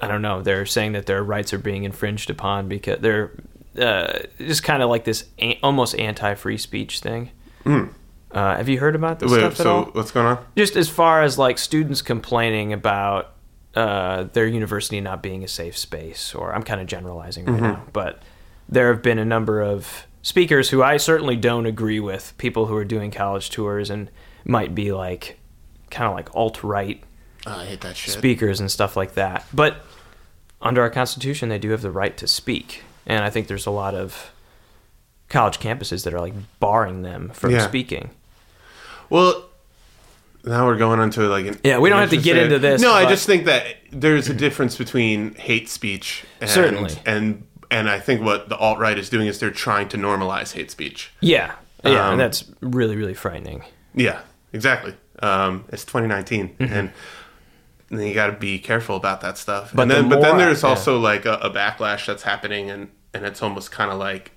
I 0.00 0.08
don't 0.08 0.22
know 0.22 0.42
they're 0.42 0.66
saying 0.66 0.92
that 0.92 1.06
their 1.06 1.22
rights 1.22 1.52
are 1.52 1.58
being 1.58 1.84
infringed 1.84 2.30
upon 2.30 2.68
because 2.68 3.00
they're 3.00 3.32
uh, 3.78 4.18
just 4.38 4.62
kind 4.62 4.82
of 4.82 4.90
like 4.90 5.04
this 5.04 5.26
a- 5.38 5.58
almost 5.62 5.96
anti-free 5.98 6.58
speech 6.58 7.00
thing. 7.00 7.30
Uh, 7.66 8.56
have 8.56 8.68
you 8.68 8.78
heard 8.78 8.94
about 8.94 9.18
this. 9.20 9.30
Wait, 9.30 9.38
stuff 9.38 9.52
at 9.52 9.56
so 9.58 9.70
all? 9.76 9.84
what's 9.92 10.10
going 10.10 10.26
on? 10.26 10.44
just 10.56 10.76
as 10.76 10.88
far 10.88 11.22
as 11.22 11.38
like 11.38 11.58
students 11.58 12.02
complaining 12.02 12.72
about 12.72 13.32
uh, 13.74 14.24
their 14.32 14.46
university 14.46 15.00
not 15.00 15.22
being 15.22 15.44
a 15.44 15.48
safe 15.48 15.76
space, 15.78 16.34
or 16.34 16.54
I'm 16.54 16.62
kind 16.62 16.80
of 16.80 16.86
generalizing 16.86 17.46
right 17.46 17.60
now, 17.60 17.82
but 17.92 18.22
there 18.68 18.92
have 18.92 19.02
been 19.02 19.18
a 19.18 19.24
number 19.24 19.62
of 19.62 20.06
speakers 20.22 20.70
who 20.70 20.82
I 20.82 20.96
certainly 20.98 21.36
don't 21.36 21.64
agree 21.66 22.00
with, 22.00 22.34
people 22.38 22.66
who 22.66 22.76
are 22.76 22.84
doing 22.84 23.10
college 23.10 23.48
tours 23.50 23.88
and 23.90 24.10
might 24.44 24.74
be 24.74 24.92
like 24.92 25.37
kind 25.90 26.08
of 26.08 26.14
like 26.14 26.34
alt 26.34 26.62
right 26.62 27.02
I 27.46 27.64
hate 27.66 27.80
that 27.82 27.96
shit. 27.96 28.14
speakers 28.14 28.60
and 28.60 28.70
stuff 28.70 28.96
like 28.96 29.14
that. 29.14 29.46
But 29.52 29.76
under 30.60 30.82
our 30.82 30.90
constitution, 30.90 31.48
they 31.48 31.58
do 31.58 31.70
have 31.70 31.82
the 31.82 31.90
right 31.90 32.16
to 32.18 32.26
speak, 32.26 32.82
and 33.06 33.24
I 33.24 33.30
think 33.30 33.46
there's 33.48 33.66
a 33.66 33.70
lot 33.70 33.94
of 33.94 34.30
college 35.28 35.58
campuses 35.58 36.04
that 36.04 36.14
are 36.14 36.20
like 36.20 36.34
barring 36.60 37.02
them 37.02 37.30
from 37.34 37.50
Yeah. 37.52 37.66
speaking. 37.66 38.10
Well, 39.10 39.44
now 40.44 40.66
we're 40.66 40.76
going 40.76 41.00
into 41.00 41.22
like 41.28 41.46
an 41.46 41.58
Yeah, 41.64 41.78
we 41.78 41.88
don't 41.90 42.00
have 42.00 42.10
to 42.10 42.16
get 42.16 42.36
into 42.36 42.58
this, 42.58 42.80
No, 42.80 42.92
I 42.92 43.04
but- 43.04 43.10
just 43.10 43.26
think 43.26 43.44
that 43.46 43.64
there's 43.92 44.28
a 44.28 44.34
difference 44.34 44.76
between 44.76 45.34
hate 45.34 45.68
speech 45.68 46.24
and 46.40 46.48
Certainly. 46.50 46.94
and 47.06 47.44
and 47.70 47.90
I 47.90 48.00
think 48.00 48.22
what 48.22 48.48
the 48.48 48.56
alt 48.56 48.78
right 48.78 48.98
is 48.98 49.10
doing 49.10 49.26
is 49.26 49.38
they're 49.40 49.50
trying 49.50 49.88
to 49.90 49.98
normalize 49.98 50.52
hate 50.52 50.70
speech. 50.70 51.10
Yeah, 51.20 51.52
yeah, 51.84 52.06
Um, 52.06 52.12
and 52.12 52.20
that's 52.20 52.44
really 52.60 52.96
really 52.96 53.14
frightening. 53.14 53.62
Yeah, 53.94 54.20
exactly. 54.52 54.94
Um, 55.22 55.64
it's 55.68 55.84
2019, 55.84 56.56
and 56.60 56.92
then 57.90 58.06
you 58.06 58.14
got 58.14 58.26
to 58.26 58.32
be 58.32 58.58
careful 58.58 58.96
about 58.96 59.20
that 59.22 59.38
stuff. 59.38 59.68
Mm-hmm. 59.68 59.76
But 59.76 59.82
and 59.82 59.90
the 59.90 59.94
then, 59.94 60.08
but 60.08 60.20
then 60.20 60.36
there's 60.38 60.62
yeah. 60.62 60.68
also 60.68 60.98
like 60.98 61.24
a, 61.24 61.34
a 61.34 61.50
backlash 61.50 62.06
that's 62.06 62.22
happening, 62.22 62.70
and 62.70 62.90
and 63.14 63.24
it's 63.24 63.42
almost 63.42 63.70
kind 63.72 63.90
of 63.90 63.98
like, 63.98 64.32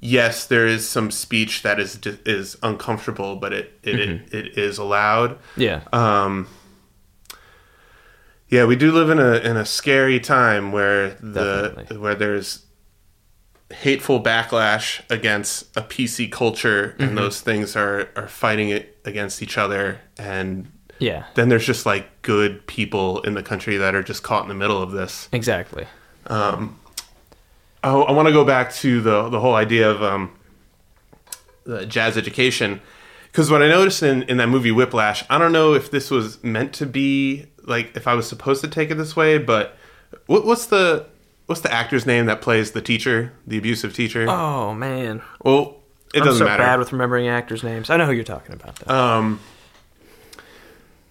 yes, 0.00 0.46
there 0.46 0.66
is 0.66 0.88
some 0.88 1.10
speech 1.10 1.62
that 1.62 1.78
is 1.80 1.98
is 2.26 2.56
uncomfortable, 2.62 3.36
but 3.36 3.52
it 3.52 3.78
it, 3.82 3.96
Mm-hmm. 3.96 4.36
it, 4.36 4.46
it 4.48 4.58
is 4.58 4.78
allowed. 4.78 5.38
Yeah, 5.56 5.82
Um, 5.92 6.48
yeah, 8.48 8.64
we 8.64 8.76
do 8.76 8.92
live 8.92 9.10
in 9.10 9.18
a 9.18 9.34
in 9.38 9.56
a 9.56 9.64
scary 9.64 10.20
time 10.20 10.70
where 10.72 11.10
the 11.20 11.68
Definitely. 11.74 11.96
where 11.98 12.14
there's 12.14 12.65
hateful 13.70 14.22
backlash 14.22 15.00
against 15.10 15.76
a 15.76 15.82
PC 15.82 16.30
culture, 16.30 16.88
Mm-hmm. 16.98 17.02
and 17.02 17.18
those 17.18 17.40
things 17.40 17.76
are 17.76 18.08
are 18.16 18.28
fighting 18.28 18.68
it 18.70 18.98
against 19.04 19.42
each 19.42 19.58
other, 19.58 20.00
and 20.18 20.70
yeah, 20.98 21.24
then 21.34 21.48
there's 21.48 21.66
just 21.66 21.84
like 21.86 22.22
good 22.22 22.66
people 22.66 23.20
in 23.22 23.34
the 23.34 23.42
country 23.42 23.76
that 23.76 23.94
are 23.94 24.02
just 24.02 24.22
caught 24.22 24.42
in 24.42 24.48
the 24.48 24.54
middle 24.54 24.80
of 24.82 24.92
this. 24.92 25.28
exactly. 25.32 25.86
Um, 26.28 26.78
I, 27.84 27.90
I 27.92 28.12
want 28.12 28.26
to 28.28 28.32
go 28.32 28.44
back 28.44 28.72
to 28.76 29.00
the 29.00 29.28
the 29.28 29.40
whole 29.40 29.54
idea 29.54 29.90
of 29.90 30.02
um, 30.02 30.32
the 31.64 31.84
jazz 31.86 32.16
education 32.16 32.80
because 33.30 33.50
what 33.50 33.62
I 33.62 33.68
noticed 33.68 34.02
in 34.02 34.22
in 34.24 34.36
that 34.38 34.48
movie 34.48 34.72
Whiplash, 34.72 35.24
I 35.28 35.38
don't 35.38 35.52
know 35.52 35.74
if 35.74 35.90
this 35.90 36.10
was 36.10 36.42
meant 36.42 36.72
to 36.74 36.86
be 36.86 37.46
like 37.64 37.96
if 37.96 38.06
I 38.08 38.14
was 38.14 38.28
supposed 38.28 38.60
to 38.62 38.68
take 38.68 38.90
it 38.90 38.94
this 38.94 39.14
way, 39.16 39.38
but 39.38 39.76
what, 40.26 40.46
what's 40.46 40.66
the 40.66 41.06
what's 41.46 41.60
the 41.60 41.72
actor's 41.72 42.06
name 42.06 42.26
that 42.26 42.40
plays 42.40 42.72
the 42.72 42.82
teacher, 42.82 43.32
the 43.46 43.58
abusive 43.58 43.94
teacher? 43.94 44.26
Oh 44.28 44.74
man, 44.74 45.22
well, 45.42 45.76
it 46.14 46.20
I'm 46.20 46.26
doesn't 46.26 46.38
so 46.40 46.44
matter. 46.44 46.62
bad 46.62 46.78
with 46.78 46.92
remembering 46.92 47.28
actors' 47.28 47.62
names. 47.62 47.90
I 47.90 47.96
know 47.96 48.06
who 48.06 48.12
you're 48.12 48.24
talking 48.24 48.54
about. 48.54 48.76
Though. 48.76 48.94
um, 48.94 49.40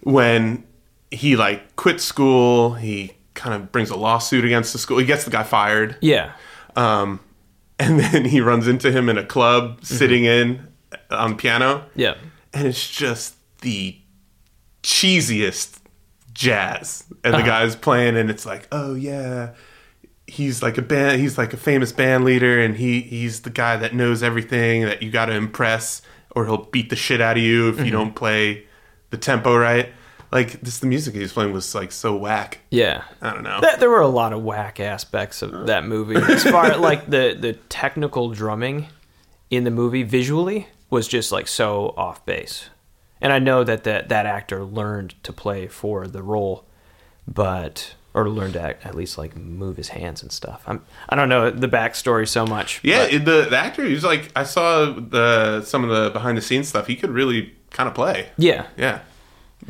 when 0.02 0.64
he 1.10 1.36
like 1.36 1.76
quits 1.76 2.04
school, 2.04 2.74
he 2.74 3.12
kind 3.34 3.54
of 3.54 3.70
brings 3.72 3.90
a 3.90 3.96
lawsuit 3.96 4.44
against 4.44 4.72
the 4.72 4.78
school. 4.78 4.98
He 4.98 5.04
gets 5.04 5.24
the 5.24 5.30
guy 5.30 5.42
fired. 5.42 5.96
yeah, 6.00 6.32
Um, 6.74 7.20
and 7.78 8.00
then 8.00 8.24
he 8.24 8.40
runs 8.40 8.66
into 8.68 8.90
him 8.90 9.08
in 9.08 9.18
a 9.18 9.24
club 9.24 9.84
sitting 9.84 10.24
in 10.24 10.66
on 11.10 11.36
piano, 11.36 11.84
yeah, 11.94 12.14
and 12.54 12.66
it's 12.66 12.88
just 12.88 13.34
the 13.60 13.96
cheesiest 14.82 15.78
jazz. 16.32 17.04
And 17.24 17.34
the 17.34 17.38
Uh-huh. 17.38 17.46
guy's 17.46 17.76
playing, 17.76 18.16
and 18.16 18.30
it's 18.30 18.46
like, 18.46 18.68
oh 18.72 18.94
yeah, 18.94 19.50
he's 20.26 20.62
like 20.62 20.78
a 20.78 20.82
band, 20.82 21.20
he's 21.20 21.38
like 21.38 21.52
a 21.52 21.56
famous 21.56 21.92
band 21.92 22.24
leader, 22.24 22.60
and 22.60 22.76
he 22.76 23.00
he's 23.00 23.42
the 23.42 23.50
guy 23.50 23.76
that 23.76 23.94
knows 23.94 24.22
everything 24.22 24.82
that 24.82 25.02
you 25.02 25.10
got 25.10 25.26
to 25.26 25.32
impress, 25.32 26.02
or 26.30 26.46
he'll 26.46 26.64
beat 26.66 26.90
the 26.90 26.96
shit 26.96 27.20
out 27.20 27.36
of 27.36 27.42
you 27.42 27.68
if 27.68 27.78
you 27.78 27.84
mm-hmm. 27.84 27.92
don't 27.92 28.14
play 28.14 28.66
the 29.10 29.16
tempo 29.16 29.56
right. 29.56 29.90
Like 30.32 30.60
this, 30.60 30.80
the 30.80 30.86
music 30.86 31.14
he 31.14 31.20
was 31.20 31.32
playing 31.32 31.52
was 31.52 31.74
like 31.74 31.92
so 31.92 32.16
whack. 32.16 32.58
yeah. 32.70 33.04
I 33.22 33.32
don't 33.32 33.44
know. 33.44 33.60
There, 33.60 33.76
there 33.76 33.90
were 33.90 34.00
a 34.00 34.08
lot 34.08 34.32
of 34.32 34.42
whack 34.42 34.80
aspects 34.80 35.40
of 35.40 35.68
that 35.68 35.84
movie. 35.84 36.16
As 36.32 36.42
far 36.42 36.76
like 36.76 37.08
the 37.08 37.36
the 37.38 37.52
technical 37.68 38.30
drumming 38.30 38.88
in 39.50 39.64
the 39.64 39.70
movie 39.70 40.02
visually 40.02 40.66
was 40.90 41.08
just 41.08 41.32
like 41.32 41.48
so 41.48 41.94
off 41.96 42.24
base. 42.26 42.70
And 43.20 43.32
I 43.32 43.38
know 43.38 43.64
that 43.64 43.84
that, 43.84 44.08
that 44.08 44.26
actor 44.26 44.64
learned 44.64 45.14
to 45.22 45.32
play 45.32 45.68
for 45.68 46.06
the 46.06 46.22
role, 46.22 46.66
but 47.26 47.94
or 48.16 48.28
learn 48.30 48.50
to 48.52 48.60
act, 48.60 48.84
at 48.86 48.94
least 48.94 49.18
like 49.18 49.36
move 49.36 49.76
his 49.76 49.88
hands 49.90 50.22
and 50.22 50.32
stuff. 50.32 50.62
I'm 50.66 50.82
I 51.08 51.14
don't 51.14 51.28
know 51.28 51.50
the 51.50 51.68
backstory 51.68 52.26
so 52.26 52.44
much. 52.46 52.80
Yeah, 52.82 53.06
but- 53.10 53.24
the 53.24 53.46
the 53.50 53.56
actor 53.58 53.84
he 53.84 53.92
was 53.94 54.02
like 54.04 54.30
I 54.34 54.42
saw 54.44 54.86
the 54.86 55.62
some 55.62 55.84
of 55.84 55.90
the 55.90 56.10
behind 56.10 56.36
the 56.38 56.42
scenes 56.42 56.66
stuff. 56.68 56.86
He 56.88 56.96
could 56.96 57.10
really 57.10 57.54
kind 57.70 57.88
of 57.88 57.94
play. 57.94 58.30
yeah, 58.38 58.66
Yeah, 58.78 59.00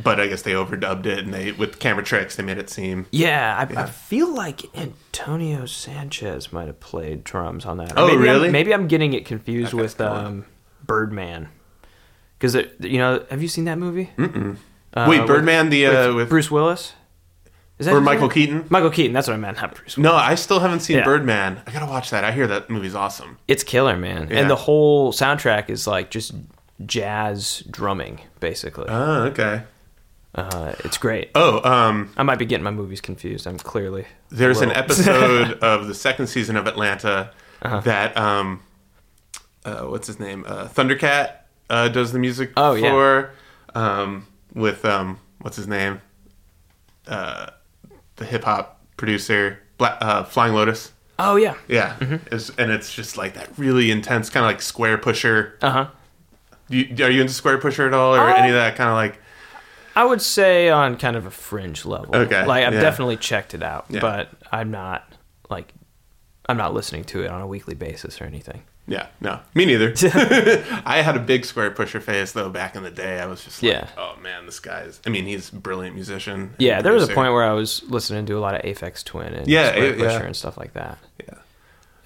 but 0.03 0.21
I 0.21 0.29
guess 0.29 0.43
they 0.43 0.53
overdubbed 0.53 1.07
it 1.07 1.19
and 1.25 1.35
they 1.35 1.51
with 1.53 1.79
camera 1.81 2.05
tricks 2.05 2.37
they 2.37 2.43
made 2.45 2.59
it 2.59 2.71
seem. 2.71 3.07
yeah. 3.11 3.67
I, 3.77 3.83
I 3.83 3.87
feel 3.87 4.33
like 4.33 4.63
Antonio 4.77 5.67
Sanchez 5.67 6.53
might 6.53 6.67
have 6.69 6.79
played 6.79 7.25
drums 7.25 7.67
on 7.67 7.79
that. 7.79 7.93
Or 7.93 8.01
Oh, 8.01 8.07
maybe 8.07 8.19
really? 8.19 8.47
I'm, 8.47 8.53
maybe 8.53 8.73
I'm 8.73 8.87
getting 8.87 9.13
it 9.13 9.25
confused 9.27 9.75
with 9.75 9.99
cool. 9.99 10.07
um, 10.07 10.45
Birdman. 10.85 11.49
Because 12.39 12.55
you 12.81 12.99
know, 12.99 13.25
have 13.31 13.43
you 13.43 13.49
seen 13.49 13.65
that 13.65 13.79
movie? 13.79 14.11
Mm-mm. 14.17 14.57
Wait, 15.09 15.27
Birdman, 15.27 15.71
the 15.71 15.87
uh, 15.87 16.15
with, 16.15 16.29
Bruce 16.29 16.51
Willis. 16.51 16.93
Is 17.79 17.87
that 17.87 17.95
or 17.95 18.01
Michael? 18.01 18.29
Keaton? 18.31 18.65
Michael 18.71 18.91
Keaton. 18.91 19.13
That's 19.13 19.29
what 19.29 19.35
I 19.35 19.37
meant. 19.37 19.59
Not 19.61 19.75
Bruce. 19.75 19.97
Willis. 19.99 20.11
No, 20.11 20.15
I 20.17 20.35
still 20.35 20.61
haven't 20.61 20.81
seen 20.81 20.97
Yeah. 20.99 21.05
Birdman. 21.05 21.61
I 21.67 21.71
gotta 21.73 21.87
watch 21.87 22.09
that. 22.11 22.25
I 22.25 22.33
hear 22.33 22.47
that 22.47 22.71
movie's 22.71 22.95
awesome. 22.95 23.37
It's 23.49 23.63
killer, 23.63 23.97
man. 23.97 24.29
Yeah. 24.31 24.39
And 24.41 24.51
the 24.51 24.57
whole 24.57 25.13
soundtrack 25.13 25.69
is 25.69 25.87
like 25.87 26.11
just 26.11 26.33
jazz 26.87 27.63
drumming, 27.71 28.21
basically. 28.41 28.87
Oh, 28.89 29.25
okay. 29.25 29.63
Uh, 30.35 30.75
it's 30.85 30.99
great. 30.99 31.31
Oh, 31.35 31.67
um, 31.71 32.13
I 32.17 32.23
might 32.23 32.39
be 32.39 32.45
getting 32.47 32.65
my 32.65 32.71
movies 32.71 33.01
confused. 33.01 33.47
I'm 33.47 33.59
clearly 33.59 34.07
there's 34.31 34.61
an 34.61 34.71
episode 34.73 35.53
of 35.63 35.87
the 35.87 35.95
second 35.95 36.27
season 36.27 36.57
of 36.57 36.67
Atlanta 36.67 37.31
Uh-huh. 37.63 37.81
that 37.81 38.17
um, 38.17 38.61
uh, 39.65 39.83
what's 39.83 40.07
his 40.07 40.21
name? 40.21 40.45
Uh, 40.47 40.67
Thundercat 40.69 41.33
uh, 41.71 41.89
does 41.89 42.13
the 42.13 42.19
music 42.19 42.53
Oh, 42.57 42.75
yeah. 42.75 42.91
for 42.91 43.31
um, 43.75 44.27
with 44.55 44.85
um, 44.85 45.19
what's 45.41 45.57
his 45.57 45.69
name? 45.69 46.01
Uh, 47.07 47.47
the 48.17 48.25
hip 48.25 48.45
hop 48.45 48.81
producer, 48.97 49.61
Bla- 49.79 49.99
uh, 50.01 50.25
Flying 50.25 50.55
Lotus. 50.55 50.93
Oh 51.19 51.37
yeah. 51.37 51.55
Yeah, 51.69 51.97
Mm-hmm. 52.01 52.15
It's- 52.27 52.51
and 52.59 52.71
it's 52.71 52.93
just 52.95 53.17
like 53.17 53.35
that 53.35 53.49
really 53.57 53.91
intense 53.91 54.29
kind 54.31 54.45
of 54.45 54.49
like 54.51 54.59
Squarepusher. 54.59 55.53
Uh 55.63 55.71
huh. 55.71 55.87
You, 56.69 57.05
are 57.05 57.11
you 57.11 57.21
into 57.21 57.33
Squarepusher 57.33 57.87
at 57.87 57.95
all, 57.95 58.15
or 58.15 58.21
Uh, 58.21 58.35
any 58.35 58.49
of 58.49 58.55
that 58.55 58.77
kind 58.77 58.91
of 58.91 58.97
like? 58.97 59.19
I 59.95 60.05
would 60.05 60.21
say 60.21 60.69
on 60.69 60.97
kind 60.99 61.17
of 61.17 61.25
a 61.25 61.31
fringe 61.31 61.87
level. 61.87 62.15
Okay, 62.15 62.45
Like 62.45 62.65
I've 62.65 62.75
yeah. 62.75 62.81
definitely 62.81 63.17
checked 63.17 63.55
it 63.55 63.63
out, 63.63 63.87
Yeah. 63.89 64.01
but 64.01 64.29
I'm 64.53 64.71
not 64.71 65.05
like 65.49 65.73
I'm 66.49 66.57
not 66.59 66.75
listening 66.75 67.05
to 67.05 67.23
it 67.25 67.31
on 67.31 67.41
a 67.41 67.47
weekly 67.47 67.75
basis 67.75 68.21
or 68.21 68.25
anything. 68.25 68.63
Yeah, 68.89 69.09
no, 69.21 69.41
me 69.55 69.65
neither. 69.67 69.93
I 70.87 71.03
had 71.03 71.17
a 71.17 71.21
big 71.21 71.43
Squarepusher 71.43 72.01
phase 72.01 72.33
though 72.33 72.49
back 72.49 72.77
in 72.77 72.83
the 72.85 72.91
day. 72.91 73.19
I 73.19 73.27
was 73.27 73.43
just 73.45 73.63
like, 73.63 73.73
Yeah. 73.73 73.89
oh 73.99 74.17
man, 74.23 74.47
this 74.47 74.61
guy's. 74.61 75.01
I 75.05 75.11
mean, 75.11 75.25
he's 75.27 75.53
a 75.53 75.57
brilliant 75.57 75.95
musician. 75.97 76.55
Yeah, 76.59 76.83
there 76.83 76.93
was 76.93 77.09
a 77.09 77.13
point 77.13 77.33
where 77.33 77.43
I 77.45 77.53
was 77.53 77.83
listening 77.89 78.27
to 78.27 78.35
a 78.39 78.41
lot 78.41 78.55
of 78.55 78.63
Aphex 78.63 79.03
Twin 79.03 79.35
and 79.35 79.49
Yeah, 79.49 79.71
Square 79.73 79.97
yeah. 79.97 80.05
Pusher 80.05 80.25
and 80.27 80.37
stuff 80.37 80.57
like 80.57 80.73
that. 80.75 80.99
Yeah. 81.21 81.35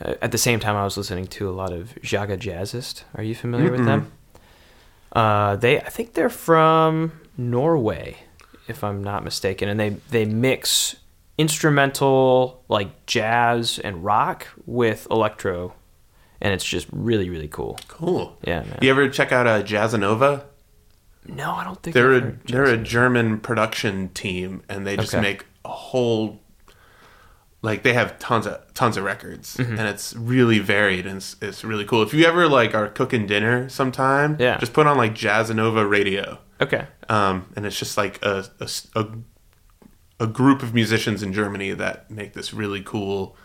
Uh, 0.02 0.14
at 0.22 0.32
the 0.32 0.38
same 0.38 0.58
time, 0.60 0.74
I 0.76 0.84
was 0.84 0.96
listening 0.96 1.26
to 1.26 1.50
a 1.50 1.52
lot 1.52 1.72
of 1.72 1.94
Jaga 1.96 2.38
Jazzist. 2.38 3.02
Are 3.14 3.22
you 3.22 3.34
familiar 3.34 3.70
with 3.70 3.84
them? 3.84 4.10
Uh, 5.12 5.56
they, 5.56 5.78
I 5.80 5.88
think 5.90 6.14
they're 6.14 6.30
from 6.30 7.12
Norway, 7.36 8.16
if 8.68 8.82
I'm 8.82 9.04
not 9.04 9.22
mistaken, 9.24 9.68
and 9.68 9.78
they 9.78 9.90
they 10.10 10.24
mix 10.24 10.96
instrumental 11.36 12.62
like 12.68 13.06
jazz 13.06 13.78
and 13.78 14.04
rock 14.04 14.46
with 14.66 15.06
electro, 15.10 15.74
and 16.40 16.52
it's 16.54 16.64
just 16.64 16.86
really 16.92 17.28
really 17.30 17.48
cool. 17.48 17.78
Cool. 17.88 18.36
Yeah, 18.44 18.60
man. 18.62 18.78
You 18.82 18.90
ever 18.90 19.08
check 19.08 19.32
out 19.32 19.46
uh, 19.46 19.62
Jazzanova? 19.62 20.44
No, 21.26 21.52
I 21.52 21.64
don't 21.64 21.80
think 21.82 21.94
They're 21.94 22.12
a 22.16 22.32
they're 22.46 22.64
a 22.64 22.76
German 22.78 23.40
production 23.40 24.08
team, 24.10 24.62
and 24.68 24.86
they 24.86 24.96
just 24.96 25.14
Okay. 25.14 25.20
make 25.22 25.46
a 25.64 25.68
whole 25.68 26.40
like 27.62 27.82
they 27.82 27.92
have 27.92 28.18
tons 28.18 28.46
of 28.46 28.58
tons 28.72 28.96
of 28.96 29.04
records, 29.04 29.56
Mm-hmm. 29.58 29.72
and 29.78 29.86
it's 29.88 30.14
really 30.16 30.58
varied 30.60 31.06
and 31.06 31.18
it's, 31.18 31.36
it's 31.42 31.62
really 31.62 31.84
cool. 31.84 32.02
If 32.02 32.14
you 32.14 32.24
ever 32.24 32.48
like 32.48 32.74
are 32.74 32.88
cooking 32.88 33.26
dinner 33.26 33.68
sometime, 33.68 34.36
Yeah. 34.40 34.56
just 34.58 34.72
put 34.72 34.86
on 34.86 34.96
like 34.96 35.14
Jazzanova 35.14 35.88
radio, 35.88 36.38
okay. 36.60 36.86
um, 37.10 37.46
and 37.56 37.66
it's 37.66 37.78
just 37.78 37.98
like 37.98 38.18
a 38.24 38.46
a 40.18 40.26
group 40.26 40.62
of 40.62 40.74
musicians 40.74 41.22
in 41.22 41.32
Germany 41.32 41.72
that 41.72 42.10
make 42.10 42.32
this 42.34 42.52
really 42.52 42.82
cool 42.82 43.36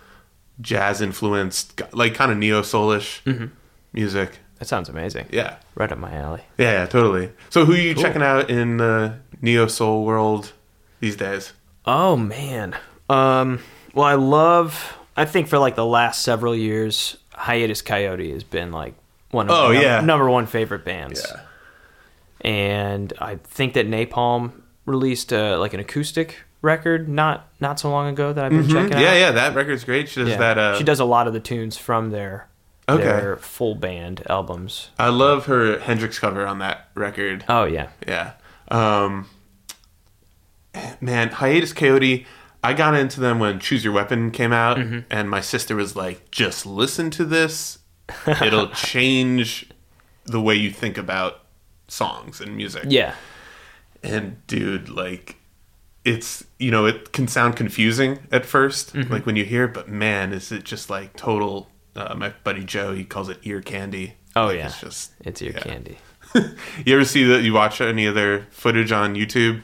jazz 0.61 1.01
influenced, 1.01 1.81
like 1.93 2.13
kind 2.15 2.31
of 2.31 2.37
neo 2.37 2.61
soulish 2.61 3.21
Mm-hmm. 3.23 3.45
music. 3.93 4.39
That 4.59 4.65
sounds 4.67 4.87
amazing. 4.87 5.25
Yeah. 5.31 5.57
Right 5.75 5.91
up 5.91 5.97
my 5.97 6.13
alley. 6.13 6.41
Yeah, 6.57 6.71
yeah, 6.71 6.85
totally. 6.85 7.31
So, 7.49 7.65
who 7.65 7.73
are 7.73 7.77
you 7.77 7.93
Cool. 7.93 8.03
checking 8.03 8.21
out 8.23 8.49
in 8.49 8.77
the 8.77 9.19
neo 9.41 9.67
soul 9.67 10.05
world 10.05 10.53
these 11.01 11.15
days? 11.17 11.51
Oh 11.85 12.15
man. 12.15 12.75
Um 13.09 13.59
well 13.93 14.05
I 14.05 14.15
love 14.15 14.97
I 15.17 15.25
think 15.25 15.47
for 15.49 15.57
like 15.59 15.75
the 15.75 15.85
last 15.85 16.21
several 16.23 16.55
years 16.55 17.17
Hiatus 17.33 17.81
Kaiyote 17.81 18.31
has 18.33 18.43
been 18.43 18.71
like 18.71 18.93
one 19.31 19.49
of 19.49 19.51
Oh, 19.55 19.73
my 19.73 19.81
yeah. 19.81 19.99
number 20.01 20.29
one 20.29 20.45
favorite 20.47 20.85
bands. 20.85 21.25
Yeah. 21.29 21.41
And 22.41 23.11
I 23.19 23.35
think 23.35 23.73
that 23.73 23.87
Nai 23.87 24.05
Palm 24.05 24.63
released 24.85 25.33
uh, 25.33 25.57
like 25.59 25.73
an 25.73 25.79
acoustic 25.79 26.37
record 26.65 27.07
not 27.07 27.47
not 27.61 27.79
so 27.79 27.89
long 27.89 28.07
ago 28.09 28.33
that 28.33 28.43
I've 28.45 28.51
been 28.51 28.67
checking 28.67 28.89
Mm-hmm. 28.91 28.99
Yeah, 28.99 29.09
out. 29.11 29.17
yeah, 29.17 29.31
that 29.31 29.55
record's 29.55 29.83
great. 29.85 30.09
She 30.09 30.19
does 30.21 30.29
Yeah. 30.31 30.37
that. 30.37 30.57
Uh, 30.57 30.77
she 30.77 30.83
does 30.83 30.99
a 30.99 31.05
lot 31.05 31.27
of 31.27 31.33
the 31.33 31.39
tunes 31.39 31.77
from 31.77 32.11
their 32.11 32.47
Okay. 32.89 33.03
their 33.03 33.37
full 33.37 33.75
band 33.75 34.21
albums. 34.29 34.89
I 34.99 35.09
love 35.09 35.45
her 35.45 35.79
Hendrix 35.79 36.19
cover 36.19 36.45
on 36.45 36.59
that 36.59 36.89
record. 36.95 37.45
Oh 37.47 37.63
yeah. 37.65 37.89
Yeah. 38.05 38.33
Um, 38.69 39.29
man, 41.01 41.29
Hiatus 41.29 41.73
Kaiyote. 41.73 42.25
I 42.63 42.73
got 42.73 42.95
into 42.95 43.19
them 43.19 43.37
when 43.39 43.59
Choose 43.59 43.83
Your 43.83 43.93
Weapon 43.93 44.31
came 44.31 44.51
out, 44.51 44.77
Mm-hmm. 44.77 44.99
and 45.11 45.29
my 45.29 45.39
sister 45.41 45.75
was 45.75 45.95
like, 45.95 46.31
"Just 46.31 46.65
listen 46.65 47.11
to 47.11 47.23
this; 47.23 47.77
it'll 48.41 48.69
change 48.91 49.69
the 50.25 50.41
way 50.41 50.55
you 50.55 50.71
think 50.71 50.97
about 50.97 51.41
songs 51.87 52.41
and 52.41 52.55
music." 52.57 52.85
Yeah. 52.87 53.13
And 54.03 54.45
dude, 54.47 54.89
like, 54.89 55.35
it's 56.05 56.45
you 56.59 56.71
know 56.71 56.85
it 56.85 57.11
can 57.11 57.27
sound 57.27 57.55
confusing 57.57 58.19
at 58.31 58.43
1st 58.43 58.91
Mm-hmm. 58.93 59.11
like 59.13 59.25
when 59.25 59.35
you 59.35 59.43
hear, 59.45 59.65
it, 59.65 59.73
but 59.73 59.89
man, 59.89 60.31
is 60.31 60.51
it 60.51 60.63
just 60.63 60.89
like 60.89 61.15
total? 61.17 61.69
Uh, 61.95 62.13
my 62.15 62.33
buddy 62.43 62.63
Joe, 62.63 62.93
he 62.93 63.03
calls 63.05 63.27
it 63.29 63.39
ear 63.43 63.61
candy. 63.61 64.13
Oh, 64.35 64.47
Like, 64.47 64.57
yeah. 64.57 64.65
it's 64.67 64.79
just 64.81 65.11
It's 65.21 65.41
ear 65.41 65.51
yeah. 65.55 65.61
candy. 65.61 65.97
You 66.85 66.95
ever 66.95 67.05
see 67.05 67.23
that? 67.25 67.43
You 67.43 67.53
watch 67.53 67.79
any 67.81 68.05
of 68.05 68.15
their 68.15 68.47
footage 68.51 68.91
on 68.91 69.15
YouTube? 69.15 69.63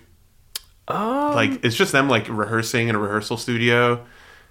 Oh. 0.88 1.32
like 1.36 1.64
it's 1.64 1.76
just 1.76 1.92
them 1.94 2.10
like 2.10 2.28
rehearsing 2.28 2.90
in 2.90 2.96
a 2.96 3.00
rehearsal 3.00 3.38
studio 3.38 4.06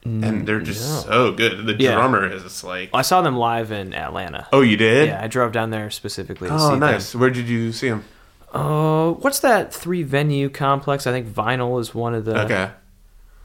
and 0.05 0.47
they're 0.47 0.61
just 0.61 1.07
no. 1.07 1.11
so 1.12 1.32
good 1.32 1.66
the 1.66 1.74
Yeah. 1.74 1.95
drummer 1.97 2.24
is 2.32 2.64
like 2.64 2.88
I 2.95 3.03
saw 3.03 3.20
them 3.20 3.36
live 3.36 3.70
in 3.72 3.93
Atlanta. 3.93 4.49
oh 4.53 4.62
you 4.62 4.78
did 4.78 5.09
Yeah, 5.09 5.22
I 5.22 5.26
drove 5.26 5.53
down 5.53 5.68
there 5.70 5.91
specifically 5.91 6.49
to 6.49 6.55
oh 6.55 6.72
see 6.74 6.78
nice 6.78 7.14
where 7.14 7.28
did 7.30 7.49
you 7.49 7.72
see 7.72 7.91
them. 7.91 8.05
Oh, 8.53 9.18
what's 9.20 9.40
that 9.40 9.72
three 9.72 10.03
venue 10.03 10.48
complex? 10.48 11.07
I 11.07 11.12
think 11.12 11.28
Vinyl 11.28 11.80
is 11.80 11.94
one 11.94 12.14
of 12.14 12.24
the 12.24 12.40
okay 12.44 12.70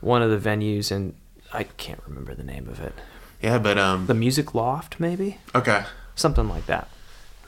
one 0.01 0.21
of 0.21 0.29
the 0.31 0.49
venues, 0.49 0.91
and 0.91 1.13
I 1.53 1.63
can't 1.63 2.01
remember 2.07 2.33
the 2.35 2.43
name 2.43 2.67
of 2.67 2.79
it. 2.79 2.93
yeah 3.41 3.57
but 3.59 3.77
um 3.77 4.07
The 4.07 4.13
Music 4.13 4.53
Loft, 4.55 4.99
maybe 4.99 5.37
okay 5.53 5.83
something 6.15 6.47
like 6.49 6.65
that. 6.67 6.87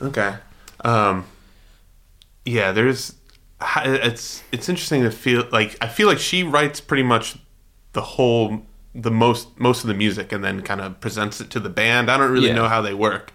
okay 0.02 0.36
um 0.84 1.24
yeah 2.44 2.70
there's 2.72 3.14
it's 3.84 4.42
it's 4.52 4.68
interesting 4.68 5.02
to 5.02 5.10
feel 5.10 5.44
like 5.50 5.76
i 5.80 5.88
feel 5.88 6.06
like 6.06 6.18
she 6.20 6.42
writes 6.44 6.80
pretty 6.80 7.02
much 7.02 7.36
the 7.94 8.00
whole 8.02 8.62
the 8.94 9.10
most 9.10 9.58
most 9.58 9.82
of 9.82 9.88
the 9.88 9.94
music 9.94 10.30
and 10.30 10.44
then 10.44 10.62
kind 10.62 10.80
of 10.80 11.00
presents 11.00 11.40
it 11.40 11.50
to 11.50 11.58
the 11.58 11.68
band 11.68 12.08
i 12.10 12.16
don't 12.16 12.30
really 12.30 12.48
Yeah. 12.48 12.54
know 12.54 12.68
how 12.68 12.80
they 12.80 12.94
work 12.94 13.32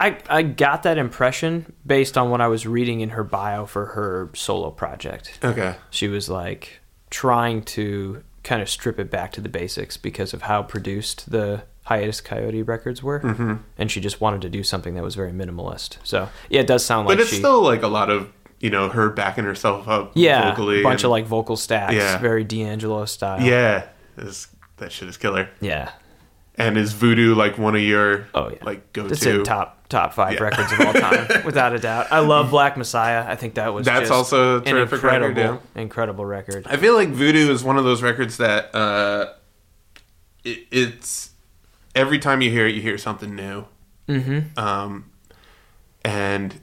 I, 0.00 0.18
I 0.30 0.42
got 0.42 0.84
that 0.84 0.96
impression 0.98 1.72
based 1.84 2.16
on 2.16 2.30
what 2.30 2.40
I 2.40 2.46
was 2.48 2.66
reading 2.66 3.00
in 3.00 3.10
her 3.10 3.24
bio 3.24 3.66
for 3.66 3.86
her 3.86 4.30
solo 4.34 4.70
project. 4.70 5.38
okay 5.42 5.74
She 5.90 6.08
was 6.08 6.28
like 6.28 6.80
trying 7.10 7.62
to 7.64 8.22
kind 8.44 8.62
of 8.62 8.68
strip 8.70 8.98
it 9.00 9.10
back 9.10 9.32
to 9.32 9.40
the 9.40 9.48
basics 9.48 9.96
because 9.96 10.32
of 10.32 10.42
how 10.42 10.62
produced 10.62 11.30
the 11.30 11.62
Hiatus 11.84 12.20
Kaiyote 12.20 12.68
records 12.68 13.02
were, 13.02 13.20
mm-hmm. 13.20 13.54
and 13.78 13.90
she 13.90 13.98
just 14.00 14.20
wanted 14.20 14.42
to 14.42 14.50
do 14.50 14.62
something 14.62 14.94
that 14.94 15.02
was 15.02 15.14
very 15.14 15.32
minimalist. 15.32 15.96
So 16.04 16.28
yeah, 16.50 16.60
it 16.60 16.66
does 16.66 16.84
sound 16.84 17.08
like 17.08 17.16
but 17.16 17.22
it's 17.22 17.30
she, 17.30 17.36
still 17.36 17.62
like 17.62 17.82
a 17.82 17.88
lot 17.88 18.10
of 18.10 18.30
you 18.60 18.68
know 18.68 18.90
her 18.90 19.08
backing 19.08 19.44
herself 19.44 19.88
up 19.88 20.12
yeah, 20.14 20.50
vocally 20.50 20.80
a 20.80 20.82
bunch 20.82 21.00
and- 21.00 21.06
of 21.06 21.10
like 21.12 21.24
vocal 21.24 21.56
stacks, 21.56 21.94
Yeah. 21.94 22.18
very 22.18 22.44
D'Angelo 22.44 23.06
style. 23.06 23.40
Yeah, 23.40 23.86
is 24.18 24.48
that 24.76 24.92
shit 24.92 25.08
is 25.08 25.16
killer. 25.16 25.48
yeah. 25.60 25.90
And 26.56 26.76
is 26.76 26.92
Voodoo 26.92 27.34
like 27.36 27.56
one 27.56 27.74
of 27.76 27.82
your 27.82 28.26
Oh 28.34 28.50
yeah, 28.50 28.64
like 28.64 28.92
go 28.92 29.06
It's 29.06 29.20
to? 29.20 29.38
in 29.38 29.44
top 29.44 29.77
top 29.88 30.12
five 30.14 30.34
Yeah. 30.34 30.42
records 30.42 30.72
of 30.72 30.80
all 30.80 30.92
time, 30.92 31.26
without 31.44 31.72
a 31.74 31.78
doubt. 31.78 32.08
I 32.10 32.18
love 32.20 32.50
Black 32.50 32.76
Messiah. 32.76 33.24
I 33.26 33.36
think 33.36 33.54
that 33.54 33.72
was 33.72 33.86
That's 33.86 34.10
also 34.10 34.56
a 34.56 34.58
an 34.58 34.64
terrific 34.64 35.02
record, 35.02 35.30
incredible, 35.30 35.62
incredible 35.74 36.24
record. 36.26 36.66
I 36.68 36.76
feel 36.76 36.94
like 36.94 37.08
Voodoo 37.08 37.50
is 37.50 37.64
one 37.64 37.78
of 37.78 37.84
those 37.84 38.02
records 38.02 38.36
that 38.38 38.74
uh, 38.74 39.32
it, 40.44 40.66
it's 40.70 41.30
every 41.94 42.18
time 42.18 42.40
you 42.42 42.50
hear 42.50 42.66
it, 42.66 42.74
you 42.74 42.82
hear 42.82 42.98
something 42.98 43.34
new. 43.34 43.64
Mm-hmm. 44.08 44.58
Um, 44.58 45.10
and 46.04 46.60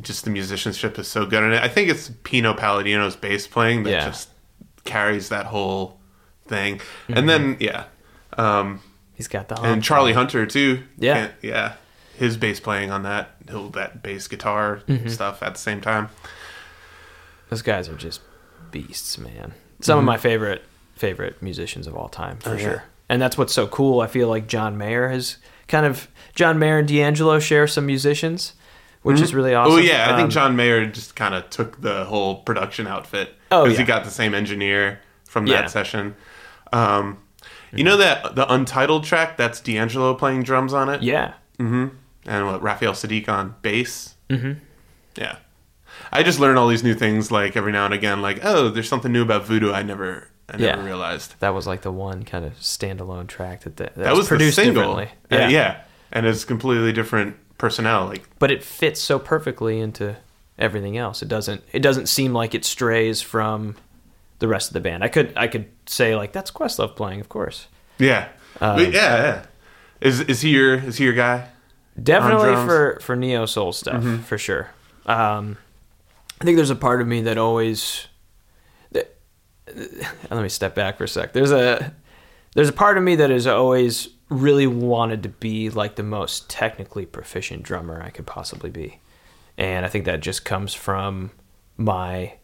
just 0.00 0.24
the 0.24 0.30
musicianship 0.30 0.98
is 0.98 1.08
so 1.08 1.24
good, 1.26 1.42
and 1.42 1.54
I 1.54 1.68
think 1.68 1.88
it's 1.88 2.10
Pino 2.24 2.52
Palladino's 2.54 3.16
bass 3.16 3.46
playing 3.46 3.84
that 3.84 3.90
Yeah. 3.90 4.06
just 4.06 4.28
carries 4.84 5.28
that 5.30 5.46
whole 5.46 5.98
thing. 6.46 6.76
Mm-hmm. 6.78 7.14
And 7.16 7.28
then 7.28 7.56
yeah, 7.60 7.84
um, 8.36 8.80
He's 9.14 9.28
got 9.28 9.48
the 9.48 9.60
and. 9.62 9.82
Charlie 9.82 10.12
Hunter 10.12 10.44
too. 10.46 10.82
Yeah. 10.98 11.28
Yeah. 11.40 11.74
His 12.16 12.36
bass 12.36 12.60
playing 12.60 12.90
on 12.90 13.02
that, 13.02 13.30
he'll 13.48 13.70
that 13.70 14.02
bass 14.02 14.28
guitar 14.28 14.82
Mm-hmm. 14.88 15.08
stuff 15.08 15.42
at 15.42 15.54
the 15.54 15.60
same 15.60 15.80
time. 15.80 16.08
Those 17.50 17.62
guys 17.62 17.88
are 17.88 17.94
just 17.96 18.20
beasts, 18.70 19.18
man. 19.18 19.54
Some 19.80 19.98
of 19.98 20.04
my 20.04 20.16
favorite 20.16 20.62
favorite 20.96 21.42
musicians 21.42 21.86
of 21.86 21.94
all 21.96 22.08
time, 22.08 22.38
for 22.38 22.50
Mm-hmm. 22.50 22.58
Oh, 22.58 22.60
yeah. 22.60 22.68
sure. 22.68 22.82
And 23.08 23.20
that's 23.20 23.36
what's 23.36 23.52
so 23.52 23.66
cool. 23.66 24.00
I 24.00 24.06
feel 24.06 24.28
like 24.28 24.46
John 24.46 24.78
Mayer 24.78 25.08
has 25.08 25.36
kind 25.68 25.84
of 25.84 26.08
John 26.34 26.58
Mayer 26.58 26.78
and 26.78 26.88
D'Angelo 26.88 27.38
share 27.38 27.66
some 27.66 27.84
musicians, 27.84 28.54
which 29.02 29.20
is 29.20 29.34
really 29.34 29.54
awesome. 29.54 29.74
Oh 29.74 29.76
yeah, 29.78 30.04
I 30.10 30.16
think 30.16 30.24
Um, 30.26 30.30
John 30.30 30.56
Mayer 30.56 30.86
just 30.86 31.14
kind 31.14 31.34
of 31.34 31.50
took 31.50 31.80
the 31.82 32.04
whole 32.06 32.36
production 32.36 32.86
outfit. 32.86 33.34
Oh, 33.52 33.64
because 33.64 33.78
he 33.78 33.84
got 33.84 34.04
the 34.04 34.10
same 34.10 34.34
engineer 34.34 35.00
from 35.28 35.46
Yeah. 35.46 35.60
that 35.62 35.70
session. 35.70 36.14
Um, 36.72 37.18
you 37.72 37.84
know 37.84 37.96
that 37.98 38.36
the 38.36 38.50
untitled 38.52 39.04
track 39.04 39.36
that's 39.36 39.60
D'Angelo 39.60 40.14
playing 40.14 40.42
drums 40.44 40.72
on 40.72 40.88
it, 40.88 41.02
Yeah. 41.02 41.34
And 42.26 42.46
what 42.46 42.62
Raphael 42.62 42.92
Saadiq 42.92 43.28
on 43.28 43.54
bass. 43.62 44.14
Mm-hmm. 44.30 44.52
Yeah, 45.16 45.36
I 46.12 46.22
just 46.22 46.40
learn 46.40 46.56
all 46.56 46.68
these 46.68 46.82
new 46.82 46.94
things 46.94 47.30
like 47.30 47.56
every 47.56 47.72
now 47.72 47.84
and 47.84 47.94
again. 47.94 48.22
Like, 48.22 48.40
oh, 48.44 48.68
there's 48.70 48.88
something 48.88 49.12
new 49.12 49.22
about 49.22 49.44
voodoo 49.44 49.72
I 49.72 49.82
never, 49.82 50.28
I 50.48 50.56
never 50.56 50.80
Yeah. 50.80 50.84
realized. 50.84 51.34
That 51.40 51.50
was 51.54 51.66
like 51.66 51.82
the 51.82 51.92
one 51.92 52.24
kind 52.24 52.44
of 52.44 52.54
standalone 52.60 53.26
track 53.28 53.60
that 53.62 53.76
that, 53.76 53.94
That 53.94 54.14
was, 54.16 54.26
produced 54.28 54.56
the 54.56 54.64
single. 54.64 54.96
differently. 54.96 55.14
Yeah. 55.30 55.48
yeah, 55.48 55.80
and 56.12 56.26
it's 56.26 56.44
completely 56.44 56.92
different 56.92 57.36
personnel. 57.58 58.06
Like, 58.06 58.22
But 58.38 58.50
it 58.50 58.64
fits 58.64 59.00
so 59.00 59.18
perfectly 59.18 59.78
into 59.80 60.16
everything 60.58 60.96
else. 60.96 61.22
It 61.22 61.28
doesn't 61.28 61.62
it 61.72 61.80
doesn't 61.80 62.06
seem 62.08 62.32
like 62.32 62.54
it 62.54 62.64
strays 62.64 63.20
from 63.20 63.76
the 64.38 64.48
rest 64.48 64.68
of 64.70 64.74
the 64.74 64.80
band. 64.80 65.04
I 65.04 65.08
could 65.08 65.32
I 65.36 65.46
could 65.46 65.66
say 65.86 66.16
like 66.16 66.32
that's 66.32 66.50
Questlove 66.50 66.96
playing, 66.96 67.20
of 67.20 67.28
course. 67.28 67.68
yeah, 67.98 68.28
Um, 68.60 68.78
yeah, 68.80 68.88
yeah. 68.92 69.42
Is 70.00 70.20
is 70.22 70.40
he 70.40 70.50
your 70.50 70.74
is 70.74 70.96
he 70.96 71.04
your 71.04 71.12
guy? 71.12 71.48
Definitely 72.00 72.54
for 72.66 72.98
for 73.00 73.14
neo 73.16 73.46
soul 73.46 73.72
stuff 73.72 74.02
for 74.26 74.38
sure. 74.38 74.70
Um, 75.06 75.56
I 76.40 76.44
think 76.44 76.56
there's 76.56 76.70
a 76.70 76.76
part 76.76 77.00
of 77.00 77.06
me 77.06 77.22
that 77.22 77.38
always. 77.38 78.08
That, 78.90 79.16
let 80.30 80.42
me 80.42 80.48
step 80.48 80.74
back 80.74 80.98
for 80.98 81.04
a 81.04 81.08
sec. 81.08 81.32
There's 81.32 81.52
a 81.52 81.94
there's 82.54 82.68
a 82.68 82.72
part 82.72 82.98
of 82.98 83.04
me 83.04 83.16
that 83.16 83.30
has 83.30 83.46
always 83.46 84.08
really 84.28 84.66
wanted 84.66 85.22
to 85.22 85.28
be 85.28 85.70
like 85.70 85.94
the 85.96 86.02
most 86.02 86.50
technically 86.50 87.06
proficient 87.06 87.62
drummer 87.62 88.02
I 88.02 88.10
could 88.10 88.26
possibly 88.26 88.70
be, 88.70 89.00
and 89.56 89.86
I 89.86 89.88
think 89.88 90.04
that 90.06 90.20
just 90.20 90.44
comes 90.44 90.74
from 90.74 91.30
my 91.76 92.34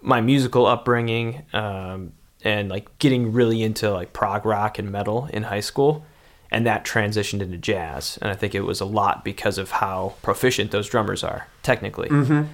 my 0.00 0.20
musical 0.20 0.66
upbringing 0.66 1.44
um, 1.52 2.12
and 2.44 2.68
like 2.68 2.98
getting 2.98 3.32
really 3.32 3.62
into 3.62 3.90
like 3.90 4.12
prog 4.12 4.46
rock 4.46 4.78
and 4.78 4.92
metal 4.92 5.28
in 5.32 5.42
high 5.42 5.60
school 5.60 6.04
and 6.50 6.66
that 6.66 6.84
transitioned 6.84 7.40
into 7.42 7.56
jazz 7.58 8.18
and 8.22 8.30
i 8.30 8.34
think 8.34 8.54
it 8.54 8.60
was 8.60 8.80
a 8.80 8.84
lot 8.84 9.24
because 9.24 9.58
of 9.58 9.70
how 9.70 10.14
proficient 10.22 10.70
those 10.70 10.88
drummers 10.88 11.22
are 11.24 11.46
technically 11.62 12.08
mm-hmm. 12.08 12.44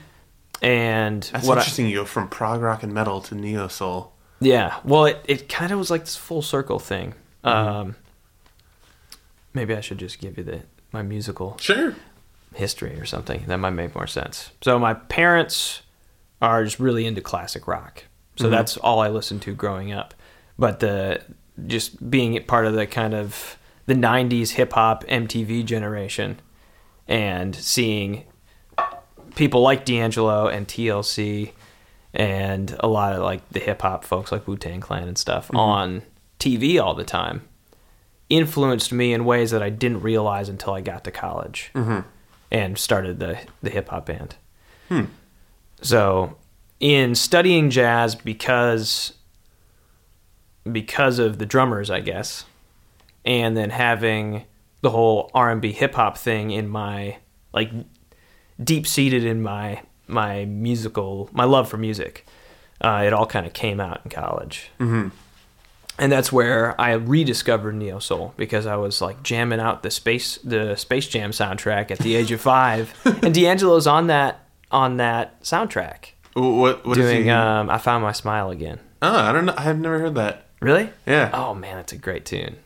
and 0.64 1.22
That's 1.32 1.46
what 1.46 1.58
I, 1.58 1.60
interesting. 1.60 1.86
you 1.88 1.96
go 1.96 2.04
from 2.04 2.28
prog 2.28 2.60
rock 2.60 2.82
and 2.82 2.92
metal 2.92 3.20
to 3.22 3.34
neo 3.34 3.68
soul. 3.68 4.12
yeah 4.40 4.78
well 4.84 5.06
it, 5.06 5.20
it 5.26 5.48
kind 5.48 5.72
of 5.72 5.78
was 5.78 5.90
like 5.90 6.02
this 6.02 6.16
full 6.16 6.42
circle 6.42 6.78
thing 6.78 7.14
um, 7.44 7.96
maybe 9.54 9.74
i 9.74 9.80
should 9.80 9.98
just 9.98 10.20
give 10.20 10.38
you 10.38 10.44
the 10.44 10.60
my 10.92 11.02
musical 11.02 11.56
Sure. 11.58 11.94
history 12.54 13.00
or 13.00 13.06
something. 13.06 13.44
That 13.46 13.56
might 13.56 13.70
make 13.70 13.94
more 13.94 14.06
sense. 14.06 14.50
So 14.60 14.78
my 14.78 14.92
parents 14.92 15.80
are 16.42 16.62
just 16.64 16.78
really 16.78 17.06
into 17.06 17.22
classic 17.22 17.66
rock. 17.66 18.04
So 18.36 18.50
that's 18.50 18.76
all 18.76 19.00
I 19.00 19.08
listened 19.08 19.40
to 19.42 19.54
growing 19.54 19.90
up. 19.90 20.12
But 20.58 20.80
the 20.80 21.22
just 21.66 22.10
being 22.10 22.42
part 22.44 22.66
of 22.66 22.74
the 22.74 22.86
kind 22.86 23.14
of 23.14 23.56
the 23.86 23.94
90s 23.94 24.50
hip 24.50 24.72
hop 24.72 25.04
MTV 25.04 25.64
generation 25.64 26.40
and 27.08 27.54
seeing 27.54 28.24
people 29.34 29.60
like 29.60 29.84
D'Angelo 29.84 30.48
and 30.48 30.66
TLC 30.68 31.52
and 32.14 32.76
a 32.80 32.86
lot 32.86 33.14
of 33.14 33.22
like 33.22 33.48
the 33.50 33.60
hip 33.60 33.82
hop 33.82 34.04
folks 34.04 34.30
like 34.30 34.46
Wu 34.46 34.56
Tang 34.56 34.80
Clan 34.80 35.08
and 35.08 35.18
stuff 35.18 35.48
mm-hmm. 35.48 35.56
on 35.56 36.02
TV 36.38 36.80
all 36.80 36.94
the 36.94 37.04
time 37.04 37.42
influenced 38.28 38.92
me 38.92 39.12
in 39.12 39.24
ways 39.24 39.50
that 39.50 39.62
I 39.62 39.70
didn't 39.70 40.00
realize 40.00 40.48
until 40.48 40.72
I 40.74 40.80
got 40.80 41.04
to 41.04 41.10
college 41.10 41.70
mm-hmm. 41.74 42.00
and 42.50 42.78
started 42.78 43.18
the 43.18 43.38
the 43.62 43.70
hip 43.70 43.88
hop 43.88 44.06
band. 44.06 44.36
Hmm. 44.88 45.04
So, 45.80 46.36
in 46.80 47.14
studying 47.14 47.70
jazz 47.70 48.14
because 48.14 49.14
because 50.70 51.18
of 51.18 51.38
the 51.38 51.46
drummers, 51.46 51.90
I 51.90 52.00
guess, 52.00 52.44
and 53.24 53.56
then 53.56 53.70
having 53.70 54.44
the 54.80 54.90
whole 54.90 55.30
R&B 55.34 55.72
hip 55.72 55.94
hop 55.94 56.18
thing 56.18 56.50
in 56.50 56.68
my 56.68 57.16
like 57.52 57.70
deep 58.62 58.86
seated 58.86 59.24
in 59.24 59.42
my 59.42 59.82
my 60.08 60.44
musical 60.44 61.28
my 61.32 61.44
love 61.44 61.68
for 61.68 61.76
music. 61.78 62.26
Uh, 62.80 63.04
it 63.06 63.12
all 63.12 63.26
kind 63.26 63.46
of 63.46 63.52
came 63.52 63.78
out 63.80 64.00
in 64.04 64.10
college 64.10 64.70
and 65.98 66.10
that's 66.10 66.32
where 66.32 66.78
I 66.80 66.92
rediscovered 66.92 67.74
neo 67.76 67.98
soul 68.00 68.34
because 68.36 68.66
I 68.66 68.76
was 68.76 69.00
like 69.00 69.22
jamming 69.22 69.60
out 69.60 69.82
the 69.82 69.90
space 69.90 70.38
the 70.38 70.74
Space 70.76 71.06
Jam 71.06 71.30
soundtrack 71.30 71.90
at 71.90 71.98
the 71.98 72.16
age 72.16 72.32
of 72.32 72.40
five, 72.40 72.92
and 73.22 73.32
D'Angelo's 73.34 73.86
on 73.86 74.08
that 74.08 74.40
on 74.70 74.96
that 74.96 75.40
soundtrack 75.42 76.12
What 76.34 76.84
what 76.84 76.98
is 76.98 77.04
doing 77.04 77.24
he? 77.24 77.30
um, 77.30 77.70
I 77.70 77.78
found 77.78 78.02
my 78.02 78.12
smile 78.12 78.50
again. 78.50 78.80
Oh, 79.02 79.14
I 79.14 79.32
don't 79.32 79.46
know. 79.46 79.54
I've 79.56 79.78
never 79.78 79.98
heard 79.98 80.14
that. 80.16 80.46
Really? 80.60 80.90
Yeah. 81.06 81.30
Oh 81.34 81.54
man, 81.54 81.76
that's 81.76 81.92
a 81.92 81.98
great 81.98 82.24
tune. 82.24 82.56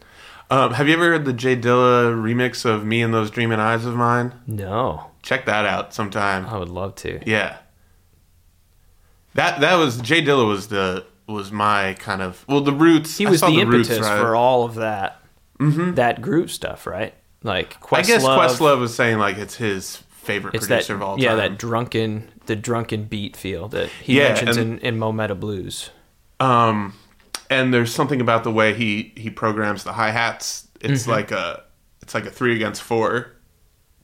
Um, 0.50 0.74
have 0.74 0.86
you 0.86 0.94
ever 0.94 1.04
heard 1.10 1.24
the 1.24 1.32
Jay 1.32 1.56
Dilla 1.56 2.14
remix 2.14 2.64
of 2.64 2.84
"Me 2.84 3.02
and 3.02 3.12
Those 3.12 3.30
Dreaming 3.30 3.58
Eyes 3.58 3.84
of 3.84 3.96
Mine"? 3.96 4.34
No, 4.46 5.10
Check 5.22 5.44
that 5.46 5.64
out 5.66 5.92
sometime. 5.92 6.46
I 6.46 6.56
would 6.56 6.68
love 6.68 6.94
to. 6.96 7.18
Yeah. 7.28 7.56
That 9.34 9.60
that 9.60 9.74
was 9.74 10.00
Jay 10.00 10.22
Dilla 10.22 10.46
was 10.46 10.68
the 10.68 11.04
was 11.26 11.50
my 11.50 11.94
kind 11.98 12.22
of 12.22 12.44
well 12.48 12.60
the 12.60 12.72
roots. 12.72 13.18
He 13.18 13.26
was 13.26 13.40
the, 13.40 13.46
Roots, 13.48 13.88
impetus 13.90 14.00
right? 14.06 14.20
for 14.20 14.36
all 14.36 14.64
of 14.64 14.76
that. 14.76 15.20
That 15.58 16.22
group 16.22 16.50
stuff, 16.50 16.86
right? 16.86 17.12
Like 17.42 17.80
Questlove. 17.80 17.98
I 17.98 18.02
guess 18.02 18.22
Questlove 18.24 18.78
was 18.78 18.94
saying 18.94 19.18
like 19.18 19.36
it's 19.38 19.56
his 19.56 19.96
favorite 20.10 20.54
It's 20.54 20.66
that 20.68 20.74
producer 20.86 20.94
of 20.94 21.02
all 21.02 21.18
yeah, 21.18 21.30
time. 21.30 21.38
Yeah, 21.38 21.48
that 21.48 21.58
drunken 21.58 22.30
the 22.46 22.54
drunken 22.56 23.04
beat 23.04 23.36
feel 23.36 23.66
that 23.68 23.88
he 24.02 24.18
Yeah, 24.18 24.28
mentions 24.28 24.56
and- 24.58 24.78
in 24.80 24.86
in 24.94 24.98
Mo' 24.98 25.12
Meta 25.12 25.34
Blues. 25.34 25.90
Um, 26.38 26.94
and 27.50 27.72
there's 27.72 27.94
something 27.94 28.20
about 28.20 28.44
the 28.44 28.50
way 28.52 28.74
he 28.74 29.12
he 29.16 29.30
programs 29.30 29.84
the 29.84 29.92
hi 29.92 30.10
hats. 30.10 30.68
It's 30.80 31.06
Mm-hmm. 31.06 31.10
like 31.10 31.30
a 31.32 31.64
it's 32.02 32.14
like 32.14 32.26
a 32.26 32.30
three 32.30 32.54
against 32.54 32.82
four 32.82 33.32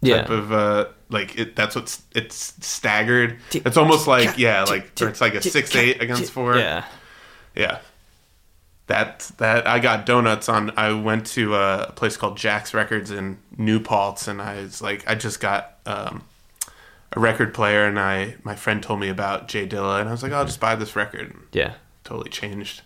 Yeah, 0.01 0.23
type 0.23 0.31
of 0.31 0.53
uh 0.53 0.87
like 1.11 1.39
it. 1.39 1.57
That's 1.57 1.77
what's 1.77 2.03
it's 2.15 2.55
staggered. 2.67 3.39
It's 3.65 3.77
almost 3.77 4.07
like 4.07 4.39
yeah, 4.39 4.65
like 4.65 4.93
or 5.01 5.09
it's 5.09 5.21
like 5.21 5.35
a 5.35 5.43
six 5.43 5.75
eight 5.77 6.03
against 6.03 6.33
four. 6.33 6.57
Yeah, 6.57 6.85
Yeah. 7.55 7.81
That 8.89 9.31
that 9.39 9.67
I 9.67 9.79
got 9.79 10.05
donuts 10.07 10.49
on. 10.49 10.73
I 10.77 10.93
went 10.93 11.27
to 11.29 11.55
a 11.55 11.93
place 11.95 12.17
called 12.17 12.37
Jack's 12.37 12.75
Records 12.75 13.11
in 13.11 13.39
New 13.57 13.79
Paltz, 13.81 14.27
and 14.29 14.43
I 14.43 14.57
was 14.63 14.83
like, 14.83 15.09
I 15.09 15.15
just 15.15 15.41
got 15.41 15.79
um, 15.87 16.25
a 17.13 17.21
record 17.21 17.55
player, 17.55 17.85
and 17.87 17.99
I 17.99 18.37
my 18.43 18.57
friend 18.57 18.83
told 18.83 19.01
me 19.01 19.09
about 19.09 19.49
Jay 19.49 19.67
Dilla, 19.69 20.01
and 20.01 20.09
I 20.09 20.13
was 20.13 20.23
like, 20.23 20.33
I'll 20.33 20.45
just 20.45 20.61
buy 20.61 20.75
this 20.75 20.97
record. 20.97 21.35
Yeah, 21.53 21.75
totally 22.05 22.31
changed 22.31 22.83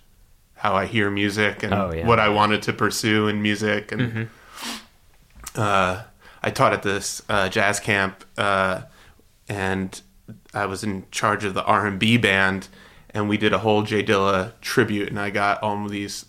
how 0.57 0.75
I 0.75 0.87
hear 0.87 1.11
music 1.11 1.63
and 1.63 1.73
Oh, 1.75 1.91
yeah. 1.91 1.99
Mm-hmm. 2.01 2.09
what 2.09 2.19
I 2.19 2.29
wanted 2.29 2.63
to 2.63 2.73
pursue 2.73 3.29
in 3.29 3.41
music. 3.43 3.93
And 3.93 4.29
uh, 5.55 6.03
I 6.43 6.51
taught 6.51 6.73
at 6.73 6.83
this 6.83 7.23
uh, 7.29 7.49
jazz 7.49 7.81
camp, 7.81 8.25
uh, 8.37 8.83
and 9.49 10.01
I 10.55 10.67
was 10.67 10.83
in 10.85 11.05
charge 11.11 11.45
of 11.45 11.55
the 11.55 11.65
R 11.65 11.87
and 11.87 11.99
B 11.99 12.17
band, 12.17 12.69
and 13.11 13.29
we 13.29 13.37
did 13.37 13.53
a 13.53 13.59
whole 13.59 13.83
Jay 13.83 14.03
Dilla 14.03 14.53
tribute, 14.61 15.09
and 15.09 15.19
I 15.19 15.31
got 15.31 15.63
all 15.63 15.85
of 15.85 15.91
these, 15.91 16.27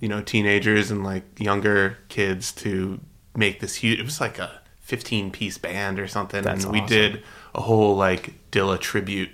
you 0.00 0.08
know, 0.08 0.20
teenagers 0.22 0.90
and 0.90 1.04
like 1.04 1.24
younger 1.38 1.98
kids 2.08 2.52
to 2.52 3.00
make 3.36 3.60
this 3.60 3.76
huge. 3.76 3.98
It 4.00 4.04
was 4.04 4.20
like 4.20 4.38
a 4.38 4.60
fifteen 4.80 5.30
piece 5.30 5.58
band 5.58 5.98
or 5.98 6.06
something, 6.08 6.42
That's 6.42 6.64
and 6.64 6.72
we 6.72 6.80
awesome. 6.80 6.88
did 6.96 7.22
a 7.54 7.60
whole 7.62 7.96
like 7.96 8.34
Dilla 8.50 8.78
tribute. 8.80 9.30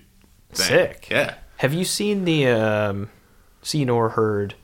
Thing. 0.53 0.67
Sick. 0.67 1.09
Yeah. 1.11 1.35
Have 1.59 1.73
you 1.73 1.85
seen 1.85 2.25
the 2.25 2.49
um, 2.49 3.09
seen 3.63 3.89
or 3.91 4.11
heard 4.11 4.55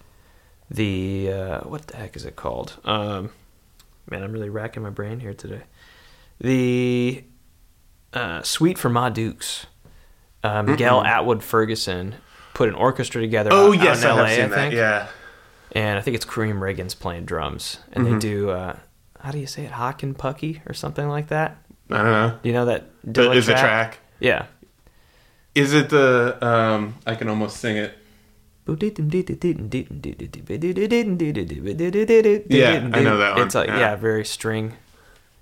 the 0.71 1.31
uh, 1.33 1.61
what 1.61 1.87
the 1.89 1.97
heck 1.97 2.17
is 2.17 2.25
it 2.25 2.37
called? 2.37 2.79
Um, 2.85 3.31
man, 4.11 4.23
I'm 4.23 4.33
really 4.33 4.49
racking 4.51 4.83
my 4.83 4.91
brain 4.91 5.21
here 5.21 5.35
today. 5.35 5.63
The 6.41 7.25
uh, 8.13 8.43
Suite 8.43 8.79
for 8.79 8.89
Ma 8.89 9.09
Dukes. 9.09 9.67
Uh, 10.43 10.63
Miguel 10.63 11.03
Atwood 11.03 11.43
Ferguson 11.43 12.15
put 12.55 12.69
an 12.69 12.75
orchestra 12.75 13.21
together. 13.21 13.51
Oh 13.53 13.73
out, 13.73 13.83
yes, 13.83 14.05
out 14.05 14.13
in 14.13 14.19
I 14.19 14.23
LA, 14.23 14.27
have 14.29 14.35
seen 14.37 14.45
I 14.45 14.49
that. 14.71 14.73
Yeah. 14.73 15.09
and 15.73 15.99
I 15.99 16.03
think 16.03 16.15
it's 16.15 16.25
Karriem 16.25 16.59
Riggins 16.61 16.97
playing 16.99 17.25
drums, 17.25 17.79
and 17.93 18.05
Mm-hmm. 18.05 18.15
they 18.15 18.19
do 18.21 18.51
uh, 18.51 18.77
how 19.21 19.33
do 19.33 19.39
you 19.39 19.47
say 19.47 19.65
it, 19.65 19.73
Hock 19.73 20.03
and 20.05 20.17
Pucky 20.17 20.61
or 20.69 20.75
something 20.75 21.09
like 21.09 21.29
that. 21.29 21.57
I 21.91 21.97
don't 21.97 22.05
know. 22.07 22.39
Do 22.43 22.49
you 22.49 22.53
know 22.53 22.67
that 22.67 22.85
is 23.05 23.39
is 23.39 23.47
the 23.47 23.55
track? 23.55 23.99
Yeah. 24.21 24.47
Is 25.55 25.73
it 25.73 25.89
the? 25.89 26.37
Um, 26.47 26.97
I 27.07 27.15
can 27.15 27.29
almost 27.29 27.57
sing 27.57 27.77
it. 27.77 27.97
Yeah, 32.49 32.91
I 32.93 33.01
know 33.03 33.19
that 33.19 33.37
one. 33.37 33.47
It's 33.47 33.55
like 33.55 33.69
Yeah. 33.69 33.79
yeah. 33.79 33.97
very 33.97 34.25
string. 34.25 34.75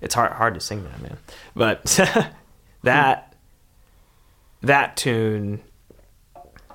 It's 0.01 0.13
hard 0.13 0.33
hard 0.33 0.53
to 0.53 0.59
sing 0.59 0.83
that, 0.83 1.01
man. 1.01 1.17
But 1.55 1.83
that 2.83 3.33
that 4.61 4.97
tune 4.97 5.61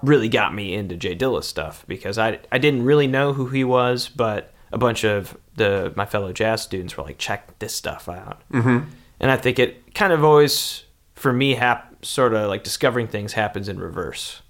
really 0.02 0.28
got 0.28 0.54
me 0.54 0.74
into 0.74 0.96
Jay 0.96 1.14
Dilla 1.14 1.44
stuff 1.44 1.84
because 1.86 2.18
I 2.18 2.40
I 2.50 2.58
didn't 2.58 2.84
really 2.84 3.06
know 3.06 3.32
who 3.32 3.46
he 3.46 3.64
was, 3.64 4.08
but 4.08 4.52
a 4.72 4.78
bunch 4.78 5.04
of 5.04 5.36
the 5.56 5.92
my 5.96 6.06
fellow 6.06 6.32
jazz 6.32 6.62
students 6.62 6.96
were 6.96 7.04
like, 7.04 7.18
check 7.18 7.58
this 7.58 7.74
stuff 7.74 8.08
out. 8.08 8.42
Mm-hmm. 8.52 8.88
And 9.20 9.30
I 9.30 9.36
think 9.36 9.58
it 9.58 9.94
kind 9.94 10.12
of 10.14 10.24
always, 10.24 10.84
for 11.14 11.32
me, 11.32 11.54
hap- 11.54 12.04
sort 12.04 12.32
of 12.32 12.48
like 12.48 12.64
discovering 12.64 13.06
things 13.06 13.34
happens 13.34 13.68
in 13.68 13.78
reverse 13.78 14.40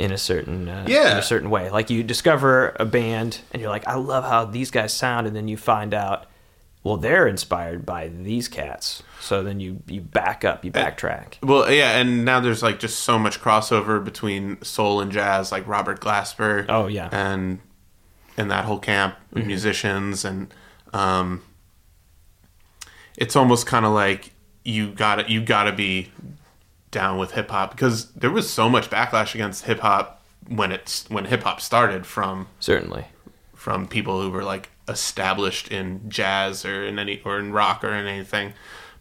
in 0.00 0.10
a 0.12 0.16
certain 0.18 0.66
uh, 0.68 0.86
Yeah. 0.88 1.12
in 1.12 1.18
a 1.18 1.22
certain 1.22 1.50
way. 1.50 1.68
Like 1.70 1.90
you 1.90 2.02
discover 2.02 2.74
a 2.80 2.86
band 2.86 3.40
and 3.52 3.60
you're 3.60 3.70
like, 3.70 3.86
I 3.86 3.94
love 3.96 4.24
how 4.24 4.46
these 4.46 4.70
guys 4.70 4.92
sound, 4.94 5.26
and 5.26 5.36
then 5.36 5.46
you 5.46 5.56
find 5.58 5.92
out, 5.92 6.24
well, 6.82 6.96
they're 6.96 7.26
inspired 7.28 7.84
by 7.84 8.08
these 8.08 8.48
cats. 8.48 9.02
So 9.20 9.42
then 9.42 9.60
you 9.60 9.82
you 9.86 10.00
back 10.00 10.42
up, 10.44 10.64
you 10.64 10.72
backtrack. 10.72 11.34
Well, 11.42 11.70
yeah, 11.70 11.98
and 11.98 12.24
now 12.24 12.40
there's 12.40 12.62
like 12.62 12.78
just 12.80 13.00
so 13.00 13.18
much 13.18 13.40
crossover 13.42 14.02
between 14.02 14.62
soul 14.64 15.02
and 15.02 15.12
jazz, 15.12 15.52
like 15.52 15.66
Robert 15.68 16.00
Glasper. 16.00 16.64
Oh, 16.70 16.86
yeah. 16.86 17.10
and 17.12 17.60
and 18.38 18.50
that 18.50 18.64
whole 18.64 18.78
camp 18.78 19.16
of 19.36 19.44
musicians, 19.44 20.24
and 20.24 20.52
um, 20.94 21.42
it's 23.18 23.36
almost 23.36 23.66
kind 23.66 23.84
of 23.84 23.92
like 23.92 24.32
you 24.64 24.90
got 24.92 25.16
to 25.16 25.30
you 25.30 25.42
got 25.42 25.64
to 25.64 25.72
be 25.72 26.10
down 26.90 27.18
with 27.18 27.32
hip 27.32 27.50
hop 27.50 27.70
because 27.72 28.10
there 28.12 28.30
was 28.30 28.48
so 28.50 28.68
much 28.68 28.90
backlash 28.90 29.34
against 29.34 29.64
hip 29.64 29.80
hop 29.80 30.24
when 30.48 30.72
it's 30.72 31.08
when 31.08 31.26
hip 31.26 31.42
hop 31.44 31.60
started 31.60 32.04
from 32.06 32.48
Certainly. 32.58 33.04
from 33.54 33.86
people 33.86 34.20
who 34.20 34.30
were 34.30 34.42
like 34.44 34.70
established 34.88 35.68
in 35.68 36.08
jazz 36.08 36.64
or 36.64 36.84
in 36.84 36.98
any 36.98 37.20
or 37.24 37.38
in 37.38 37.52
rock 37.52 37.84
or 37.84 37.92
in 37.92 38.06
anything. 38.06 38.52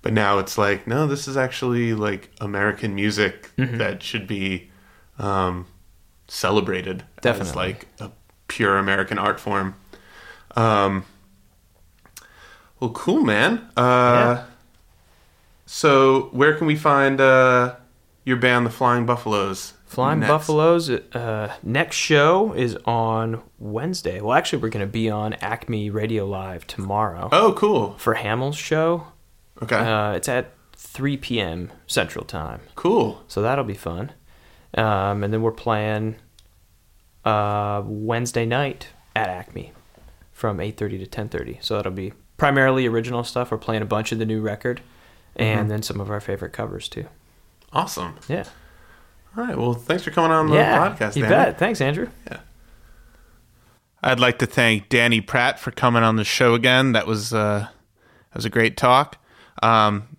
But 0.02 0.14
now 0.14 0.38
it's 0.40 0.58
like, 0.58 0.86
no, 0.88 1.08
this 1.08 1.28
is 1.28 1.36
actually 1.36 1.94
like 1.94 2.30
American 2.40 2.94
music 2.96 3.50
Mm-hmm. 3.58 3.78
that 3.80 4.02
should 4.04 4.28
be 4.28 4.70
um, 5.18 5.66
celebrated 6.28 7.02
as 7.18 7.22
Definitely. 7.24 7.56
like 7.56 7.88
a 8.00 8.12
pure 8.48 8.78
American 8.78 9.18
art 9.18 9.40
form. 9.40 9.76
Um, 10.56 11.06
well, 12.80 12.92
cool, 12.92 13.24
man. 13.24 13.70
Uh, 13.76 13.82
Yeah. 14.38 14.44
So, 15.72 16.30
where 16.32 16.56
can 16.56 16.66
we 16.66 16.76
find 16.76 17.22
uh, 17.22 17.76
your 18.26 18.38
band, 18.38 18.66
the 18.66 18.72
Flying 18.72 19.06
Buffaloes? 19.06 19.74
Flying 19.86 20.22
next? 20.22 20.30
Buffaloes. 20.32 20.90
Uh, 20.90 21.54
next 21.62 21.96
show 21.96 22.54
is 22.54 22.76
on 22.86 23.44
Wednesday. 23.60 24.20
Well, 24.20 24.34
actually, 24.36 24.64
we're 24.64 24.70
going 24.70 24.86
to 24.86 24.92
be 24.92 25.12
on 25.12 25.34
Acme 25.36 25.92
Radio 25.92 26.26
Live 26.26 26.66
tomorrow 26.66 27.30
Oh, 27.32 27.54
cool. 27.54 27.94
for 28.00 28.16
Hamill's 28.16 28.58
show. 28.58 29.10
Okay, 29.62 29.76
Uh, 29.76 30.14
it's 30.14 30.28
at 30.28 30.54
3 30.76 31.18
p.m. 31.18 31.72
Central 31.86 32.26
Time, 32.26 32.62
cool. 32.74 33.22
so 33.28 33.44
that'll 33.44 33.64
be 33.64 33.76
fun. 33.76 34.12
Um, 34.74 35.24
and 35.24 35.32
then 35.32 35.44
we're 35.44 35.52
playing 35.52 36.16
uh, 37.26 37.84
Wednesday 37.86 38.46
night 38.48 38.88
at 39.16 39.30
Acme 39.30 39.74
from 40.32 40.58
8:30 40.58 40.76
to 40.98 41.06
10:30. 41.06 41.58
So 41.64 41.76
that'll 41.76 41.92
be 41.92 42.14
primarily 42.38 42.88
original 42.88 43.24
stuff. 43.24 43.52
We're 43.52 43.58
playing 43.60 43.84
a 43.84 43.86
bunch 43.86 44.12
of 44.12 44.18
the 44.18 44.26
new 44.26 44.42
record, 44.42 44.82
and 45.36 45.70
then 45.70 45.82
some 45.82 46.00
of 46.00 46.10
our 46.10 46.20
favorite 46.20 46.54
covers 46.54 46.88
too. 46.88 47.06
Awesome. 47.72 48.16
Yeah, 48.28 48.46
All 49.38 49.46
right. 49.46 49.58
Well, 49.58 49.74
thanks 49.74 50.04
for 50.04 50.12
coming 50.12 50.32
on 50.32 50.48
the 50.48 50.56
yeah, 50.56 50.78
podcast. 50.96 51.16
you 51.16 51.24
Danny. 51.24 51.36
bet. 51.36 51.60
Thanks, 51.60 51.82
Andrew. 51.82 52.10
Yeah. 52.28 52.40
I'd 54.02 54.20
like 54.20 54.40
to 54.40 54.46
thank 54.46 54.90
Danny 54.90 55.22
Pratt 55.22 55.60
for 55.60 55.72
coming 55.72 56.04
on 56.04 56.16
the 56.16 56.24
show 56.24 56.54
again. 56.54 56.94
That 56.94 57.06
was 57.06 57.34
uh, 57.34 57.68
that 57.70 58.36
was 58.36 58.46
a 58.46 58.50
great 58.50 58.78
talk. 58.78 59.18
Um, 59.62 60.18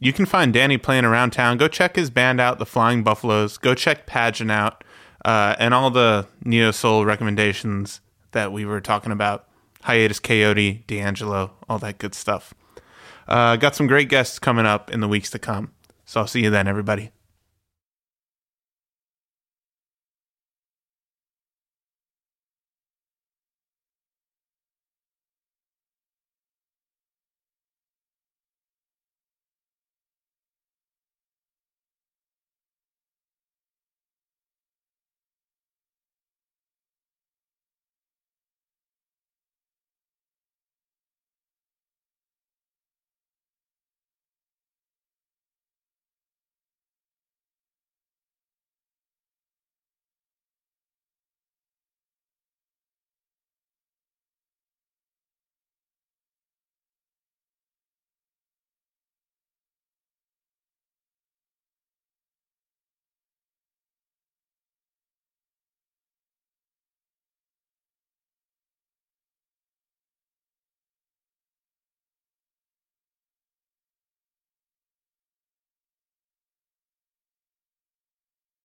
you 0.00 0.12
can 0.12 0.26
find 0.26 0.52
Danny 0.52 0.78
playing 0.78 1.04
around 1.04 1.30
town. 1.30 1.56
Go 1.58 1.68
check 1.68 1.94
his 1.96 2.10
band 2.10 2.40
out, 2.40 2.58
the 2.58 2.66
Flying 2.66 3.02
Buffaloes. 3.04 3.56
Go 3.58 3.74
check 3.74 4.06
Pageant 4.06 4.50
out, 4.50 4.82
uh, 5.24 5.54
and 5.58 5.72
all 5.74 5.90
the 5.90 6.26
neo 6.44 6.70
soul 6.70 7.04
recommendations 7.04 8.00
that 8.32 8.52
we 8.52 8.64
were 8.64 8.80
talking 8.80 9.12
about. 9.12 9.46
Hiatus 9.82 10.20
Kaiyote, 10.20 10.86
D'Angelo, 10.86 11.52
all 11.68 11.78
that 11.78 11.98
good 11.98 12.14
stuff. 12.14 12.52
Uh, 13.30 13.56
got 13.56 13.76
some 13.76 13.86
great 13.86 14.08
guests 14.08 14.38
coming 14.38 14.66
up 14.66 14.90
in 14.90 15.00
the 15.00 15.08
weeks 15.08 15.30
to 15.30 15.38
come. 15.38 15.72
So 16.04 16.20
I'll 16.20 16.26
see 16.26 16.42
you 16.42 16.50
then, 16.50 16.66
everybody. 16.66 17.12